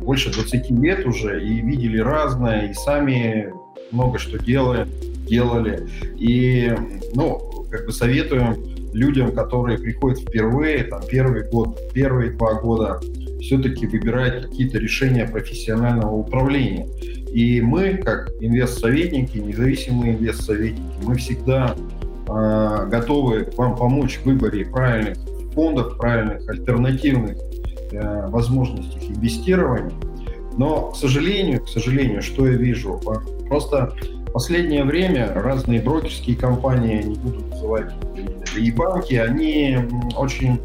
больше 0.00 0.32
20 0.32 0.70
лет 0.70 1.06
уже 1.06 1.44
и 1.44 1.60
видели 1.60 1.98
разное, 1.98 2.68
и 2.68 2.74
сами 2.74 3.52
много 3.90 4.18
что 4.18 4.38
делаем, 4.38 4.88
делали. 5.26 5.88
И, 6.16 6.72
ну, 7.14 7.66
как 7.70 7.86
бы 7.86 7.92
советуем 7.92 8.56
людям, 8.92 9.32
которые 9.32 9.78
приходят 9.78 10.20
впервые, 10.20 10.84
там, 10.84 11.02
первый 11.08 11.48
год, 11.48 11.78
первые 11.92 12.30
два 12.32 12.54
года, 12.54 13.00
все-таки 13.44 13.86
выбирать 13.86 14.42
какие-то 14.42 14.78
решения 14.78 15.26
профессионального 15.26 16.14
управления. 16.14 16.88
И 17.30 17.60
мы, 17.60 17.98
как 17.98 18.30
инвест-советники, 18.40 19.38
независимые 19.38 20.14
инвест-советники, 20.14 20.94
мы 21.02 21.16
всегда 21.16 21.74
э, 22.28 22.86
готовы 22.88 23.50
вам 23.56 23.76
помочь 23.76 24.18
в 24.18 24.24
выборе 24.24 24.64
правильных 24.64 25.18
фондов, 25.52 25.98
правильных 25.98 26.48
альтернативных 26.48 27.36
э, 27.92 28.28
возможностей 28.28 29.08
инвестирования. 29.08 29.92
Но, 30.56 30.92
к 30.92 30.96
сожалению, 30.96 31.62
к 31.62 31.68
сожалению, 31.68 32.22
что 32.22 32.46
я 32.46 32.56
вижу? 32.56 33.00
Просто 33.48 33.92
в 34.28 34.32
последнее 34.32 34.84
время 34.84 35.32
разные 35.34 35.80
брокерские 35.80 36.36
компании, 36.36 37.02
не 37.02 37.16
буду 37.16 37.44
называть 37.46 37.92
и 38.56 38.70
банки, 38.70 39.14
они 39.14 39.78
очень 40.16 40.60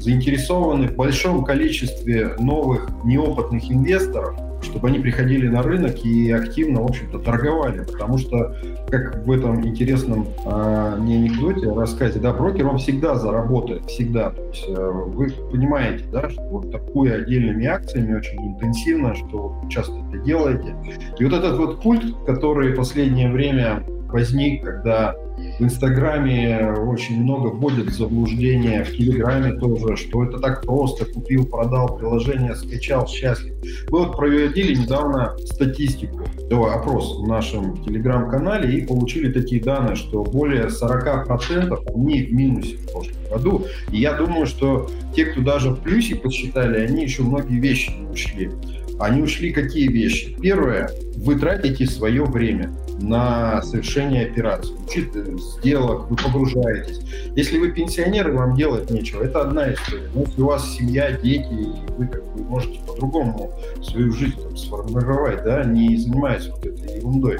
заинтересованы 0.00 0.88
в 0.88 0.96
большом 0.96 1.44
количестве 1.44 2.34
новых 2.38 2.88
неопытных 3.04 3.70
инвесторов, 3.70 4.34
чтобы 4.62 4.88
они 4.88 4.98
приходили 4.98 5.48
на 5.48 5.62
рынок 5.62 6.04
и 6.04 6.30
активно, 6.30 6.82
в 6.82 6.86
общем-то, 6.86 7.18
торговали. 7.18 7.84
Потому 7.84 8.18
что, 8.18 8.56
как 8.88 9.24
в 9.26 9.30
этом 9.30 9.66
интересном 9.66 10.28
э, 10.44 10.98
не 11.00 11.16
анекдоте, 11.16 11.70
а 11.70 11.74
рассказе, 11.74 12.18
да, 12.18 12.32
брокер, 12.32 12.66
он 12.66 12.78
всегда 12.78 13.14
заработает, 13.14 13.86
всегда. 13.86 14.30
То 14.30 14.42
есть 14.42 14.64
э, 14.68 14.90
вы 14.90 15.30
понимаете, 15.50 16.04
да, 16.12 16.28
что 16.28 16.42
вот 16.42 16.70
такую 16.70 17.14
отдельными 17.14 17.66
акциями 17.66 18.16
очень 18.16 18.38
интенсивно, 18.38 19.14
что 19.14 19.54
часто 19.68 19.94
это 20.08 20.18
делаете. 20.24 20.74
И 21.18 21.24
вот 21.24 21.32
этот 21.32 21.58
вот 21.58 21.82
пульт, 21.82 22.04
который 22.26 22.72
в 22.72 22.76
последнее 22.76 23.30
время 23.30 23.82
возник, 24.08 24.64
когда 24.64 25.14
в 25.58 25.62
Инстаграме 25.62 26.72
очень 26.86 27.22
много 27.22 27.48
вводят 27.48 27.88
в 27.88 27.94
заблуждение, 27.94 28.82
в 28.82 28.96
Телеграме 28.96 29.52
тоже, 29.52 29.96
что 29.96 30.24
это 30.24 30.38
так 30.38 30.64
просто, 30.64 31.04
купил, 31.04 31.46
продал 31.46 31.96
приложение, 31.98 32.54
скачал, 32.54 33.06
счастлив. 33.06 33.54
Мы 33.90 33.98
вот 33.98 34.16
проводили 34.16 34.74
недавно 34.74 35.36
статистику, 35.44 36.24
опрос 36.50 37.18
в 37.20 37.26
нашем 37.26 37.84
Телеграм-канале 37.84 38.78
и 38.78 38.86
получили 38.86 39.30
такие 39.30 39.62
данные, 39.62 39.96
что 39.96 40.24
более 40.24 40.68
40% 40.68 41.78
они 41.94 42.22
в 42.22 42.32
минусе 42.32 42.76
в 42.76 42.92
прошлом 42.92 43.16
году. 43.30 43.66
И 43.92 43.98
я 43.98 44.14
думаю, 44.14 44.46
что 44.46 44.90
те, 45.14 45.26
кто 45.26 45.42
даже 45.42 45.70
в 45.70 45.80
плюсе 45.80 46.16
посчитали, 46.16 46.78
они 46.80 47.04
еще 47.04 47.22
многие 47.22 47.60
вещи 47.60 47.90
не 47.90 48.06
ушли. 48.08 48.50
Они 48.98 49.22
ушли 49.22 49.52
какие 49.52 49.88
вещи? 49.88 50.36
Первое, 50.40 50.90
вы 51.16 51.36
тратите 51.36 51.86
свое 51.86 52.24
время 52.24 52.70
на 53.00 53.62
совершение 53.62 54.26
операций, 54.26 54.74
сделок, 55.58 56.10
вы 56.10 56.16
погружаетесь. 56.16 57.00
Если 57.34 57.58
вы 57.58 57.70
пенсионеры, 57.70 58.32
вам 58.32 58.54
делать 58.54 58.90
нечего, 58.90 59.22
это 59.22 59.42
одна 59.42 59.72
история. 59.72 60.08
Но 60.14 60.22
если 60.22 60.42
у 60.42 60.46
вас 60.46 60.68
семья, 60.74 61.12
дети, 61.12 61.52
и 61.52 61.92
вы 61.96 62.06
как 62.06 62.24
бы 62.32 62.42
можете 62.44 62.80
по-другому 62.86 63.52
свою 63.82 64.12
жизнь 64.12 64.40
там, 64.40 64.56
сформировать, 64.56 65.44
да, 65.44 65.64
не 65.64 65.96
занимаясь 65.96 66.48
вот 66.48 66.66
этой 66.66 66.98
ерундой. 66.98 67.38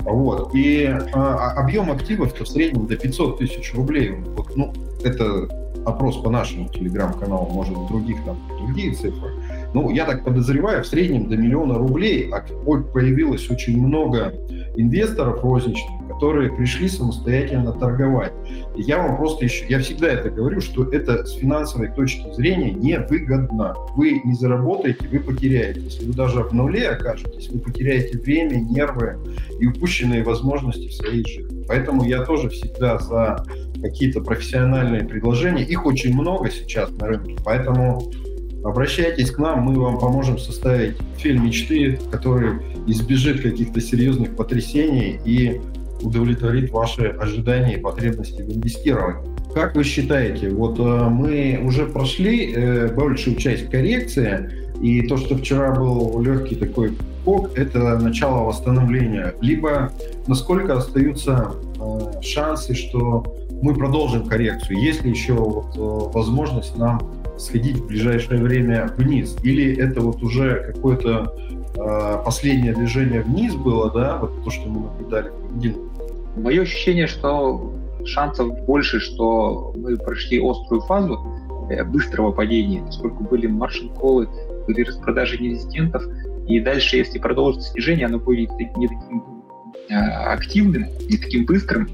Вот. 0.00 0.54
И 0.54 0.86
а, 1.12 1.52
объем 1.52 1.90
активов 1.90 2.38
в 2.38 2.46
среднем 2.46 2.86
до 2.86 2.96
500 2.96 3.38
тысяч 3.38 3.72
рублей. 3.74 4.10
Вот, 4.36 4.56
ну, 4.56 4.72
это 5.04 5.48
опрос 5.84 6.16
по 6.18 6.30
нашему 6.30 6.68
телеграм-каналу, 6.68 7.50
может, 7.50 7.74
других 7.88 8.16
там 8.24 8.38
другие 8.60 8.94
цифры. 8.94 9.30
Ну, 9.74 9.90
я 9.90 10.04
так 10.04 10.24
подозреваю, 10.24 10.82
в 10.84 10.86
среднем 10.86 11.28
до 11.28 11.36
миллиона 11.36 11.78
рублей 11.78 12.30
а 12.30 12.40
появилось 12.92 13.50
очень 13.50 13.84
много 13.84 14.34
инвесторов 14.76 15.42
розничных, 15.42 16.08
которые 16.08 16.50
пришли 16.52 16.88
самостоятельно 16.88 17.72
торговать. 17.72 18.32
И 18.76 18.82
я 18.82 18.98
вам 18.98 19.16
просто 19.16 19.44
еще, 19.44 19.66
я 19.68 19.78
всегда 19.80 20.08
это 20.08 20.30
говорю, 20.30 20.60
что 20.60 20.84
это 20.84 21.24
с 21.24 21.32
финансовой 21.34 21.88
точки 21.88 22.32
зрения 22.34 22.72
невыгодно. 22.72 23.74
Вы 23.96 24.20
не 24.24 24.34
заработаете, 24.34 25.06
вы 25.08 25.20
потеряете. 25.20 25.80
Если 25.80 26.06
вы 26.06 26.12
даже 26.14 26.42
в 26.42 26.52
нуле 26.52 26.88
окажетесь, 26.88 27.48
вы 27.50 27.58
потеряете 27.60 28.18
время, 28.18 28.56
нервы 28.56 29.16
и 29.60 29.66
упущенные 29.66 30.22
возможности 30.22 30.88
в 30.88 30.94
своей 30.94 31.24
жизни. 31.26 31.64
Поэтому 31.68 32.04
я 32.04 32.24
тоже 32.24 32.48
всегда 32.48 32.98
за 32.98 33.44
какие-то 33.80 34.20
профессиональные 34.20 35.04
предложения. 35.04 35.64
Их 35.64 35.86
очень 35.86 36.14
много 36.14 36.50
сейчас 36.50 36.90
на 36.92 37.08
рынке, 37.08 37.36
поэтому 37.44 38.10
Обращайтесь 38.64 39.30
к 39.30 39.38
нам, 39.38 39.62
мы 39.62 39.80
вам 39.80 39.98
поможем 39.98 40.38
составить 40.38 40.96
фильм 41.18 41.44
мечты, 41.44 41.98
который 42.10 42.54
избежит 42.86 43.42
каких-то 43.42 43.80
серьезных 43.80 44.36
потрясений 44.36 45.18
и 45.24 45.60
удовлетворит 46.00 46.70
ваши 46.70 47.06
ожидания 47.06 47.76
и 47.76 47.80
потребности 47.80 48.42
в 48.42 48.56
инвестировании. 48.56 49.32
Как 49.54 49.74
вы 49.74 49.84
считаете, 49.84 50.48
вот 50.48 50.78
э, 50.78 50.82
мы 50.82 51.60
уже 51.62 51.86
прошли 51.86 52.52
э, 52.52 52.94
большую 52.94 53.36
часть 53.36 53.68
коррекции, 53.68 54.50
и 54.80 55.02
то, 55.02 55.16
что 55.16 55.36
вчера 55.36 55.74
был 55.74 56.20
легкий 56.22 56.54
такой 56.54 56.96
пок, 57.24 57.50
это 57.56 57.98
начало 57.98 58.44
восстановления. 58.44 59.34
Либо 59.40 59.92
насколько 60.26 60.74
остаются 60.76 61.52
э, 61.78 62.22
шансы, 62.22 62.74
что 62.74 63.24
мы 63.60 63.74
продолжим 63.74 64.26
коррекцию, 64.26 64.78
есть 64.80 65.04
ли 65.04 65.10
еще 65.10 65.34
вот, 65.34 65.76
возможность 66.14 66.76
нам 66.76 67.00
сходить 67.42 67.76
в 67.76 67.86
ближайшее 67.86 68.40
время 68.40 68.92
вниз? 68.96 69.36
Или 69.42 69.76
это 69.76 70.00
вот 70.00 70.22
уже 70.22 70.72
какое-то 70.74 71.34
э, 71.76 72.24
последнее 72.24 72.74
движение 72.74 73.22
вниз 73.22 73.54
было, 73.54 73.90
да, 73.90 74.18
вот 74.18 74.44
то, 74.44 74.50
что 74.50 74.68
мы 74.68 74.86
наблюдали 74.86 75.28
в 75.28 75.48
понедельник? 75.48 75.78
Мое 76.36 76.62
ощущение, 76.62 77.06
что 77.06 77.74
шансов 78.04 78.64
больше, 78.64 79.00
что 79.00 79.72
мы 79.76 79.96
прошли 79.96 80.38
острую 80.38 80.80
фазу 80.82 81.20
э, 81.70 81.84
быстрого 81.84 82.32
падения, 82.32 82.82
поскольку 82.82 83.24
были 83.24 83.46
маршин-колы, 83.46 84.28
были 84.66 84.82
распродажи 84.82 85.38
нерезидентов, 85.38 86.04
и 86.46 86.60
дальше, 86.60 86.96
если 86.96 87.18
продолжится 87.18 87.70
снижение, 87.70 88.06
оно 88.06 88.18
будет 88.18 88.50
не 88.76 88.88
таким 88.88 89.24
э, 89.88 89.94
активным, 89.94 90.86
не 91.08 91.16
таким 91.16 91.44
быстрым, 91.44 91.88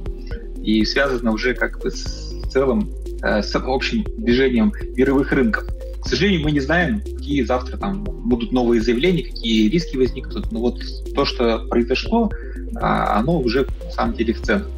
и 0.63 0.85
связано 0.85 1.33
уже 1.33 1.55
как 1.55 1.81
бы 1.81 1.91
с 1.91 2.29
целым 2.51 2.89
с 3.23 3.55
общим 3.55 4.05
движением 4.17 4.73
мировых 4.97 5.33
рынков. 5.33 5.65
К 6.01 6.07
сожалению, 6.09 6.43
мы 6.43 6.53
не 6.53 6.61
знаем, 6.61 7.01
какие 7.01 7.43
завтра 7.43 7.77
там 7.77 8.05
будут 8.05 8.53
новые 8.53 8.81
заявления, 8.81 9.25
какие 9.25 9.69
риски 9.69 9.97
возникнут. 9.97 10.51
Но 10.53 10.61
вот 10.61 10.81
то, 11.15 11.25
что 11.25 11.67
произошло, 11.69 12.31
а, 12.77 13.19
оно 13.19 13.41
уже 13.41 13.67
на 13.85 13.91
самом 13.91 14.15
деле 14.15 14.33
в 14.33 14.41
ценах. 14.41 14.69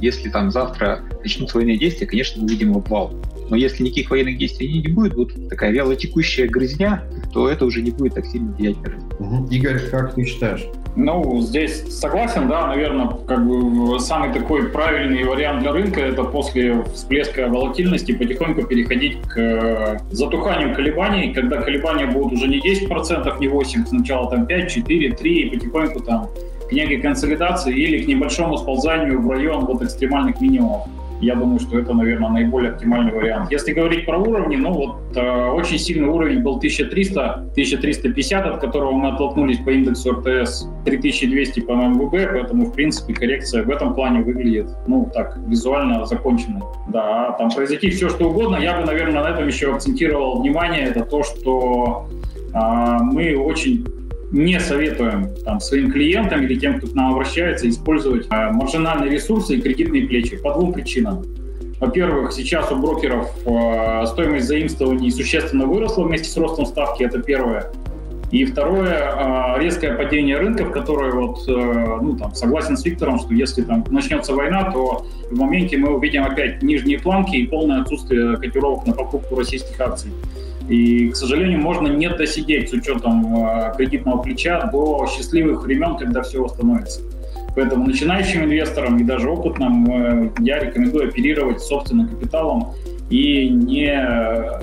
Если 0.00 0.28
там 0.28 0.50
завтра 0.50 1.02
начнутся 1.22 1.56
военные 1.56 1.76
действия, 1.76 2.06
конечно, 2.06 2.40
мы 2.40 2.46
увидим 2.46 2.76
обвал. 2.76 3.12
Но 3.50 3.56
если 3.56 3.82
никаких 3.82 4.10
военных 4.10 4.38
действий 4.38 4.80
не 4.80 4.88
будет, 4.88 5.14
вот 5.14 5.32
такая 5.48 5.72
вялотекущая 5.72 6.48
грызня, 6.48 7.02
то 7.32 7.48
это 7.48 7.64
уже 7.64 7.82
не 7.82 7.90
будет 7.90 8.14
так 8.14 8.26
сильно 8.26 8.52
влиять 8.52 8.76
на 8.78 8.90
рынок. 8.90 9.50
Игорь, 9.50 9.80
как 9.90 10.14
ты 10.14 10.24
считаешь? 10.24 10.64
Ну, 11.00 11.40
здесь 11.42 11.96
согласен, 11.96 12.48
да, 12.48 12.66
наверное, 12.66 13.06
как 13.24 13.46
бы 13.46 14.00
самый 14.00 14.32
такой 14.32 14.68
правильный 14.68 15.22
вариант 15.22 15.62
для 15.62 15.70
рынка 15.70 16.00
это 16.00 16.24
после 16.24 16.82
всплеска 16.92 17.46
волатильности 17.46 18.10
потихоньку 18.10 18.64
переходить 18.64 19.22
к 19.22 19.38
э, 19.38 19.98
затуханию 20.10 20.74
колебаний, 20.74 21.32
когда 21.32 21.62
колебания 21.62 22.06
будут 22.06 22.32
уже 22.32 22.48
не 22.48 22.58
10%, 22.58 23.38
не 23.38 23.46
8%, 23.46 23.86
сначала 23.86 24.28
там 24.28 24.46
5, 24.46 24.72
4, 24.72 25.12
3, 25.12 25.38
и 25.38 25.50
потихоньку 25.50 26.00
там 26.00 26.30
к 26.68 26.72
некой 26.72 27.00
консолидации 27.00 27.76
или 27.76 28.02
к 28.02 28.08
небольшому 28.08 28.58
сползанию 28.58 29.22
в 29.22 29.30
район 29.30 29.66
вот 29.66 29.80
экстремальных 29.80 30.40
минимумов. 30.40 30.88
Я 31.20 31.34
думаю, 31.34 31.58
что 31.58 31.78
это, 31.78 31.92
наверное, 31.94 32.30
наиболее 32.30 32.72
оптимальный 32.72 33.12
вариант. 33.12 33.50
Если 33.50 33.72
говорить 33.72 34.06
про 34.06 34.18
уровни, 34.18 34.56
ну 34.56 34.72
вот 34.72 35.16
э, 35.16 35.50
очень 35.50 35.78
сильный 35.78 36.08
уровень 36.08 36.42
был 36.42 36.56
1300, 36.56 37.32
1350, 37.52 38.46
от 38.46 38.60
которого 38.60 38.92
мы 38.92 39.08
оттолкнулись 39.08 39.58
по 39.58 39.70
индексу 39.70 40.12
РТС, 40.12 40.68
3200 40.84 41.60
по 41.60 41.72
МВБ, 41.72 42.32
поэтому, 42.32 42.66
в 42.66 42.72
принципе, 42.72 43.14
коррекция 43.14 43.64
в 43.64 43.70
этом 43.70 43.94
плане 43.94 44.20
выглядит, 44.20 44.68
ну, 44.86 45.10
так, 45.12 45.38
визуально 45.46 46.06
законченной. 46.06 46.62
Да, 46.88 47.32
там 47.38 47.50
произойти 47.50 47.90
все, 47.90 48.08
что 48.08 48.30
угодно. 48.30 48.56
Я 48.56 48.78
бы, 48.78 48.86
наверное, 48.86 49.22
на 49.22 49.28
этом 49.28 49.46
еще 49.46 49.74
акцентировал 49.74 50.40
внимание, 50.40 50.84
это 50.84 51.04
то, 51.04 51.22
что 51.24 52.06
э, 52.54 53.02
мы 53.02 53.36
очень 53.36 53.84
не 54.30 54.60
советуем 54.60 55.28
там, 55.44 55.60
своим 55.60 55.90
клиентам 55.90 56.42
или 56.42 56.58
тем, 56.58 56.78
кто 56.78 56.88
к 56.88 56.94
нам 56.94 57.12
обращается, 57.12 57.68
использовать 57.68 58.26
э, 58.30 58.50
маржинальные 58.50 59.10
ресурсы 59.10 59.56
и 59.56 59.60
кредитные 59.60 60.06
плечи 60.06 60.36
по 60.36 60.52
двум 60.54 60.72
причинам. 60.72 61.24
Во-первых, 61.80 62.32
сейчас 62.32 62.70
у 62.72 62.76
брокеров 62.76 63.30
э, 63.46 64.06
стоимость 64.06 64.46
заимствований 64.46 65.10
существенно 65.10 65.66
выросла 65.66 66.04
вместе 66.04 66.28
с 66.28 66.36
ростом 66.36 66.66
ставки, 66.66 67.04
это 67.04 67.22
первое. 67.22 67.70
И 68.30 68.44
второе, 68.44 69.56
э, 69.56 69.60
резкое 69.60 69.94
падение 69.94 70.36
рынков, 70.36 70.72
которое 70.72 71.12
вот, 71.12 71.48
э, 71.48 71.98
ну, 72.02 72.16
там, 72.16 72.34
согласен 72.34 72.76
с 72.76 72.84
Виктором, 72.84 73.18
что 73.18 73.32
если 73.32 73.62
там 73.62 73.84
начнется 73.88 74.34
война, 74.34 74.70
то 74.70 75.06
в 75.30 75.38
моменте 75.38 75.78
мы 75.78 75.94
увидим 75.94 76.24
опять 76.24 76.62
нижние 76.62 76.98
планки 76.98 77.36
и 77.36 77.46
полное 77.46 77.80
отсутствие 77.80 78.36
котировок 78.36 78.86
на 78.86 78.92
покупку 78.92 79.36
российских 79.36 79.80
акций. 79.80 80.10
И, 80.68 81.08
к 81.08 81.16
сожалению, 81.16 81.60
можно 81.60 81.88
не 81.88 82.10
досидеть 82.10 82.68
с 82.68 82.72
учетом 82.72 83.42
э, 83.42 83.72
кредитного 83.76 84.22
плеча 84.22 84.68
до 84.70 85.06
счастливых 85.06 85.62
времен, 85.62 85.96
когда 85.96 86.22
все 86.22 86.42
восстановится. 86.42 87.00
Поэтому 87.56 87.86
начинающим 87.86 88.44
инвесторам 88.44 88.98
и 88.98 89.04
даже 89.04 89.30
опытным 89.30 89.90
э, 89.90 90.30
я 90.40 90.58
рекомендую 90.58 91.08
оперировать 91.08 91.62
собственным 91.62 92.08
капиталом 92.08 92.74
и 93.08 93.48
не 93.48 93.86
э, 93.86 94.60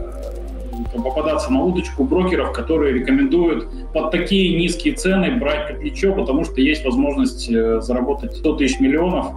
попадаться 0.93 1.51
на 1.51 1.63
удочку 1.63 2.03
брокеров, 2.03 2.53
которые 2.53 2.93
рекомендуют 2.93 3.67
под 3.91 4.11
такие 4.11 4.55
низкие 4.55 4.93
цены 4.93 5.31
брать 5.37 5.79
плечо, 5.79 6.13
потому 6.13 6.45
что 6.45 6.61
есть 6.61 6.85
возможность 6.85 7.51
заработать 7.51 8.35
100 8.37 8.55
тысяч 8.57 8.79
миллионов 8.79 9.33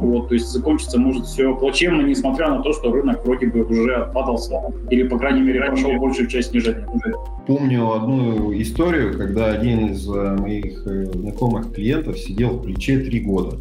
вот, 0.00 0.28
то 0.28 0.34
есть 0.34 0.48
закончится 0.48 0.98
может 0.98 1.26
все 1.26 1.54
плачевно, 1.54 2.02
несмотря 2.02 2.48
на 2.48 2.62
то, 2.62 2.72
что 2.72 2.90
рынок 2.90 3.24
вроде 3.24 3.46
бы 3.48 3.62
уже 3.64 3.94
отпадался, 3.96 4.60
или, 4.88 5.06
по 5.06 5.18
крайней 5.18 5.42
мере, 5.42 5.60
прошел 5.60 5.92
большую 5.98 6.28
часть 6.28 6.50
снижения. 6.50 6.86
Помню 7.46 7.92
одну 7.92 8.52
историю, 8.54 9.16
когда 9.16 9.46
один 9.46 9.88
из 9.88 10.08
э, 10.08 10.36
моих 10.38 10.86
э, 10.86 11.06
знакомых 11.12 11.72
клиентов 11.72 12.18
сидел 12.18 12.50
в 12.50 12.62
плече 12.62 13.00
три 13.00 13.20
года. 13.20 13.58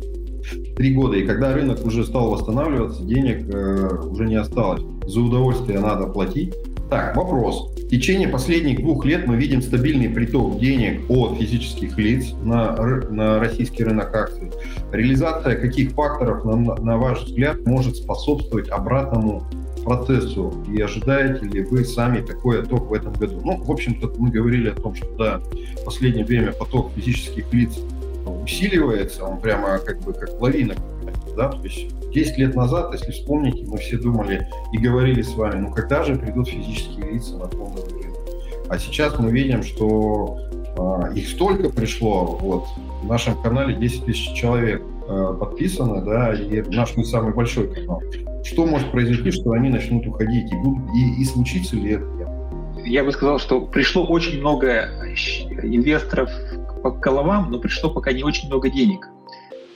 Три 0.77 0.93
года, 0.93 1.17
и 1.17 1.25
когда 1.25 1.53
рынок 1.53 1.85
уже 1.85 2.05
стал 2.05 2.29
восстанавливаться, 2.31 3.03
денег 3.03 3.45
э, 3.53 3.99
уже 4.09 4.25
не 4.25 4.35
осталось. 4.35 4.81
За 5.05 5.19
удовольствие 5.19 5.79
надо 5.79 6.07
платить. 6.07 6.53
Так, 6.89 7.15
вопрос. 7.15 7.71
В 7.77 7.87
течение 7.87 8.27
последних 8.27 8.81
двух 8.81 9.05
лет 9.05 9.27
мы 9.27 9.35
видим 9.35 9.61
стабильный 9.61 10.09
приток 10.09 10.59
денег 10.59 11.07
от 11.07 11.37
физических 11.37 11.95
лиц 11.99 12.33
на, 12.43 12.75
на 12.75 13.39
российский 13.39 13.83
рынок 13.83 14.15
акций. 14.15 14.51
Реализация 14.91 15.55
каких 15.55 15.91
факторов, 15.91 16.45
на, 16.45 16.55
на 16.55 16.97
ваш 16.97 17.25
взгляд, 17.25 17.63
может 17.67 17.95
способствовать 17.95 18.69
обратному 18.69 19.43
процессу? 19.83 20.51
И 20.67 20.81
ожидаете 20.81 21.45
ли 21.45 21.61
вы 21.61 21.85
сами 21.85 22.21
такой 22.21 22.63
отток 22.63 22.89
в 22.89 22.93
этом 22.93 23.13
году? 23.13 23.39
Ну, 23.43 23.57
в 23.57 23.71
общем-то, 23.71 24.11
мы 24.17 24.31
говорили 24.31 24.69
о 24.69 24.75
том, 24.75 24.95
что 24.95 25.07
да, 25.15 25.41
в 25.81 25.85
последнее 25.85 26.25
время 26.25 26.53
поток 26.53 26.91
физических 26.95 27.53
лиц 27.53 27.77
усиливается, 28.25 29.25
он 29.25 29.39
прямо 29.39 29.77
как 29.77 29.99
бы 30.01 30.13
как 30.13 30.41
лавина 30.41 30.73
да, 31.35 31.49
то 31.49 31.63
есть 31.63 31.87
10 32.11 32.37
лет 32.37 32.55
назад, 32.55 32.93
если 32.93 33.11
вспомните, 33.11 33.65
мы 33.67 33.77
все 33.77 33.97
думали 33.97 34.47
и 34.73 34.77
говорили 34.77 35.21
с 35.21 35.33
вами, 35.35 35.61
ну 35.61 35.71
когда 35.71 36.03
же 36.03 36.15
придут 36.15 36.49
физические 36.49 37.11
лица 37.11 37.37
на 37.37 37.47
фондовый 37.47 37.91
рынок? 37.91 38.17
А 38.69 38.77
сейчас 38.77 39.17
мы 39.17 39.31
видим, 39.31 39.63
что 39.63 40.37
э, 40.77 41.13
их 41.15 41.27
столько 41.29 41.69
пришло, 41.69 42.37
вот, 42.41 42.65
в 43.01 43.07
нашем 43.07 43.41
канале 43.41 43.75
10 43.75 44.05
тысяч 44.05 44.33
человек 44.33 44.81
э, 45.07 45.35
подписано, 45.39 46.01
да, 46.01 46.33
и 46.33 46.61
наш 46.69 46.95
не 46.95 47.03
самый 47.03 47.33
большой 47.33 47.73
канал. 47.73 48.01
Что 48.43 48.65
может 48.65 48.91
произойти, 48.91 49.31
что 49.31 49.51
они 49.51 49.69
начнут 49.69 50.05
уходить, 50.05 50.51
и, 50.51 50.55
будут, 50.55 50.83
и, 50.95 51.21
и 51.21 51.25
случится 51.25 51.75
ли 51.75 51.91
это? 51.91 52.05
Я 52.85 53.03
бы 53.03 53.11
сказал, 53.11 53.39
что 53.39 53.61
пришло 53.61 54.05
очень 54.05 54.39
много 54.39 54.89
инвесторов 55.63 56.29
по 56.81 56.91
головам, 56.91 57.51
но 57.51 57.59
пришло 57.59 57.89
пока 57.89 58.11
не 58.13 58.23
очень 58.23 58.47
много 58.47 58.69
денег 58.69 59.07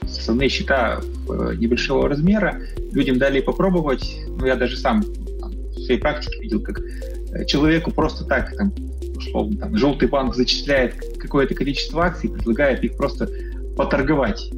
основные 0.06 0.48
счета 0.48 1.00
э, 1.28 1.54
небольшого 1.56 2.08
размера, 2.08 2.60
людям 2.92 3.18
дали 3.18 3.40
попробовать, 3.40 4.16
ну, 4.28 4.46
я 4.46 4.56
даже 4.56 4.76
сам 4.76 5.02
там, 5.40 5.50
в 5.50 5.80
своей 5.80 6.00
практике 6.00 6.40
видел, 6.40 6.60
как 6.60 6.80
э, 6.80 7.44
человеку 7.46 7.90
просто 7.90 8.24
так, 8.24 8.56
там, 8.56 8.72
условно, 9.16 9.56
там, 9.56 9.76
желтый 9.76 10.08
банк 10.08 10.34
зачисляет 10.34 10.94
какое-то 11.18 11.54
количество 11.54 12.04
акций, 12.04 12.30
предлагает 12.30 12.84
их 12.84 12.96
просто 12.96 13.28
поторговать. 13.76 14.50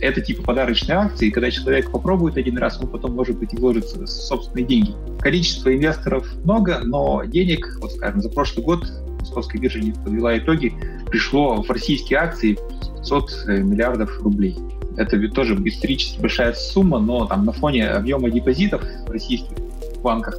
Это 0.00 0.20
типа 0.20 0.42
подарочные 0.42 0.98
акции, 0.98 1.30
когда 1.30 1.50
человек 1.50 1.90
попробует 1.90 2.36
один 2.36 2.58
раз, 2.58 2.78
он 2.80 2.88
потом, 2.88 3.12
может 3.14 3.38
быть, 3.38 3.54
и 3.54 3.56
вложится 3.56 4.06
собственные 4.06 4.66
деньги. 4.66 4.94
Количество 5.20 5.74
инвесторов 5.74 6.28
много, 6.44 6.80
но 6.84 7.24
денег, 7.24 7.78
вот 7.80 7.92
скажем, 7.92 8.20
за 8.20 8.28
прошлый 8.28 8.64
год 8.64 8.84
Московская 9.20 9.58
биржа 9.58 9.80
не 9.80 9.92
подвела 9.92 10.36
итоги, 10.36 10.74
пришло 11.06 11.62
в 11.62 11.70
российские 11.70 12.18
акции 12.18 12.58
500 12.98 13.44
э, 13.46 13.58
миллиардов 13.62 14.20
рублей. 14.20 14.54
Это 14.96 15.16
ведь 15.16 15.34
тоже 15.34 15.54
исторически 15.64 16.20
большая 16.20 16.52
сумма, 16.52 16.98
но 16.98 17.26
там 17.26 17.44
на 17.44 17.52
фоне 17.52 17.88
объема 17.88 18.30
депозитов 18.30 18.82
в 19.06 19.10
российских 19.10 19.56
банках 20.02 20.38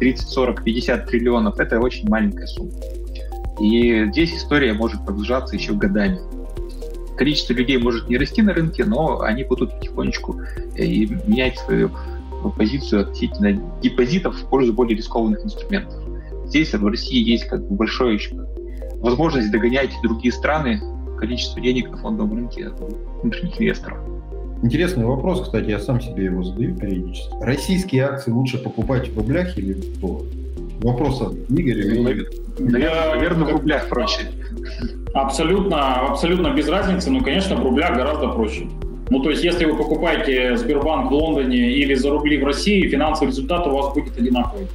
30, 0.00 0.28
40, 0.28 0.64
50 0.64 1.06
триллионов– 1.06 1.58
это 1.60 1.78
очень 1.78 2.08
маленькая 2.08 2.46
сумма. 2.46 2.72
И 3.60 4.06
здесь 4.10 4.34
история 4.34 4.72
может 4.72 5.04
продолжаться 5.04 5.54
еще 5.54 5.74
годами. 5.74 6.18
Количество 7.16 7.52
людей 7.52 7.78
может 7.78 8.08
не 8.08 8.18
расти 8.18 8.42
на 8.42 8.52
рынке, 8.52 8.84
но 8.84 9.20
они 9.20 9.44
будут 9.44 9.72
потихонечку 9.78 10.40
э, 10.76 10.84
и 10.84 11.06
менять 11.26 11.58
свою 11.58 11.92
позицию 12.58 13.02
относительно 13.02 13.52
депозитов 13.80 14.36
в 14.36 14.48
пользу 14.48 14.72
более 14.72 14.96
рискованных 14.96 15.44
инструментов. 15.44 15.94
Здесь 16.46 16.74
в 16.74 16.86
России 16.86 17.22
есть 17.22 17.46
как 17.46 17.66
бы 17.66 17.76
большая 17.76 18.14
еще 18.14 18.34
возможность 18.96 19.50
догонять 19.50 19.92
другие 20.02 20.32
страны, 20.32 20.80
количество 21.18 21.60
денег 21.60 21.90
на 21.90 21.96
фондовом 21.96 22.36
рынке 22.36 22.70
внутренних 23.22 23.60
инвесторов. 23.60 23.98
Интересный 24.62 25.04
вопрос, 25.04 25.42
кстати, 25.42 25.68
я 25.70 25.78
сам 25.78 26.00
себе 26.00 26.24
его 26.24 26.42
задаю 26.42 26.74
периодически. 26.74 27.34
Российские 27.40 28.04
акции 28.04 28.30
лучше 28.30 28.58
покупать 28.58 29.08
в 29.08 29.16
рублях 29.18 29.58
или 29.58 29.74
в 29.74 30.00
долларах? 30.00 30.26
Вопрос 30.80 31.20
от 31.20 31.34
Игоря. 31.50 31.94
Ну, 31.94 32.02
наверное, 32.70 33.14
наверное, 33.14 33.46
в 33.46 33.52
рублях 33.52 33.88
проще. 33.88 34.22
Абсолютно, 35.12 36.08
абсолютно 36.08 36.54
без 36.54 36.68
разницы, 36.68 37.10
но, 37.10 37.22
конечно, 37.22 37.56
в 37.56 37.62
рублях 37.62 37.96
гораздо 37.96 38.28
проще. 38.28 38.66
Ну, 39.10 39.22
то 39.22 39.30
есть, 39.30 39.44
если 39.44 39.66
вы 39.66 39.76
покупаете 39.76 40.56
Сбербанк 40.56 41.10
в 41.10 41.14
Лондоне 41.14 41.72
или 41.72 41.94
за 41.94 42.10
рубли 42.10 42.38
в 42.38 42.44
России, 42.44 42.88
финансовый 42.88 43.28
результат 43.28 43.66
у 43.66 43.70
вас 43.70 43.94
будет 43.94 44.16
одинаковый 44.16 44.66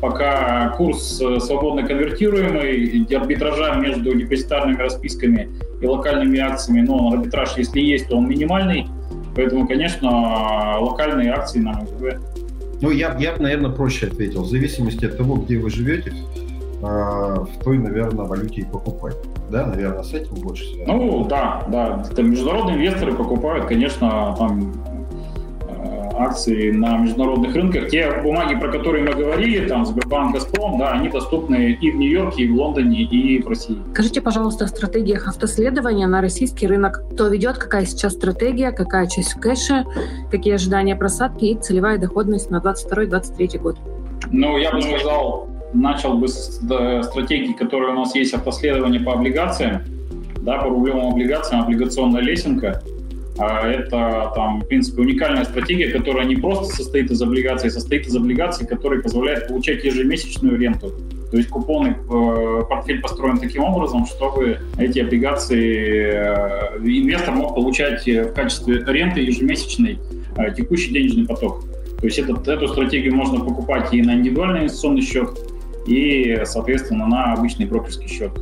пока 0.00 0.70
курс 0.76 1.20
э, 1.20 1.40
свободно 1.40 1.86
конвертируемый, 1.86 3.06
арбитража 3.14 3.74
между 3.74 4.14
депозитарными 4.14 4.78
расписками 4.78 5.48
и 5.80 5.86
локальными 5.86 6.38
акциями, 6.38 6.86
но 6.86 7.12
арбитраж, 7.12 7.56
если 7.56 7.80
есть, 7.80 8.08
то 8.08 8.16
он 8.16 8.28
минимальный, 8.28 8.86
поэтому, 9.34 9.66
конечно, 9.66 10.78
локальные 10.80 11.32
акции 11.32 11.60
на 11.60 11.80
МВБ. 11.80 12.20
Ну, 12.80 12.90
я, 12.90 13.16
я 13.18 13.32
бы, 13.32 13.42
наверное, 13.42 13.70
проще 13.70 14.06
ответил. 14.06 14.42
В 14.42 14.48
зависимости 14.48 15.04
от 15.04 15.16
того, 15.16 15.36
где 15.36 15.58
вы 15.58 15.68
живете, 15.68 16.12
а, 16.82 17.44
в 17.44 17.64
той, 17.64 17.78
наверное, 17.78 18.24
валюте 18.24 18.60
и 18.60 18.64
покупать. 18.64 19.16
Да, 19.50 19.66
наверное, 19.66 20.02
с 20.02 20.14
этим 20.14 20.34
больше 20.36 20.64
связано. 20.64 20.96
Ну, 20.96 21.24
да, 21.24 21.66
да. 21.68 22.04
Это 22.08 22.22
международные 22.22 22.76
инвесторы 22.76 23.14
покупают, 23.14 23.66
конечно, 23.66 24.34
там 24.38 24.72
акции 26.18 26.70
на 26.70 26.98
международных 26.98 27.54
рынках. 27.54 27.88
Те 27.88 28.20
бумаги, 28.22 28.58
про 28.58 28.70
которые 28.70 29.04
мы 29.04 29.14
говорили, 29.14 29.66
там 29.66 29.86
Сбербанк, 29.86 30.34
Газпром, 30.34 30.78
да, 30.78 30.92
они 30.92 31.08
доступны 31.08 31.72
и 31.72 31.90
в 31.90 31.96
Нью-Йорке, 31.96 32.44
и 32.44 32.48
в 32.48 32.56
Лондоне, 32.56 33.02
и 33.02 33.42
в 33.42 33.48
России. 33.48 33.76
Скажите, 33.92 34.20
пожалуйста, 34.20 34.64
о 34.64 34.68
стратегиях 34.68 35.28
автоследования 35.28 36.06
на 36.06 36.20
российский 36.20 36.66
рынок. 36.66 37.02
Кто 37.12 37.28
ведет, 37.28 37.58
какая 37.58 37.84
сейчас 37.84 38.14
стратегия, 38.14 38.72
какая 38.72 39.06
часть 39.06 39.34
в 39.34 39.40
кэше, 39.40 39.84
какие 40.30 40.54
ожидания 40.54 40.96
просадки 40.96 41.44
и 41.46 41.58
целевая 41.58 41.98
доходность 41.98 42.50
на 42.50 42.58
22-23 42.58 43.58
год? 43.58 43.78
Ну, 44.30 44.58
я 44.58 44.72
бы 44.72 44.82
сказал, 44.82 45.48
начал 45.72 46.14
бы 46.14 46.28
с 46.28 46.60
стратегии, 47.02 47.52
которые 47.52 47.92
у 47.92 47.96
нас 47.96 48.14
есть 48.14 48.34
автоследование 48.34 49.00
по 49.00 49.12
облигациям 49.12 49.82
да, 50.48 50.58
по 50.58 50.70
рублевым 50.70 51.08
облигациям, 51.08 51.62
облигационная 51.62 52.22
лесенка. 52.22 52.82
А 53.38 53.68
это, 53.68 54.32
там, 54.34 54.60
в 54.60 54.66
принципе, 54.66 55.02
уникальная 55.02 55.44
стратегия, 55.44 55.90
которая 55.90 56.26
не 56.26 56.36
просто 56.36 56.74
состоит 56.74 57.10
из 57.10 57.22
облигаций, 57.22 57.68
а 57.68 57.72
состоит 57.72 58.06
из 58.06 58.16
облигаций, 58.16 58.66
которые 58.66 59.00
позволяют 59.00 59.46
получать 59.46 59.84
ежемесячную 59.84 60.58
ренту. 60.58 60.92
То 61.30 61.36
есть 61.36 61.48
купонный 61.48 61.92
э, 61.92 62.62
портфель 62.68 63.00
построен 63.00 63.38
таким 63.38 63.62
образом, 63.62 64.06
чтобы 64.06 64.58
эти 64.78 64.98
облигации 64.98 66.10
э, 66.12 66.78
инвестор 66.78 67.34
мог 67.34 67.54
получать 67.54 68.06
в 68.06 68.32
качестве 68.32 68.82
ренты 68.86 69.20
ежемесячный 69.20 69.98
э, 70.36 70.54
текущий 70.54 70.92
денежный 70.92 71.26
поток. 71.26 71.62
То 72.00 72.06
есть 72.06 72.18
этот, 72.18 72.46
эту 72.48 72.68
стратегию 72.68 73.14
можно 73.14 73.44
покупать 73.44 73.92
и 73.92 74.02
на 74.02 74.14
индивидуальный 74.14 74.60
инвестиционный 74.60 75.02
счет, 75.02 75.30
и, 75.86 76.42
соответственно, 76.44 77.06
на 77.06 77.32
обычный 77.32 77.66
брокерский 77.66 78.08
счет. 78.08 78.32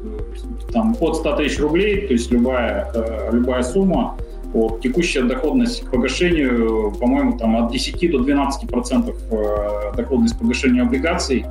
Там 0.73 0.97
от 1.01 1.17
100 1.17 1.37
тысяч 1.37 1.59
рублей, 1.61 2.07
то 2.07 2.13
есть 2.13 2.31
любая, 2.31 2.91
э, 2.95 3.31
любая 3.33 3.63
сумма, 3.63 4.17
вот, 4.53 4.81
текущая 4.81 5.23
доходность 5.23 5.85
к 5.85 5.91
погашению, 5.91 6.93
по-моему, 7.01 7.39
там 7.39 7.57
от 7.57 7.73
10 7.73 8.11
до 8.11 8.19
12 8.19 8.69
процентов 8.69 9.17
э, 9.31 9.97
доходность 9.97 10.39
погашения 10.39 10.83
облигаций. 10.83 11.45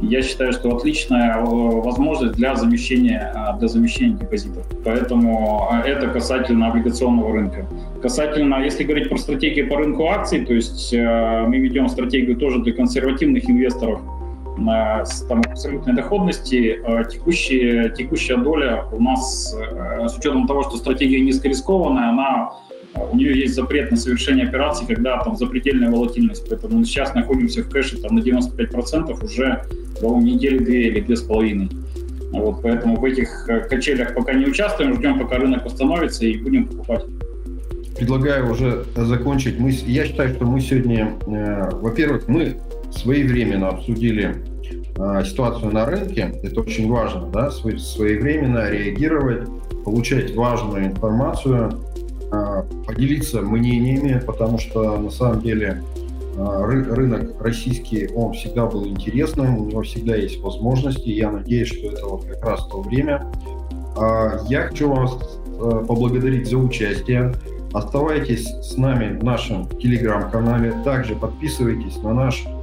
Я 0.00 0.22
считаю, 0.22 0.52
что 0.52 0.76
отличная 0.76 1.36
э, 1.36 1.44
возможность 1.44 2.34
для 2.34 2.54
замещения, 2.56 3.56
для 3.58 3.68
замещения 3.68 4.16
депозитов. 4.16 4.64
Поэтому 4.84 5.68
это 5.84 6.08
касательно 6.08 6.68
облигационного 6.68 7.32
рынка. 7.32 7.66
Касательно, 8.02 8.62
если 8.62 8.84
говорить 8.84 9.08
про 9.08 9.18
стратегию 9.18 9.68
по 9.68 9.76
рынку 9.76 10.08
акций, 10.08 10.44
то 10.44 10.54
есть 10.54 10.92
мы 10.92 11.58
ведем 11.58 11.88
стратегию 11.88 12.36
тоже 12.36 12.60
для 12.60 12.72
консервативных 12.72 13.48
инвесторов– 13.50 14.00
с 15.04 15.22
там, 15.28 15.40
абсолютной 15.40 15.94
доходности 15.94 16.80
э, 16.84 17.04
текущая, 17.10 17.90
текущая 17.90 18.36
доля 18.36 18.84
у 18.92 19.00
нас, 19.00 19.54
э, 19.54 20.08
с 20.08 20.16
учетом 20.16 20.46
того, 20.46 20.62
что 20.64 20.76
стратегия 20.76 21.20
низкорискованная, 21.20 22.10
она 22.10 22.50
э, 22.94 23.00
у 23.10 23.16
нее 23.16 23.38
есть 23.38 23.54
запрет 23.54 23.90
на 23.90 23.96
совершение 23.96 24.46
операций, 24.46 24.86
когда 24.86 25.22
там 25.22 25.36
запредельная 25.36 25.90
волатильность. 25.90 26.48
Поэтому 26.48 26.78
мы 26.78 26.84
сейчас 26.84 27.14
находимся 27.14 27.62
в 27.62 27.70
кэше 27.70 27.98
там, 27.98 28.16
на 28.16 28.20
95% 28.20 29.24
уже 29.24 29.64
до 30.00 30.16
недели 30.18 30.58
две 30.58 30.88
или 30.88 31.00
две 31.00 31.16
с 31.16 31.22
половиной. 31.22 31.68
Вот, 32.32 32.60
поэтому 32.62 32.96
в 32.96 33.04
этих 33.04 33.48
качелях 33.70 34.14
пока 34.14 34.34
не 34.34 34.46
участвуем, 34.46 34.96
ждем, 34.96 35.18
пока 35.18 35.36
рынок 35.36 35.64
восстановится 35.64 36.26
и 36.26 36.36
будем 36.36 36.66
покупать. 36.66 37.04
Предлагаю 37.98 38.52
уже 38.52 38.84
закончить. 38.94 39.58
Мы, 39.58 39.70
я 39.70 40.06
считаю, 40.06 40.32
что 40.32 40.44
мы 40.44 40.60
сегодня, 40.60 41.14
э, 41.26 41.70
во-первых, 41.72 42.28
мы 42.28 42.56
своевременно 42.90 43.68
обсудили 43.68 44.36
э, 44.96 45.24
ситуацию 45.24 45.72
на 45.72 45.84
рынке. 45.84 46.34
Это 46.42 46.60
очень 46.60 46.90
важно, 46.90 47.28
да, 47.28 47.50
своевременно 47.50 48.70
реагировать, 48.70 49.48
получать 49.84 50.34
важную 50.34 50.86
информацию, 50.86 51.72
э, 52.32 52.62
поделиться 52.86 53.42
мнениями, 53.42 54.20
потому 54.24 54.58
что 54.58 54.98
на 54.98 55.10
самом 55.10 55.40
деле 55.40 55.82
э, 56.36 56.62
рынок 56.64 57.40
российский, 57.40 58.08
он 58.14 58.32
всегда 58.32 58.66
был 58.66 58.86
интересным, 58.86 59.58
у 59.58 59.64
него 59.66 59.82
всегда 59.82 60.16
есть 60.16 60.40
возможности. 60.40 61.08
Я 61.08 61.30
надеюсь, 61.30 61.68
что 61.68 61.88
это 61.88 62.06
вот 62.06 62.24
как 62.24 62.44
раз 62.44 62.66
то 62.66 62.80
время. 62.80 63.26
Я 64.48 64.68
хочу 64.68 64.88
вас 64.88 65.18
э, 65.58 65.84
поблагодарить 65.86 66.48
за 66.48 66.56
участие. 66.56 67.34
Оставайтесь 67.72 68.46
с 68.46 68.76
нами 68.76 69.18
в 69.18 69.24
нашем 69.24 69.68
телеграм-канале. 69.68 70.72
Также 70.84 71.16
подписывайтесь 71.16 71.96
на 72.02 72.14
наш 72.14 72.44
а, 72.46 72.57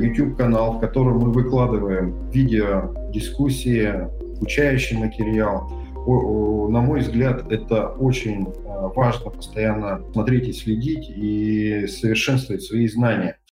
YouTube-канал, 0.00 0.74
в 0.74 0.80
котором 0.80 1.18
мы 1.18 1.32
выкладываем 1.32 2.30
видео, 2.30 2.94
дискуссии, 3.10 4.08
обучающий 4.36 4.96
материал. 4.96 5.70
На 6.70 6.80
мой 6.80 7.00
взгляд, 7.00 7.50
это 7.50 7.88
очень 7.88 8.48
а, 8.66 8.88
важно 8.88 9.30
постоянно 9.30 10.00
смотреть 10.12 10.48
и 10.48 10.52
следить 10.52 11.10
и 11.10 11.86
совершенствовать 11.86 12.62
свои 12.62 12.88
знания. 12.88 13.37